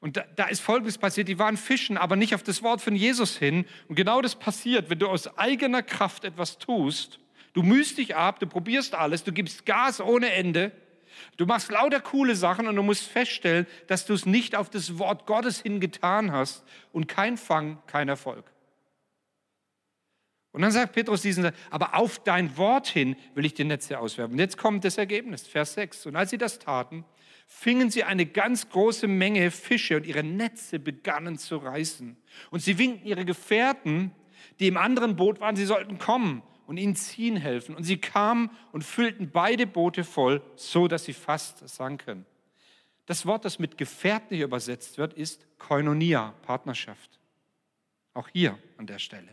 Und 0.00 0.18
da, 0.18 0.26
da, 0.36 0.44
ist 0.48 0.60
Folgendes 0.60 0.98
passiert, 0.98 1.28
die 1.28 1.38
waren 1.38 1.56
fischen, 1.56 1.96
aber 1.96 2.16
nicht 2.16 2.34
auf 2.34 2.42
das 2.42 2.62
Wort 2.62 2.82
von 2.82 2.94
Jesus 2.94 3.38
hin. 3.38 3.64
Und 3.88 3.94
genau 3.94 4.20
das 4.20 4.34
passiert, 4.34 4.90
wenn 4.90 4.98
du 4.98 5.08
aus 5.08 5.38
eigener 5.38 5.82
Kraft 5.82 6.26
etwas 6.26 6.58
tust 6.58 7.18
Du 7.54 7.62
mühst 7.62 7.98
dich 7.98 8.14
ab, 8.16 8.40
du 8.40 8.46
probierst 8.46 8.94
alles, 8.94 9.24
du 9.24 9.32
gibst 9.32 9.64
Gas 9.64 10.00
ohne 10.00 10.32
Ende. 10.32 10.72
Du 11.36 11.46
machst 11.46 11.70
lauter 11.70 12.00
coole 12.00 12.34
Sachen 12.34 12.66
und 12.66 12.74
du 12.74 12.82
musst 12.82 13.04
feststellen, 13.04 13.66
dass 13.86 14.04
du 14.04 14.12
es 14.12 14.26
nicht 14.26 14.56
auf 14.56 14.68
das 14.68 14.98
Wort 14.98 15.24
Gottes 15.26 15.62
hin 15.62 15.78
getan 15.78 16.32
hast 16.32 16.64
und 16.92 17.06
kein 17.06 17.36
Fang, 17.36 17.78
kein 17.86 18.08
Erfolg. 18.08 18.44
Und 20.50 20.62
dann 20.62 20.72
sagt 20.72 20.92
Petrus 20.92 21.22
diesen, 21.22 21.52
aber 21.70 21.94
auf 21.94 22.22
dein 22.24 22.56
Wort 22.56 22.88
hin 22.88 23.16
will 23.34 23.44
ich 23.44 23.54
die 23.54 23.64
Netze 23.64 24.00
auswerfen. 24.00 24.34
Und 24.34 24.40
jetzt 24.40 24.58
kommt 24.58 24.84
das 24.84 24.98
Ergebnis, 24.98 25.46
Vers 25.46 25.74
6. 25.74 26.06
Und 26.06 26.16
als 26.16 26.30
sie 26.30 26.38
das 26.38 26.58
taten, 26.58 27.04
fingen 27.46 27.90
sie 27.90 28.02
eine 28.02 28.26
ganz 28.26 28.68
große 28.68 29.06
Menge 29.06 29.52
Fische 29.52 29.96
und 29.96 30.06
ihre 30.06 30.24
Netze 30.24 30.80
begannen 30.80 31.38
zu 31.38 31.56
reißen. 31.56 32.16
Und 32.50 32.60
sie 32.60 32.78
winkten 32.78 33.06
ihre 33.06 33.24
Gefährten, 33.24 34.12
die 34.58 34.66
im 34.66 34.76
anderen 34.76 35.14
Boot 35.14 35.40
waren, 35.40 35.54
sie 35.54 35.66
sollten 35.66 35.98
kommen 35.98 36.42
und 36.66 36.76
ihnen 36.76 36.96
ziehen 36.96 37.36
helfen. 37.36 37.74
Und 37.74 37.84
sie 37.84 37.98
kamen 37.98 38.50
und 38.72 38.82
füllten 38.84 39.30
beide 39.30 39.66
Boote 39.66 40.04
voll, 40.04 40.42
so 40.56 40.88
dass 40.88 41.04
sie 41.04 41.12
fast 41.12 41.68
sanken. 41.68 42.26
Das 43.06 43.26
Wort, 43.26 43.44
das 43.44 43.58
mit 43.58 43.76
Gefährten 43.76 44.36
hier 44.36 44.46
übersetzt 44.46 44.96
wird, 44.98 45.14
ist 45.14 45.46
Koinonia, 45.58 46.34
Partnerschaft. 46.42 47.20
Auch 48.14 48.28
hier 48.28 48.58
an 48.78 48.86
der 48.86 48.98
Stelle 48.98 49.28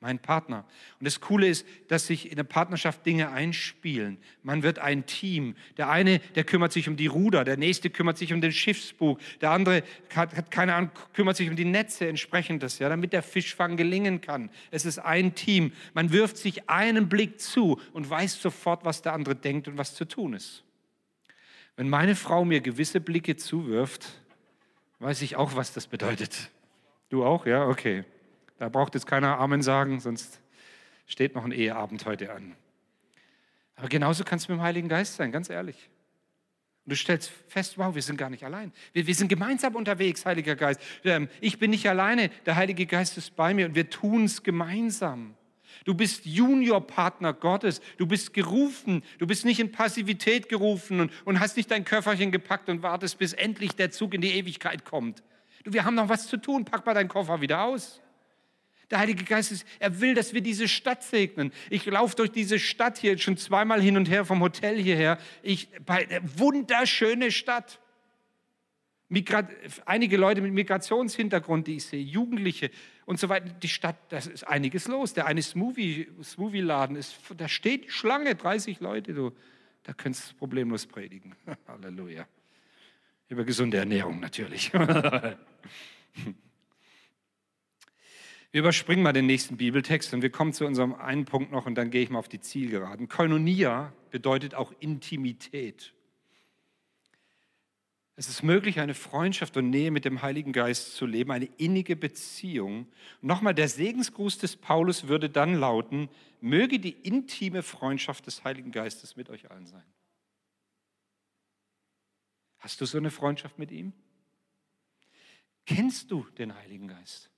mein 0.00 0.18
Partner. 0.18 0.64
Und 1.00 1.06
das 1.06 1.20
Coole 1.20 1.48
ist, 1.48 1.66
dass 1.88 2.06
sich 2.06 2.30
in 2.30 2.36
der 2.36 2.44
Partnerschaft 2.44 3.06
Dinge 3.06 3.30
einspielen. 3.30 4.18
Man 4.42 4.62
wird 4.62 4.78
ein 4.78 5.06
Team. 5.06 5.56
Der 5.78 5.88
eine, 5.88 6.18
der 6.34 6.44
kümmert 6.44 6.72
sich 6.72 6.88
um 6.88 6.96
die 6.96 7.06
Ruder, 7.06 7.44
der 7.44 7.56
nächste 7.56 7.88
kümmert 7.88 8.18
sich 8.18 8.32
um 8.32 8.40
den 8.40 8.52
Schiffsbug, 8.52 9.18
der 9.40 9.52
andere 9.52 9.82
hat, 10.14 10.36
hat 10.36 10.50
keine 10.50 10.74
Ahnung, 10.74 10.90
kümmert 11.14 11.36
sich 11.36 11.48
um 11.48 11.56
die 11.56 11.64
Netze 11.64 12.06
entsprechendes, 12.08 12.78
ja, 12.78 12.88
damit 12.88 13.12
der 13.12 13.22
Fischfang 13.22 13.76
gelingen 13.76 14.20
kann. 14.20 14.50
Es 14.70 14.84
ist 14.84 14.98
ein 14.98 15.34
Team. 15.34 15.72
Man 15.94 16.12
wirft 16.12 16.36
sich 16.36 16.68
einen 16.68 17.08
Blick 17.08 17.40
zu 17.40 17.80
und 17.92 18.08
weiß 18.08 18.40
sofort, 18.40 18.84
was 18.84 19.00
der 19.02 19.14
andere 19.14 19.34
denkt 19.34 19.66
und 19.66 19.78
was 19.78 19.94
zu 19.94 20.04
tun 20.04 20.34
ist. 20.34 20.62
Wenn 21.76 21.88
meine 21.88 22.16
Frau 22.16 22.44
mir 22.44 22.60
gewisse 22.60 23.00
Blicke 23.00 23.36
zuwirft, 23.36 24.06
weiß 24.98 25.22
ich 25.22 25.36
auch, 25.36 25.56
was 25.56 25.72
das 25.72 25.86
bedeutet. 25.86 26.50
Du 27.08 27.24
auch? 27.24 27.46
Ja, 27.46 27.66
okay. 27.66 28.04
Da 28.58 28.68
braucht 28.68 28.94
jetzt 28.94 29.06
keiner 29.06 29.38
Amen 29.38 29.62
sagen, 29.62 30.00
sonst 30.00 30.40
steht 31.06 31.34
noch 31.34 31.44
ein 31.44 31.52
Eheabend 31.52 32.04
heute 32.06 32.32
an. 32.32 32.56
Aber 33.76 33.88
genauso 33.88 34.24
kann 34.24 34.38
es 34.38 34.48
mit 34.48 34.58
dem 34.58 34.62
Heiligen 34.62 34.88
Geist 34.88 35.16
sein, 35.16 35.30
ganz 35.30 35.50
ehrlich. 35.50 35.90
Und 36.84 36.92
du 36.92 36.96
stellst 36.96 37.30
fest, 37.48 37.76
wow, 37.78 37.94
wir 37.94 38.02
sind 38.02 38.16
gar 38.16 38.30
nicht 38.30 38.44
allein. 38.44 38.72
Wir, 38.92 39.06
wir 39.06 39.14
sind 39.14 39.28
gemeinsam 39.28 39.74
unterwegs, 39.74 40.24
Heiliger 40.24 40.56
Geist. 40.56 40.80
Ähm, 41.04 41.28
ich 41.40 41.58
bin 41.58 41.70
nicht 41.70 41.88
alleine, 41.88 42.30
der 42.46 42.56
Heilige 42.56 42.86
Geist 42.86 43.18
ist 43.18 43.36
bei 43.36 43.52
mir 43.52 43.66
und 43.66 43.74
wir 43.74 43.90
tun 43.90 44.24
es 44.24 44.42
gemeinsam. 44.42 45.34
Du 45.84 45.94
bist 45.94 46.24
Juniorpartner 46.24 47.34
Gottes. 47.34 47.80
Du 47.98 48.06
bist 48.06 48.32
gerufen. 48.32 49.02
Du 49.18 49.26
bist 49.26 49.44
nicht 49.44 49.60
in 49.60 49.72
Passivität 49.72 50.48
gerufen 50.48 51.00
und, 51.00 51.12
und 51.24 51.40
hast 51.40 51.56
nicht 51.56 51.70
dein 51.70 51.84
Köfferchen 51.84 52.32
gepackt 52.32 52.68
und 52.68 52.82
wartest, 52.82 53.18
bis 53.18 53.32
endlich 53.32 53.74
der 53.76 53.90
Zug 53.90 54.14
in 54.14 54.20
die 54.20 54.32
Ewigkeit 54.32 54.84
kommt. 54.84 55.22
Du, 55.64 55.72
wir 55.72 55.84
haben 55.84 55.94
noch 55.94 56.08
was 56.08 56.28
zu 56.28 56.38
tun. 56.38 56.64
Pack 56.64 56.86
mal 56.86 56.94
deinen 56.94 57.08
Koffer 57.08 57.40
wieder 57.40 57.62
aus. 57.62 58.00
Der 58.90 59.00
Heilige 59.00 59.24
Geist 59.24 59.50
ist, 59.50 59.66
er 59.80 60.00
will, 60.00 60.14
dass 60.14 60.32
wir 60.32 60.40
diese 60.40 60.68
Stadt 60.68 61.02
segnen. 61.02 61.52
Ich 61.70 61.84
laufe 61.86 62.14
durch 62.14 62.30
diese 62.30 62.58
Stadt 62.58 62.98
hier 62.98 63.18
schon 63.18 63.36
zweimal 63.36 63.80
hin 63.80 63.96
und 63.96 64.08
her 64.08 64.24
vom 64.24 64.40
Hotel 64.40 64.80
hierher. 64.80 65.18
Ich, 65.42 65.68
bei, 65.84 66.20
wunderschöne 66.36 67.32
Stadt. 67.32 67.80
Migrat, 69.08 69.50
einige 69.84 70.16
Leute 70.16 70.40
mit 70.40 70.52
Migrationshintergrund, 70.52 71.66
die 71.66 71.76
ich 71.76 71.84
sehe, 71.84 72.02
Jugendliche 72.02 72.70
und 73.06 73.20
so 73.20 73.28
weiter. 73.28 73.48
Die 73.48 73.68
Stadt, 73.68 73.96
da 74.08 74.18
ist 74.18 74.46
einiges 74.46 74.88
los. 74.88 75.14
Der 75.14 75.26
eine 75.26 75.42
Smoothie-Laden, 75.42 77.02
Smoothie 77.02 77.34
da 77.36 77.48
steht 77.48 77.90
Schlange, 77.92 78.34
30 78.34 78.80
Leute, 78.80 79.14
du, 79.14 79.32
da 79.84 79.92
könntest 79.92 80.32
du 80.32 80.36
problemlos 80.36 80.86
predigen. 80.86 81.34
Halleluja. 81.68 82.26
Über 83.28 83.44
gesunde 83.44 83.78
Ernährung 83.78 84.20
natürlich. 84.20 84.72
Wir 88.52 88.60
überspringen 88.60 89.02
mal 89.02 89.12
den 89.12 89.26
nächsten 89.26 89.56
Bibeltext 89.56 90.14
und 90.14 90.22
wir 90.22 90.30
kommen 90.30 90.52
zu 90.52 90.66
unserem 90.66 90.94
einen 90.94 91.24
Punkt 91.24 91.52
noch 91.52 91.66
und 91.66 91.74
dann 91.74 91.90
gehe 91.90 92.02
ich 92.02 92.10
mal 92.10 92.18
auf 92.18 92.28
die 92.28 92.40
Zielgeraden. 92.40 93.08
Koinonia 93.08 93.92
bedeutet 94.10 94.54
auch 94.54 94.72
Intimität. 94.80 95.92
Es 98.18 98.30
ist 98.30 98.42
möglich, 98.42 98.80
eine 98.80 98.94
Freundschaft 98.94 99.58
und 99.58 99.68
Nähe 99.68 99.90
mit 99.90 100.06
dem 100.06 100.22
Heiligen 100.22 100.54
Geist 100.54 100.94
zu 100.94 101.04
leben, 101.04 101.32
eine 101.32 101.44
innige 101.58 101.96
Beziehung. 101.96 102.86
Nochmal, 103.20 103.54
der 103.54 103.68
Segensgruß 103.68 104.38
des 104.38 104.56
Paulus 104.56 105.06
würde 105.06 105.28
dann 105.28 105.54
lauten, 105.54 106.08
möge 106.40 106.78
die 106.78 106.92
intime 106.92 107.62
Freundschaft 107.62 108.26
des 108.26 108.42
Heiligen 108.42 108.72
Geistes 108.72 109.16
mit 109.16 109.28
euch 109.28 109.50
allen 109.50 109.66
sein. 109.66 109.84
Hast 112.56 112.80
du 112.80 112.86
so 112.86 112.96
eine 112.96 113.10
Freundschaft 113.10 113.58
mit 113.58 113.70
ihm? 113.70 113.92
Kennst 115.66 116.10
du 116.10 116.24
den 116.38 116.54
Heiligen 116.54 116.88
Geist? 116.88 117.28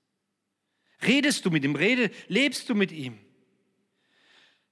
Redest 1.05 1.45
du 1.45 1.51
mit 1.51 1.63
ihm? 1.63 1.75
Rede, 1.75 2.11
lebst 2.27 2.69
du 2.69 2.75
mit 2.75 2.91
ihm? 2.91 3.17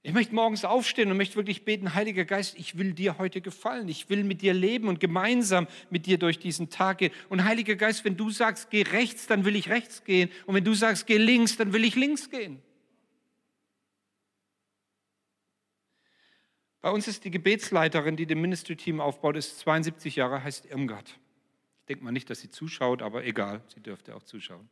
Ich 0.02 0.12
möchte 0.12 0.34
morgens 0.34 0.64
aufstehen 0.64 1.10
und 1.10 1.16
möchte 1.16 1.36
wirklich 1.36 1.64
beten, 1.64 1.94
Heiliger 1.94 2.24
Geist, 2.24 2.56
ich 2.56 2.78
will 2.78 2.92
dir 2.92 3.18
heute 3.18 3.40
gefallen. 3.40 3.88
Ich 3.88 4.08
will 4.08 4.24
mit 4.24 4.42
dir 4.42 4.54
leben 4.54 4.88
und 4.88 5.00
gemeinsam 5.00 5.66
mit 5.90 6.06
dir 6.06 6.18
durch 6.18 6.38
diesen 6.38 6.70
Tag 6.70 6.98
gehen. 6.98 7.12
Und 7.28 7.44
Heiliger 7.44 7.74
Geist, 7.74 8.04
wenn 8.04 8.16
du 8.16 8.30
sagst, 8.30 8.70
geh 8.70 8.82
rechts, 8.82 9.26
dann 9.26 9.44
will 9.44 9.56
ich 9.56 9.68
rechts 9.68 10.04
gehen. 10.04 10.30
Und 10.46 10.54
wenn 10.54 10.64
du 10.64 10.72
sagst, 10.74 11.06
geh 11.06 11.18
links, 11.18 11.56
dann 11.56 11.72
will 11.72 11.84
ich 11.84 11.96
links 11.96 12.30
gehen. 12.30 12.62
Bei 16.80 16.90
uns 16.90 17.08
ist 17.08 17.24
die 17.24 17.30
Gebetsleiterin, 17.30 18.16
die 18.16 18.26
dem 18.26 18.40
Ministry-Team 18.40 19.00
aufbaut, 19.00 19.36
ist 19.36 19.58
72 19.58 20.14
Jahre, 20.16 20.44
heißt 20.44 20.66
Irmgard. 20.66 21.18
Ich 21.80 21.86
denke 21.88 22.04
mal 22.04 22.12
nicht, 22.12 22.30
dass 22.30 22.40
sie 22.40 22.50
zuschaut, 22.50 23.02
aber 23.02 23.24
egal, 23.24 23.62
sie 23.74 23.80
dürfte 23.80 24.14
auch 24.14 24.22
zuschauen. 24.22 24.68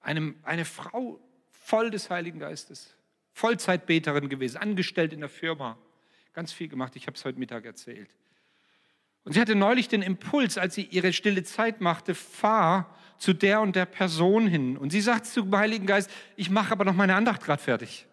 Eine, 0.00 0.34
eine 0.42 0.64
Frau 0.64 1.20
voll 1.50 1.90
des 1.90 2.10
Heiligen 2.10 2.38
Geistes, 2.38 2.96
Vollzeitbeterin 3.32 4.28
gewesen, 4.28 4.58
angestellt 4.58 5.12
in 5.12 5.20
der 5.20 5.28
Firma, 5.28 5.78
ganz 6.32 6.52
viel 6.52 6.68
gemacht. 6.68 6.96
Ich 6.96 7.06
habe 7.06 7.16
es 7.16 7.24
heute 7.24 7.38
Mittag 7.38 7.64
erzählt. 7.64 8.10
Und 9.24 9.34
sie 9.34 9.40
hatte 9.40 9.54
neulich 9.54 9.88
den 9.88 10.02
Impuls, 10.02 10.56
als 10.56 10.74
sie 10.74 10.82
ihre 10.82 11.12
stille 11.12 11.42
Zeit 11.44 11.80
machte, 11.80 12.14
fahr 12.14 12.96
zu 13.18 13.34
der 13.34 13.60
und 13.60 13.76
der 13.76 13.84
Person 13.84 14.46
hin. 14.46 14.78
Und 14.78 14.90
sie 14.90 15.02
sagt 15.02 15.26
zum 15.26 15.54
Heiligen 15.54 15.86
Geist, 15.86 16.10
ich 16.36 16.48
mache 16.48 16.72
aber 16.72 16.84
noch 16.84 16.94
meine 16.94 17.14
Andacht 17.14 17.42
gerade 17.42 17.62
fertig. 17.62 18.06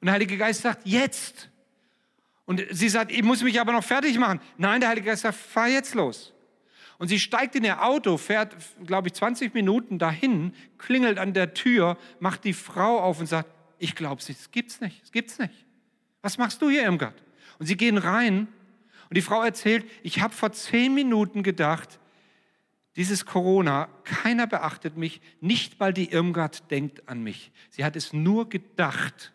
Und 0.00 0.06
der 0.06 0.14
Heilige 0.14 0.36
Geist 0.36 0.60
sagt, 0.60 0.86
jetzt. 0.86 1.48
Und 2.44 2.62
sie 2.70 2.90
sagt, 2.90 3.10
ich 3.10 3.22
muss 3.22 3.42
mich 3.42 3.58
aber 3.58 3.72
noch 3.72 3.84
fertig 3.84 4.18
machen. 4.18 4.38
Nein, 4.58 4.80
der 4.80 4.90
Heilige 4.90 5.06
Geist 5.06 5.22
sagt, 5.22 5.38
fahr 5.38 5.68
jetzt 5.68 5.94
los. 5.94 6.33
Und 6.98 7.08
sie 7.08 7.18
steigt 7.18 7.54
in 7.56 7.64
ihr 7.64 7.82
Auto, 7.82 8.16
fährt, 8.16 8.56
glaube 8.86 9.08
ich, 9.08 9.14
20 9.14 9.52
Minuten 9.54 9.98
dahin, 9.98 10.54
klingelt 10.78 11.18
an 11.18 11.34
der 11.34 11.54
Tür, 11.54 11.98
macht 12.20 12.44
die 12.44 12.52
Frau 12.52 13.00
auf 13.00 13.20
und 13.20 13.26
sagt, 13.26 13.50
ich 13.78 13.94
glaube, 13.94 14.22
es 14.26 14.50
gibt's 14.50 14.80
nicht, 14.80 15.02
es 15.02 15.12
gibt's 15.12 15.38
nicht. 15.38 15.66
Was 16.22 16.38
machst 16.38 16.62
du 16.62 16.70
hier, 16.70 16.84
Irmgard? 16.84 17.22
Und 17.58 17.66
sie 17.66 17.76
gehen 17.76 17.98
rein 17.98 18.48
und 19.10 19.16
die 19.16 19.22
Frau 19.22 19.42
erzählt, 19.42 19.84
ich 20.02 20.20
habe 20.20 20.32
vor 20.32 20.52
zehn 20.52 20.94
Minuten 20.94 21.42
gedacht, 21.42 21.98
dieses 22.96 23.26
Corona, 23.26 23.88
keiner 24.04 24.46
beachtet 24.46 24.96
mich, 24.96 25.20
nicht 25.40 25.80
mal 25.80 25.92
die 25.92 26.12
Irmgard 26.12 26.70
denkt 26.70 27.08
an 27.08 27.22
mich. 27.22 27.50
Sie 27.70 27.84
hat 27.84 27.96
es 27.96 28.12
nur 28.12 28.48
gedacht 28.48 29.33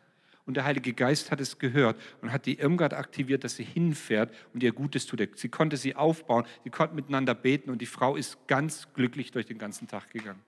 und 0.49 0.55
der 0.55 0.65
Heilige 0.65 0.93
Geist 0.93 1.29
hat 1.29 1.39
es 1.39 1.59
gehört 1.59 1.95
und 2.23 2.31
hat 2.31 2.47
die 2.47 2.57
Irmgard 2.57 2.95
aktiviert, 2.95 3.43
dass 3.43 3.55
sie 3.55 3.63
hinfährt 3.63 4.33
und 4.51 4.63
ihr 4.63 4.71
Gutes 4.71 5.05
tut. 5.05 5.21
Sie 5.35 5.47
konnte 5.47 5.77
sie 5.77 5.95
aufbauen, 5.95 6.43
sie 6.63 6.71
konnten 6.71 6.95
miteinander 6.95 7.35
beten 7.35 7.69
und 7.69 7.83
die 7.83 7.85
Frau 7.85 8.15
ist 8.15 8.47
ganz 8.47 8.87
glücklich 8.95 9.29
durch 9.29 9.45
den 9.45 9.59
ganzen 9.59 9.87
Tag 9.87 10.09
gegangen. 10.09 10.41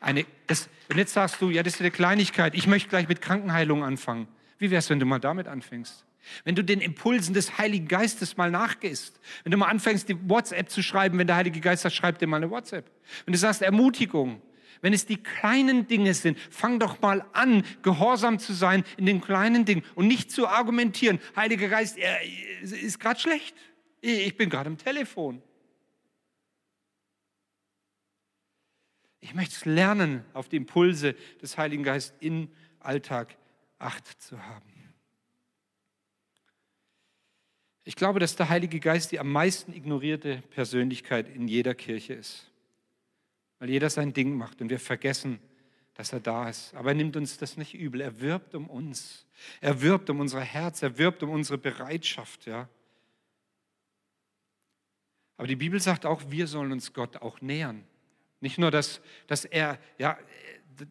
Eine, 0.00 0.24
das, 0.46 0.70
und 0.88 0.96
jetzt 0.96 1.12
sagst 1.12 1.42
du, 1.42 1.50
ja, 1.50 1.62
das 1.62 1.74
ist 1.74 1.80
eine 1.80 1.90
Kleinigkeit, 1.90 2.54
ich 2.54 2.66
möchte 2.66 2.88
gleich 2.88 3.06
mit 3.06 3.20
Krankenheilung 3.20 3.84
anfangen. 3.84 4.28
Wie 4.56 4.70
wäre 4.70 4.78
es, 4.78 4.88
wenn 4.88 4.98
du 4.98 5.04
mal 5.04 5.18
damit 5.18 5.46
anfängst? 5.46 6.06
Wenn 6.44 6.54
du 6.54 6.64
den 6.64 6.80
Impulsen 6.80 7.34
des 7.34 7.58
Heiligen 7.58 7.86
Geistes 7.86 8.38
mal 8.38 8.50
nachgehst, 8.50 9.20
wenn 9.44 9.52
du 9.52 9.58
mal 9.58 9.68
anfängst, 9.68 10.08
die 10.08 10.16
WhatsApp 10.26 10.70
zu 10.70 10.82
schreiben, 10.82 11.18
wenn 11.18 11.26
der 11.26 11.36
Heilige 11.36 11.60
Geist 11.60 11.82
sagt, 11.82 11.94
schreib 11.94 12.18
dir 12.18 12.28
mal 12.28 12.38
eine 12.38 12.50
WhatsApp. 12.50 12.90
Wenn 13.26 13.32
du 13.32 13.38
sagst 13.38 13.60
Ermutigung, 13.60 14.40
wenn 14.80 14.92
es 14.92 15.06
die 15.06 15.16
kleinen 15.16 15.86
Dinge 15.86 16.14
sind, 16.14 16.38
fang 16.38 16.78
doch 16.78 17.00
mal 17.00 17.24
an, 17.32 17.64
gehorsam 17.82 18.38
zu 18.38 18.52
sein 18.52 18.84
in 18.96 19.06
den 19.06 19.20
kleinen 19.20 19.64
Dingen 19.64 19.82
und 19.94 20.06
nicht 20.06 20.30
zu 20.30 20.46
argumentieren. 20.46 21.18
Heiliger 21.36 21.68
Geist, 21.68 21.98
er 21.98 22.18
ist 22.62 22.98
gerade 23.00 23.20
schlecht. 23.20 23.56
Ich 24.00 24.36
bin 24.36 24.50
gerade 24.50 24.68
am 24.68 24.78
Telefon. 24.78 25.42
Ich 29.20 29.34
möchte 29.34 29.68
lernen, 29.68 30.24
auf 30.32 30.48
die 30.48 30.56
Impulse 30.56 31.14
des 31.42 31.58
Heiligen 31.58 31.82
Geistes 31.82 32.16
im 32.20 32.48
Alltag 32.80 33.36
Acht 33.80 34.20
zu 34.20 34.42
haben. 34.44 34.72
Ich 37.84 37.94
glaube, 37.94 38.18
dass 38.18 38.34
der 38.36 38.48
Heilige 38.48 38.80
Geist 38.80 39.12
die 39.12 39.20
am 39.20 39.30
meisten 39.30 39.72
ignorierte 39.72 40.42
Persönlichkeit 40.50 41.28
in 41.28 41.46
jeder 41.46 41.74
Kirche 41.74 42.14
ist 42.14 42.50
weil 43.58 43.70
jeder 43.70 43.90
sein 43.90 44.12
Ding 44.12 44.36
macht 44.36 44.60
und 44.60 44.70
wir 44.70 44.80
vergessen, 44.80 45.40
dass 45.94 46.12
er 46.12 46.20
da 46.20 46.48
ist. 46.48 46.74
Aber 46.74 46.90
er 46.90 46.94
nimmt 46.94 47.16
uns 47.16 47.38
das 47.38 47.56
nicht 47.56 47.74
übel. 47.74 48.00
Er 48.00 48.20
wirbt 48.20 48.54
um 48.54 48.70
uns. 48.70 49.26
Er 49.60 49.82
wirbt 49.82 50.08
um 50.10 50.20
unser 50.20 50.40
Herz. 50.40 50.80
Er 50.82 50.96
wirbt 50.96 51.24
um 51.24 51.30
unsere 51.30 51.58
Bereitschaft. 51.58 52.46
Ja. 52.46 52.68
Aber 55.36 55.48
die 55.48 55.56
Bibel 55.56 55.80
sagt 55.80 56.06
auch, 56.06 56.22
wir 56.28 56.46
sollen 56.46 56.70
uns 56.70 56.92
Gott 56.92 57.16
auch 57.16 57.40
nähern. 57.40 57.84
Nicht 58.40 58.58
nur, 58.58 58.70
dass, 58.70 59.00
dass, 59.26 59.44
er, 59.44 59.80
ja, 59.98 60.16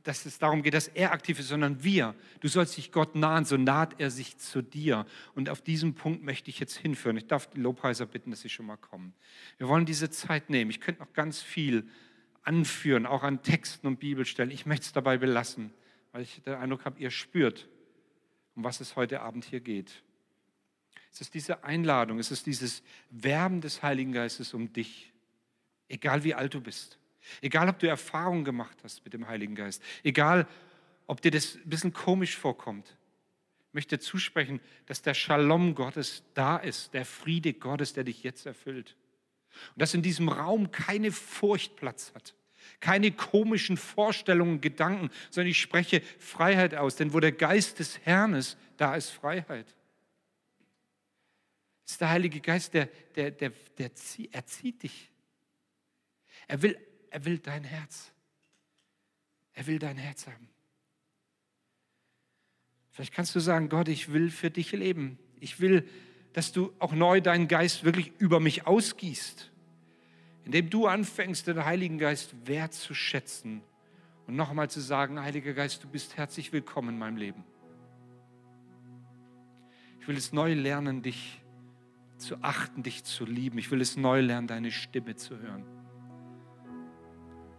dass 0.04 0.26
es 0.26 0.40
darum 0.40 0.62
geht, 0.62 0.74
dass 0.74 0.90
er 0.90 1.14
aktiv 1.14 1.40
ist, 1.40 1.48
sondern 1.48 1.84
wir. 1.86 2.14
Du 2.42 2.50
sollst 2.50 2.76
dich 2.76 2.92
Gott 2.92 3.16
nahen, 3.16 3.46
so 3.46 3.56
naht 3.56 4.02
er 4.02 4.12
sich 4.12 4.38
zu 4.38 4.62
dir. 4.62 5.06
Und 5.36 5.50
auf 5.50 5.62
diesen 5.62 5.96
Punkt 5.96 6.24
möchte 6.24 6.50
ich 6.50 6.60
jetzt 6.60 6.76
hinführen. 6.76 7.16
Ich 7.16 7.28
darf 7.28 7.48
die 7.48 7.62
Lobpreiser 7.62 8.06
bitten, 8.06 8.32
dass 8.32 8.42
sie 8.42 8.50
schon 8.50 8.66
mal 8.66 8.76
kommen. 8.76 9.14
Wir 9.58 9.70
wollen 9.70 9.86
diese 9.86 10.10
Zeit 10.10 10.50
nehmen. 10.50 10.70
Ich 10.70 10.82
könnte 10.82 11.02
noch 11.02 11.14
ganz 11.14 11.42
viel 11.42 11.88
anführen, 12.48 13.06
auch 13.06 13.24
an 13.24 13.44
Texten 13.44 13.88
und 13.88 14.00
Bibelstellen. 14.00 14.52
Ich 14.52 14.66
möchte 14.66 14.86
es 14.86 14.94
dabei 14.94 15.18
belassen, 15.18 15.74
weil 16.14 16.22
ich 16.22 16.42
den 16.44 16.54
Eindruck 16.56 16.86
habe, 16.86 17.00
ihr 17.00 17.12
spürt, 17.12 17.68
um 18.56 18.64
was 18.64 18.80
es 18.80 18.96
heute 18.96 19.22
Abend 19.22 19.44
hier 19.44 19.60
geht. 19.60 20.02
Es 21.12 21.20
ist 21.20 21.34
diese 21.34 21.64
Einladung, 21.64 22.20
es 22.20 22.32
ist 22.32 22.46
dieses 22.46 22.84
Werben 23.10 23.60
des 23.60 23.84
Heiligen 23.84 24.14
Geistes 24.14 24.54
um 24.54 24.72
dich, 24.72 25.12
egal 25.90 26.24
wie 26.24 26.34
alt 26.34 26.54
du 26.54 26.62
bist, 26.62 26.98
egal 27.42 27.68
ob 27.68 27.80
du 27.80 27.88
Erfahrungen 27.88 28.46
gemacht 28.46 28.78
hast 28.84 29.04
mit 29.04 29.14
dem 29.14 29.28
Heiligen 29.28 29.56
Geist, 29.56 29.84
egal 30.04 30.48
ob 31.06 31.22
dir 31.22 31.32
das 31.32 31.56
ein 31.56 31.70
bisschen 31.70 31.92
komisch 31.92 32.38
vorkommt. 32.38 32.98
Ich 33.68 33.74
möchte 33.74 34.00
zusprechen, 34.00 34.62
dass 34.86 35.02
der 35.02 35.14
Shalom 35.14 35.76
Gottes 35.76 36.24
da 36.34 36.58
ist, 36.58 36.94
der 36.94 37.04
Friede 37.04 37.54
Gottes, 37.54 37.94
der 37.94 38.06
dich 38.06 38.24
jetzt 38.24 38.46
erfüllt. 38.46 38.96
Und 39.76 39.82
dass 39.82 39.94
in 39.94 40.02
diesem 40.02 40.30
Raum 40.30 40.72
keine 40.72 41.12
Furcht 41.12 41.76
Platz 41.76 42.12
hat, 42.14 42.36
keine 42.80 43.12
komischen 43.12 43.78
Vorstellungen, 43.78 44.62
Gedanken, 44.62 45.10
sondern 45.30 45.52
ich 45.52 45.60
spreche 45.60 46.02
Freiheit 46.20 46.76
aus. 46.76 46.96
Denn 46.96 47.14
wo 47.14 47.20
der 47.20 47.32
Geist 47.32 47.80
des 47.80 48.00
Herrn 48.06 48.34
ist, 48.34 48.58
da 48.78 48.96
ist 48.96 49.10
Freiheit. 49.10 49.74
Es 51.86 51.94
ist 51.94 52.02
der 52.02 52.10
Heilige 52.10 52.42
Geist, 52.42 52.74
der, 52.74 52.88
der, 53.16 53.32
der, 53.32 53.52
der 53.78 53.96
zieht, 53.96 54.34
er 54.34 54.46
zieht 54.46 54.84
dich. 54.84 55.10
Er 56.48 56.62
will, 56.62 56.78
er 57.10 57.26
will 57.26 57.40
dein 57.40 57.64
Herz. 57.64 58.12
Er 59.54 59.66
will 59.68 59.80
dein 59.80 59.98
Herz 59.98 60.28
haben. 60.28 60.50
Vielleicht 62.92 63.14
kannst 63.14 63.36
du 63.36 63.40
sagen, 63.40 63.70
Gott, 63.70 63.88
ich 63.88 64.12
will 64.12 64.30
für 64.32 64.50
dich 64.50 64.72
leben. 64.72 65.18
Ich 65.40 65.60
will, 65.60 65.88
dass 66.38 66.52
du 66.52 66.72
auch 66.78 66.94
neu 66.94 67.20
deinen 67.20 67.48
Geist 67.48 67.84
wirklich 67.84 68.14
über 68.20 68.40
mich 68.40 68.68
ausgießt. 68.68 69.52
Indem 70.46 70.70
du 70.70 70.86
anfängst, 70.86 71.48
den 71.48 71.66
Heiligen 71.66 71.98
Geist 71.98 72.36
wertzuschätzen 72.46 73.64
und 74.28 74.36
nochmal 74.36 74.70
zu 74.70 74.80
sagen, 74.80 75.20
Heiliger 75.20 75.54
Geist, 75.56 75.84
du 75.84 75.88
bist 75.88 76.16
herzlich 76.16 76.54
willkommen 76.54 76.90
in 76.90 77.00
meinem 77.00 77.18
Leben. 77.18 77.44
Ich 80.00 80.08
will 80.08 80.16
es 80.16 80.32
neu 80.32 80.54
lernen, 80.54 81.02
dich 81.02 81.42
zu 82.20 82.36
achten, 82.44 82.84
dich 82.84 83.04
zu 83.04 83.26
lieben. 83.26 83.58
Ich 83.58 83.72
will 83.72 83.82
es 83.82 83.98
neu 83.98 84.22
lernen, 84.22 84.46
deine 84.46 84.70
Stimme 84.70 85.16
zu 85.16 85.40
hören. 85.40 85.66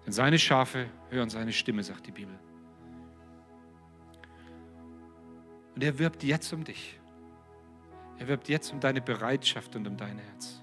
Denn 0.07 0.13
seine 0.13 0.39
Schafe 0.39 0.89
hören 1.11 1.31
seine 1.31 1.53
Stimme, 1.53 1.83
sagt 1.83 2.07
die 2.07 2.13
Bibel. 2.13 2.39
Und 5.75 5.83
er 5.83 5.99
wirbt 5.99 6.23
jetzt 6.23 6.53
um 6.53 6.63
dich. 6.63 7.01
Er 8.19 8.29
wirbt 8.29 8.49
jetzt 8.49 8.73
um 8.73 8.81
deine 8.81 9.01
Bereitschaft 9.01 9.77
und 9.77 9.87
um 9.87 9.97
dein 9.97 10.19
Herz. 10.19 10.63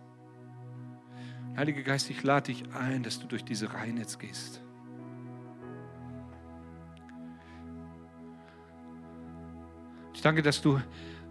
Heiliger 1.55 1.83
Geist, 1.83 2.09
ich 2.09 2.21
lade 2.21 2.51
dich 2.51 2.63
ein, 2.73 3.01
dass 3.03 3.19
du 3.19 3.27
durch 3.27 3.45
diese 3.45 3.73
Reihen 3.73 3.97
jetzt 3.97 4.19
gehst. 4.19 4.61
Ich 10.13 10.21
danke, 10.21 10.41
dass 10.41 10.61
du, 10.61 10.81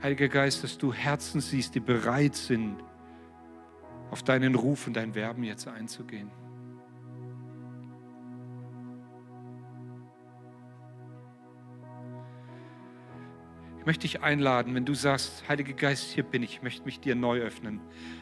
Heiliger 0.02 0.28
Geist, 0.28 0.64
dass 0.64 0.78
du 0.78 0.92
Herzen 0.92 1.40
siehst, 1.40 1.74
die 1.74 1.80
bereit 1.80 2.34
sind, 2.34 2.76
auf 4.10 4.22
deinen 4.22 4.54
Ruf 4.54 4.86
und 4.86 4.94
dein 4.94 5.14
Werben 5.14 5.44
jetzt 5.44 5.66
einzugehen. 5.68 6.30
Möchte 13.86 14.02
dich 14.02 14.22
einladen, 14.22 14.74
wenn 14.74 14.84
du 14.84 14.94
sagst, 14.94 15.44
Heiliger 15.48 15.72
Geist, 15.72 16.12
hier 16.12 16.22
bin 16.22 16.42
ich, 16.42 16.54
ich 16.54 16.62
möchte 16.62 16.84
mich 16.84 17.00
dir 17.00 17.14
neu 17.14 17.40
öffnen, 17.40 17.80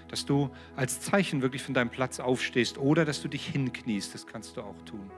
dass 0.09 0.27
du 0.27 0.51
als 0.77 1.01
Zeichen 1.01 1.43
wirklich 1.43 1.63
von 1.63 1.75
deinem 1.75 1.91
Platz 1.91 2.21
aufstehst 2.21 2.79
oder 2.79 3.05
dass 3.05 3.23
du 3.23 3.29
dich 3.29 3.47
hinkniest, 3.47 4.15
das 4.15 4.27
kannst 4.27 4.57
du 4.57 4.63
auch 4.63 4.81
tun. 4.83 5.11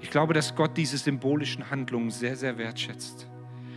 Ich 0.00 0.10
glaube, 0.10 0.34
dass 0.34 0.54
Gott 0.54 0.76
diese 0.76 0.98
symbolischen 0.98 1.70
Handlungen 1.70 2.10
sehr, 2.10 2.36
sehr 2.36 2.58
wertschätzt. 2.58 3.26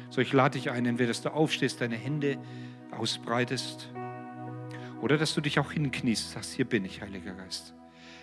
So, 0.10 0.22
ich 0.22 0.34
lade 0.34 0.58
dich 0.58 0.72
ein, 0.72 0.86
entweder 0.86 1.10
dass 1.10 1.22
du 1.22 1.32
aufstehst, 1.32 1.82
deine 1.82 1.96
Hände 1.96 2.38
ausbreitest 2.92 3.90
oder 5.02 5.18
dass 5.18 5.34
du 5.34 5.42
dich 5.42 5.60
auch 5.60 5.72
hinkniest, 5.72 6.32
sagst, 6.32 6.54
hier 6.54 6.66
bin 6.66 6.86
ich, 6.86 7.02
Heiliger 7.02 7.34
Geist. 7.34 7.74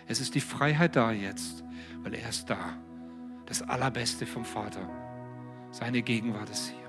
Es 0.07 0.21
ist 0.21 0.35
die 0.35 0.41
Freiheit 0.41 0.95
da 0.97 1.11
jetzt, 1.13 1.65
weil 2.03 2.15
er 2.15 2.29
ist 2.29 2.49
da. 2.51 2.77
Das 3.47 3.63
Allerbeste 3.63 4.27
vom 4.27 4.45
Vater. 4.45 4.89
Seine 5.71 6.03
Gegenwart 6.03 6.51
ist 6.51 6.69
hier. 6.69 6.86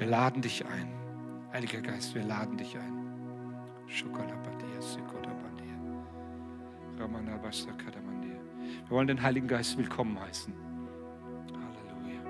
Wir 0.00 0.08
laden 0.08 0.40
dich 0.40 0.64
ein. 0.64 0.88
Heiliger 1.52 1.82
Geist, 1.82 2.14
wir 2.14 2.22
laden 2.22 2.56
dich 2.56 2.74
ein. 2.78 3.04
Wir 8.88 8.90
wollen 8.90 9.06
den 9.08 9.20
Heiligen 9.22 9.46
Geist 9.46 9.76
willkommen 9.76 10.18
heißen. 10.18 10.54
Halleluja. 11.52 12.22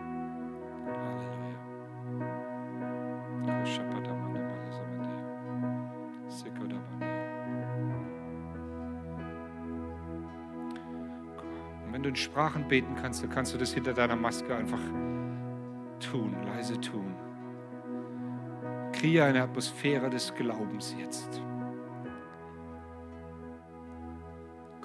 Und 11.87 11.93
wenn 11.93 12.03
du 12.03 12.09
in 12.09 12.17
Sprachen 12.17 12.67
beten 12.67 12.97
kannst, 13.01 13.23
dann 13.23 13.31
kannst 13.31 13.55
du 13.55 13.59
das 13.59 13.73
hinter 13.73 13.93
deiner 13.93 14.17
Maske 14.17 14.57
einfach 14.57 14.83
tun, 16.01 16.35
leise 16.47 16.81
tun 16.81 17.30
kreiere 19.01 19.25
eine 19.25 19.43
Atmosphäre 19.43 20.11
des 20.11 20.35
Glaubens 20.35 20.95
jetzt. 20.99 21.41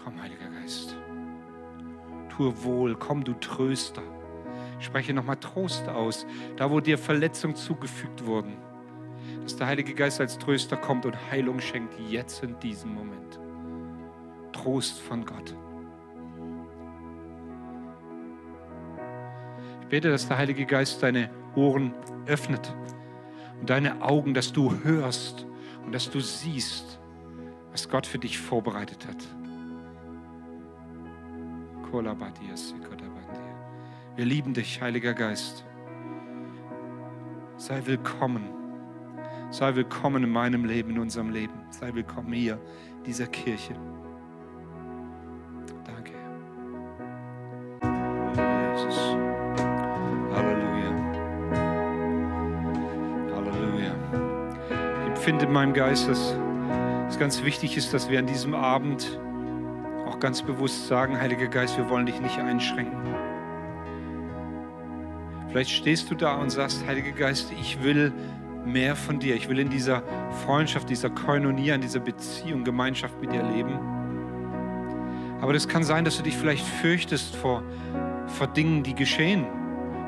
Komm, 0.02 0.22
Heiliger 0.22 0.50
Geist. 0.50 0.96
Tue 2.30 2.64
wohl, 2.64 2.96
komm, 2.96 3.26
du 3.26 3.34
Tröster. 3.34 4.04
Spreche 4.80 5.14
nochmal 5.14 5.36
Trost 5.38 5.90
aus, 5.90 6.26
da 6.56 6.72
wo 6.72 6.80
dir 6.80 6.98
Verletzungen 6.98 7.56
zugefügt 7.56 8.26
wurden. 8.26 8.54
Dass 9.44 9.58
der 9.58 9.68
Heilige 9.68 9.94
Geist 9.94 10.22
als 10.22 10.38
Tröster 10.38 10.78
kommt 10.78 11.06
und 11.06 11.18
Heilung 11.30 11.60
schenkt, 11.60 12.00
jetzt 12.10 12.42
in 12.42 12.58
diesem 12.60 12.94
Moment. 12.94 13.40
Trost 14.54 15.02
von 15.02 15.26
Gott. 15.26 15.54
Ich 19.82 19.88
bete, 19.88 20.10
dass 20.10 20.28
der 20.28 20.38
Heilige 20.38 20.66
Geist 20.66 21.04
deine 21.04 21.30
Ohren 21.56 21.94
öffnet 22.28 22.74
und 23.60 23.70
deine 23.70 24.02
Augen, 24.02 24.34
dass 24.34 24.52
du 24.52 24.74
hörst 24.84 25.46
und 25.86 25.94
dass 25.94 26.10
du 26.10 26.20
siehst, 26.20 27.00
was 27.72 27.90
Gott 27.90 28.08
für 28.08 28.20
dich 28.20 28.38
vorbereitet 28.38 29.08
hat. 29.08 29.18
Wir 34.16 34.26
lieben 34.26 34.54
dich, 34.54 34.82
Heiliger 34.82 35.14
Geist. 35.14 35.66
Sei 37.58 37.82
willkommen. 37.86 38.44
Sei 39.50 39.76
willkommen 39.76 40.24
in 40.24 40.30
meinem 40.30 40.66
Leben, 40.66 40.92
in 40.92 41.00
unserem 41.00 41.30
Leben. 41.30 41.54
Sei 41.70 41.94
willkommen 41.94 42.34
hier, 42.34 42.60
in 42.98 43.04
dieser 43.04 43.28
Kirche. 43.28 43.76
Empfinde 55.26 55.46
in 55.46 55.54
meinem 55.54 55.74
Geist, 55.74 56.08
dass 56.08 56.36
es 57.10 57.18
ganz 57.18 57.44
wichtig 57.44 57.78
ist, 57.78 57.92
dass 57.96 58.12
wir 58.12 58.20
an 58.20 58.28
diesem 58.28 58.54
Abend 58.54 59.20
auch 60.06 60.20
ganz 60.20 60.44
bewusst 60.44 60.86
sagen, 60.86 61.20
Heiliger 61.20 61.48
Geist, 61.48 61.78
wir 61.78 61.90
wollen 61.90 62.06
dich 62.06 62.22
nicht 62.22 62.38
einschränken. 62.38 63.00
Vielleicht 65.50 65.72
stehst 65.72 66.12
du 66.12 66.16
da 66.16 66.36
und 66.36 66.52
sagst, 66.52 66.86
Heiliger 66.86 67.12
Geist, 67.12 67.52
ich 67.60 67.82
will 67.82 68.14
mehr 68.68 68.96
von 68.96 69.18
dir. 69.18 69.34
Ich 69.34 69.50
will 69.50 69.58
in 69.58 69.72
dieser 69.72 70.04
Freundschaft, 70.46 70.92
dieser 70.92 71.10
Koinonia, 71.10 71.74
in 71.74 71.82
dieser 71.82 72.02
Beziehung, 72.02 72.64
Gemeinschaft 72.64 73.20
mit 73.20 73.34
dir 73.34 73.42
leben. 73.42 73.80
Aber 75.42 75.54
das 75.54 75.68
kann 75.68 75.84
sein, 75.84 76.06
dass 76.06 76.18
du 76.18 76.22
dich 76.22 76.38
vielleicht 76.38 76.68
fürchtest 76.68 77.36
vor, 77.36 77.64
vor 78.28 78.46
Dingen, 78.46 78.84
die 78.84 78.94
geschehen 78.94 79.48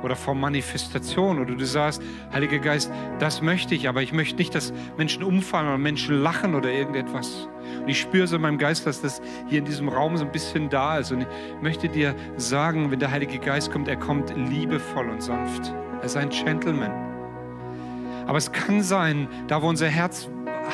oder 0.04 0.16
vor 0.16 0.36
Manifestation 0.36 1.40
oder 1.40 1.56
du 1.56 1.66
sagst, 1.66 2.02
Heiliger 2.32 2.60
Geist, 2.60 2.92
das 3.20 3.42
möchte 3.42 3.76
ich, 3.76 3.88
aber 3.88 4.02
ich 4.02 4.14
möchte 4.14 4.38
nicht, 4.38 4.54
dass 4.56 4.74
Menschen 4.98 5.24
umfallen 5.24 5.68
oder 5.68 5.78
Menschen 5.78 6.22
lachen 6.22 6.56
oder 6.56 6.72
irgendetwas. 6.72 7.48
Und 7.82 7.90
ich 7.90 8.00
spüre 8.00 8.28
so 8.28 8.36
in 8.36 8.42
meinem 8.42 8.58
Geist, 8.58 8.86
dass 8.86 9.02
das 9.02 9.22
hier 9.48 9.60
in 9.60 9.66
diesem 9.66 9.90
Raum 9.90 10.18
so 10.18 10.26
ein 10.26 10.32
bisschen 10.32 10.70
da 10.70 10.98
ist. 10.98 11.12
Und 11.12 11.22
ich 11.22 11.28
möchte 11.62 11.90
dir 11.90 12.16
sagen, 12.38 12.92
wenn 12.92 13.00
der 13.00 13.12
Heilige 13.12 13.40
Geist 13.40 13.72
kommt, 13.72 13.88
er 13.88 13.98
kommt 13.98 14.34
liebevoll 14.36 15.10
und 15.10 15.22
sanft. 15.22 15.74
Er 16.00 16.06
ist 16.06 16.18
ein 16.18 16.30
Gentleman. 16.30 16.92
Aber 18.28 18.38
es 18.38 18.52
kann 18.52 18.82
sein, 18.82 19.28
da 19.48 19.62
wo 19.62 19.68
unser 19.68 19.88
Herz 19.88 20.30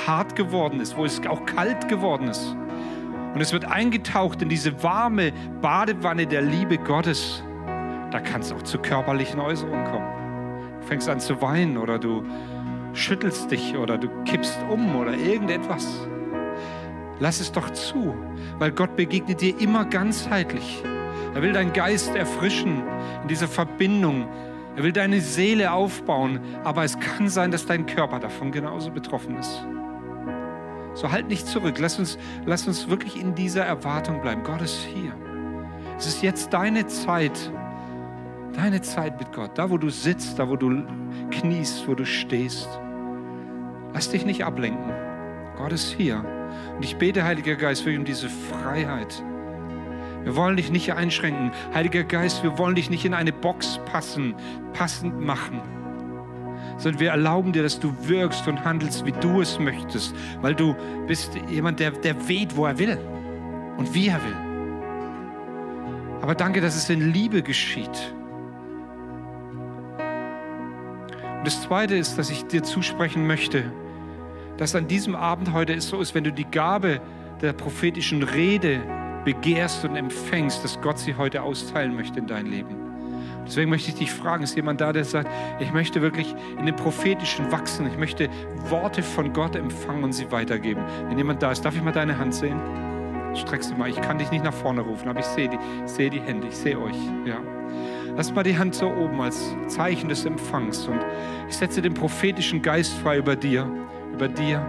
hart 0.07 0.35
geworden 0.35 0.79
ist, 0.79 0.97
wo 0.97 1.05
es 1.05 1.25
auch 1.27 1.45
kalt 1.45 1.87
geworden 1.87 2.27
ist. 2.27 2.55
Und 3.33 3.41
es 3.41 3.53
wird 3.53 3.65
eingetaucht 3.65 4.41
in 4.41 4.49
diese 4.49 4.83
warme 4.83 5.31
Badewanne 5.61 6.27
der 6.27 6.41
Liebe 6.41 6.77
Gottes 6.77 7.43
da 8.13 8.19
kann 8.19 8.41
es 8.41 8.51
auch 8.51 8.61
zu 8.61 8.77
körperlichen 8.77 9.39
Äußerungen 9.39 9.85
kommen. 9.85 10.79
Du 10.81 10.87
fängst 10.87 11.09
an 11.09 11.19
zu 11.19 11.41
weinen 11.41 11.77
oder 11.77 11.97
du 11.97 12.23
schüttelst 12.93 13.49
dich 13.49 13.75
oder 13.75 13.97
du 13.97 14.07
kippst 14.25 14.59
um 14.69 14.95
oder 14.95 15.13
irgendetwas. 15.15 16.07
Lass 17.19 17.39
es 17.39 17.51
doch 17.51 17.71
zu, 17.71 18.13
weil 18.59 18.71
Gott 18.71 18.95
begegnet 18.95 19.41
dir 19.41 19.59
immer 19.59 19.85
ganzheitlich. 19.85 20.83
Er 21.33 21.41
will 21.41 21.53
deinen 21.53 21.73
Geist 21.73 22.15
erfrischen 22.15 22.83
in 23.23 23.27
dieser 23.27 23.47
Verbindung. 23.47 24.27
Er 24.75 24.83
will 24.83 24.91
deine 24.91 25.19
Seele 25.19 25.71
aufbauen, 25.71 26.39
aber 26.63 26.83
es 26.83 26.99
kann 26.99 27.29
sein, 27.29 27.49
dass 27.49 27.65
dein 27.65 27.87
Körper 27.87 28.19
davon 28.19 28.51
genauso 28.51 28.91
betroffen 28.91 29.37
ist. 29.37 29.65
So 30.93 31.11
halt 31.11 31.27
nicht 31.29 31.47
zurück. 31.47 31.77
Lass 31.79 31.97
uns, 31.97 32.19
lass 32.45 32.67
uns 32.67 32.87
wirklich 32.87 33.19
in 33.19 33.33
dieser 33.33 33.65
Erwartung 33.65 34.21
bleiben. 34.21 34.43
Gott 34.43 34.61
ist 34.61 34.85
hier. 34.93 35.13
Es 35.97 36.05
ist 36.05 36.21
jetzt 36.21 36.53
deine 36.53 36.85
Zeit, 36.85 37.51
Deine 38.53 38.81
Zeit 38.81 39.17
mit 39.19 39.31
Gott, 39.33 39.57
da 39.57 39.69
wo 39.69 39.77
du 39.77 39.89
sitzt, 39.89 40.37
da 40.37 40.47
wo 40.47 40.55
du 40.55 40.83
kniest, 41.31 41.87
wo 41.87 41.95
du 41.95 42.05
stehst. 42.05 42.69
Lass 43.93 44.09
dich 44.09 44.25
nicht 44.25 44.45
ablenken. 44.45 44.91
Gott 45.57 45.71
ist 45.71 45.91
hier. 45.91 46.23
Und 46.75 46.85
ich 46.85 46.97
bete, 46.97 47.23
Heiliger 47.23 47.55
Geist, 47.55 47.81
für 47.81 47.97
um 47.97 48.05
diese 48.05 48.29
Freiheit. 48.29 49.23
Wir 50.23 50.35
wollen 50.35 50.55
dich 50.55 50.71
nicht 50.71 50.93
einschränken. 50.93 51.51
Heiliger 51.73 52.03
Geist, 52.03 52.43
wir 52.43 52.57
wollen 52.57 52.75
dich 52.75 52.89
nicht 52.89 53.05
in 53.05 53.13
eine 53.13 53.33
Box 53.33 53.79
passen, 53.85 54.35
passend 54.73 55.19
machen. 55.19 55.59
Sondern 56.77 56.99
wir 56.99 57.09
erlauben 57.09 57.53
dir, 57.53 57.63
dass 57.63 57.79
du 57.79 57.93
wirkst 58.07 58.47
und 58.47 58.63
handelst, 58.63 59.05
wie 59.05 59.11
du 59.13 59.41
es 59.41 59.59
möchtest. 59.59 60.15
Weil 60.41 60.55
du 60.55 60.75
bist 61.07 61.31
jemand, 61.49 61.79
der, 61.79 61.91
der 61.91 62.27
weht, 62.27 62.55
wo 62.55 62.65
er 62.65 62.77
will 62.77 62.97
und 63.77 63.93
wie 63.93 64.07
er 64.07 64.23
will. 64.23 64.37
Aber 66.21 66.35
danke, 66.35 66.61
dass 66.61 66.75
es 66.75 66.89
in 66.89 67.11
Liebe 67.11 67.41
geschieht. 67.41 68.13
Und 71.43 71.47
das 71.47 71.61
Zweite 71.61 71.97
ist, 71.97 72.17
dass 72.17 72.29
ich 72.29 72.45
dir 72.45 72.63
zusprechen 72.63 73.27
möchte, 73.27 73.65
dass 74.55 74.75
an 74.75 74.87
diesem 74.87 75.13
Abend 75.13 75.51
heute 75.51 75.73
es 75.73 75.89
so 75.89 75.99
ist, 75.99 76.15
wenn 76.15 76.23
du 76.23 76.31
die 76.31 76.45
Gabe 76.45 77.01
der 77.41 77.51
prophetischen 77.51 78.23
Rede 78.23 78.81
begehrst 79.25 79.83
und 79.83 79.97
empfängst, 79.97 80.63
dass 80.63 80.79
Gott 80.79 80.99
sie 80.99 81.15
heute 81.15 81.41
austeilen 81.41 81.97
möchte 81.97 82.19
in 82.19 82.27
dein 82.27 82.45
Leben. 82.45 82.77
Deswegen 83.45 83.69
möchte 83.69 83.89
ich 83.89 83.95
dich 83.95 84.09
fragen, 84.09 84.45
ist 84.45 84.55
jemand 84.55 84.79
da, 84.79 84.93
der 84.93 85.03
sagt, 85.03 85.29
ich 85.59 85.73
möchte 85.73 86.01
wirklich 86.01 86.33
in 86.57 86.65
dem 86.65 86.77
Prophetischen 86.77 87.51
wachsen, 87.51 87.87
ich 87.87 87.97
möchte 87.97 88.29
Worte 88.69 89.03
von 89.03 89.33
Gott 89.33 89.57
empfangen 89.57 90.05
und 90.05 90.13
sie 90.13 90.31
weitergeben. 90.31 90.81
Wenn 91.09 91.17
jemand 91.17 91.43
da 91.43 91.51
ist, 91.51 91.65
darf 91.65 91.75
ich 91.75 91.83
mal 91.83 91.91
deine 91.91 92.17
Hand 92.17 92.35
sehen? 92.35 92.57
Streck 93.35 93.65
sie 93.65 93.75
mal. 93.75 93.89
Ich 93.89 93.99
kann 93.99 94.17
dich 94.17 94.31
nicht 94.31 94.45
nach 94.45 94.53
vorne 94.53 94.79
rufen, 94.79 95.09
aber 95.09 95.19
ich 95.19 95.25
sehe 95.25 95.49
die, 95.49 95.57
ich 95.85 96.09
die 96.09 96.21
Hände, 96.21 96.47
ich 96.47 96.55
sehe 96.55 96.79
euch. 96.79 96.95
Ja. 97.25 97.41
Lass 98.15 98.33
mal 98.33 98.43
die 98.43 98.57
Hand 98.57 98.75
so 98.75 98.87
oben 98.87 99.19
als 99.21 99.55
Zeichen 99.67 100.09
des 100.09 100.25
Empfangs. 100.25 100.87
Und 100.87 100.99
ich 101.49 101.55
setze 101.55 101.81
den 101.81 101.95
prophetischen 101.95 102.61
Geist 102.61 102.93
frei 102.93 103.17
über 103.17 103.35
dir, 103.35 103.67
über 104.13 104.27
dir, 104.27 104.59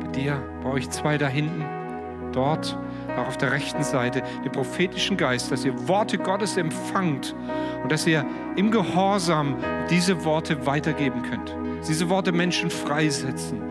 bei 0.00 0.08
dir, 0.08 0.42
bei 0.62 0.70
euch 0.70 0.90
zwei 0.90 1.16
da 1.16 1.28
hinten, 1.28 1.64
dort, 2.32 2.76
auch 3.16 3.28
auf 3.28 3.36
der 3.36 3.52
rechten 3.52 3.84
Seite, 3.84 4.22
den 4.44 4.50
prophetischen 4.50 5.16
Geist, 5.16 5.52
dass 5.52 5.64
ihr 5.64 5.88
Worte 5.88 6.18
Gottes 6.18 6.56
empfangt 6.56 7.36
und 7.82 7.92
dass 7.92 8.06
ihr 8.06 8.26
im 8.56 8.72
Gehorsam 8.72 9.56
diese 9.88 10.24
Worte 10.24 10.66
weitergeben 10.66 11.22
könnt. 11.22 11.54
Diese 11.88 12.08
Worte 12.08 12.32
Menschen 12.32 12.70
freisetzen. 12.70 13.62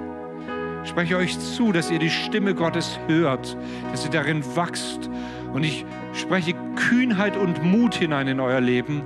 Ich 0.83 0.89
spreche 0.89 1.17
euch 1.17 1.37
zu, 1.37 1.71
dass 1.71 1.91
ihr 1.91 1.99
die 1.99 2.09
Stimme 2.09 2.55
Gottes 2.55 2.97
hört, 3.07 3.57
dass 3.91 4.05
ihr 4.05 4.11
darin 4.11 4.43
wachst. 4.55 5.09
Und 5.55 5.63
ich 5.63 5.85
spreche 6.11 6.53
Kühnheit 6.75 7.37
und 7.37 7.63
Mut 7.63 7.95
hinein 7.95 8.27
in 8.27 8.41
euer 8.41 8.59
Leben, 8.59 9.01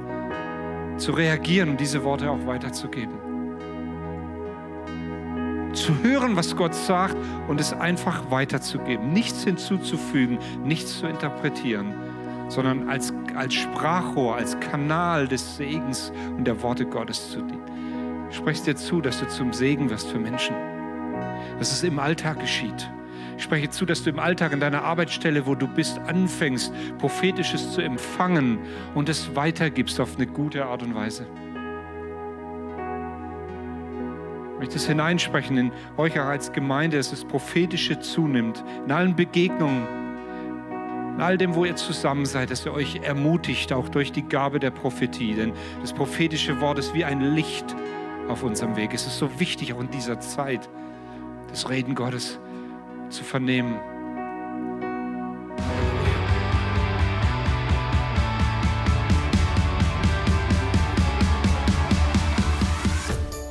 zu 0.97 1.12
reagieren 1.12 1.70
und 1.70 1.80
diese 1.80 2.04
Worte 2.04 2.32
auch 2.32 2.47
weiterzugeben. 2.47 3.14
Zu 5.74 5.93
hören, 6.02 6.36
was 6.36 6.56
Gott 6.56 6.74
sagt 6.74 7.16
und 7.47 7.62
es 7.62 7.72
einfach 7.72 8.32
weiterzugeben. 8.32 9.14
Nichts 9.14 9.43
hinzuzufügen, 9.43 10.39
nichts 10.64 10.97
zu 10.97 11.06
interpretieren, 11.06 11.93
sondern 12.47 12.89
als, 12.89 13.14
als 13.36 13.54
Sprachrohr, 13.54 14.36
als 14.36 14.60
Kanal 14.60 15.28
des 15.28 15.56
Segens 15.56 16.12
und 16.36 16.45
der 16.45 16.60
Worte 16.64 16.88
Gottes 16.88 17.30
zu 17.30 17.43
dienen. 17.43 17.62
Ich 18.32 18.38
spreche 18.38 18.64
dir 18.64 18.76
zu, 18.76 19.02
dass 19.02 19.20
du 19.20 19.28
zum 19.28 19.54
Segen 19.54 19.91
wirst 19.91 20.08
für 20.08 20.20
Menschen, 20.20 20.56
dass 21.60 21.72
es 21.72 21.84
im 21.84 22.00
Alltag 22.00 22.39
geschieht 22.39 22.89
ich 23.40 23.46
spreche 23.46 23.70
zu, 23.70 23.86
dass 23.86 24.04
du 24.04 24.10
im 24.10 24.20
Alltag 24.20 24.52
an 24.52 24.60
deiner 24.60 24.84
Arbeitsstelle, 24.84 25.46
wo 25.46 25.56
du 25.56 25.66
bist, 25.66 25.98
anfängst, 26.00 26.74
prophetisches 26.98 27.72
zu 27.72 27.80
empfangen 27.80 28.60
und 28.96 29.08
es 29.08 29.34
weitergibst 29.34 30.02
auf 30.02 30.18
eine 30.18 30.28
gute 30.28 30.66
Art 30.66 30.84
und 30.84 30.94
Weise. 30.94 31.26
Ich 34.52 34.60
möchte 34.60 34.76
es 34.76 34.88
hineinsprechen 34.88 35.58
in 35.58 35.72
euch 35.96 36.20
auch 36.20 36.26
als 36.26 36.52
Gemeinde, 36.52 36.98
dass 36.98 37.12
das 37.12 37.24
Prophetische 37.24 38.02
zunimmt, 38.02 38.62
in 38.86 38.92
allen 38.92 39.16
Begegnungen, 39.16 39.88
in 41.16 41.22
all 41.22 41.38
dem, 41.38 41.56
wo 41.56 41.64
ihr 41.64 41.78
zusammen 41.78 42.26
seid, 42.26 42.52
dass 42.52 42.66
ihr 42.66 42.74
euch 42.74 42.98
ermutigt, 43.04 43.72
auch 43.72 43.88
durch 43.88 44.12
die 44.12 44.24
Gabe 44.24 44.60
der 44.60 44.72
Prophetie. 44.72 45.36
Denn 45.36 45.54
das 45.80 45.94
prophetische 45.94 46.60
Wort 46.60 46.78
ist 46.78 46.94
wie 46.94 47.06
ein 47.06 47.22
Licht 47.22 47.74
auf 48.28 48.44
unserem 48.44 48.76
Weg. 48.76 48.94
Es 48.94 49.08
ist 49.08 49.18
so 49.18 49.40
wichtig, 49.40 49.74
auch 49.74 49.80
in 49.80 49.90
dieser 49.90 50.20
Zeit, 50.20 50.70
das 51.48 51.70
Reden 51.70 51.96
Gottes 51.96 52.38
zu 53.10 53.24
vernehmen. 53.24 53.80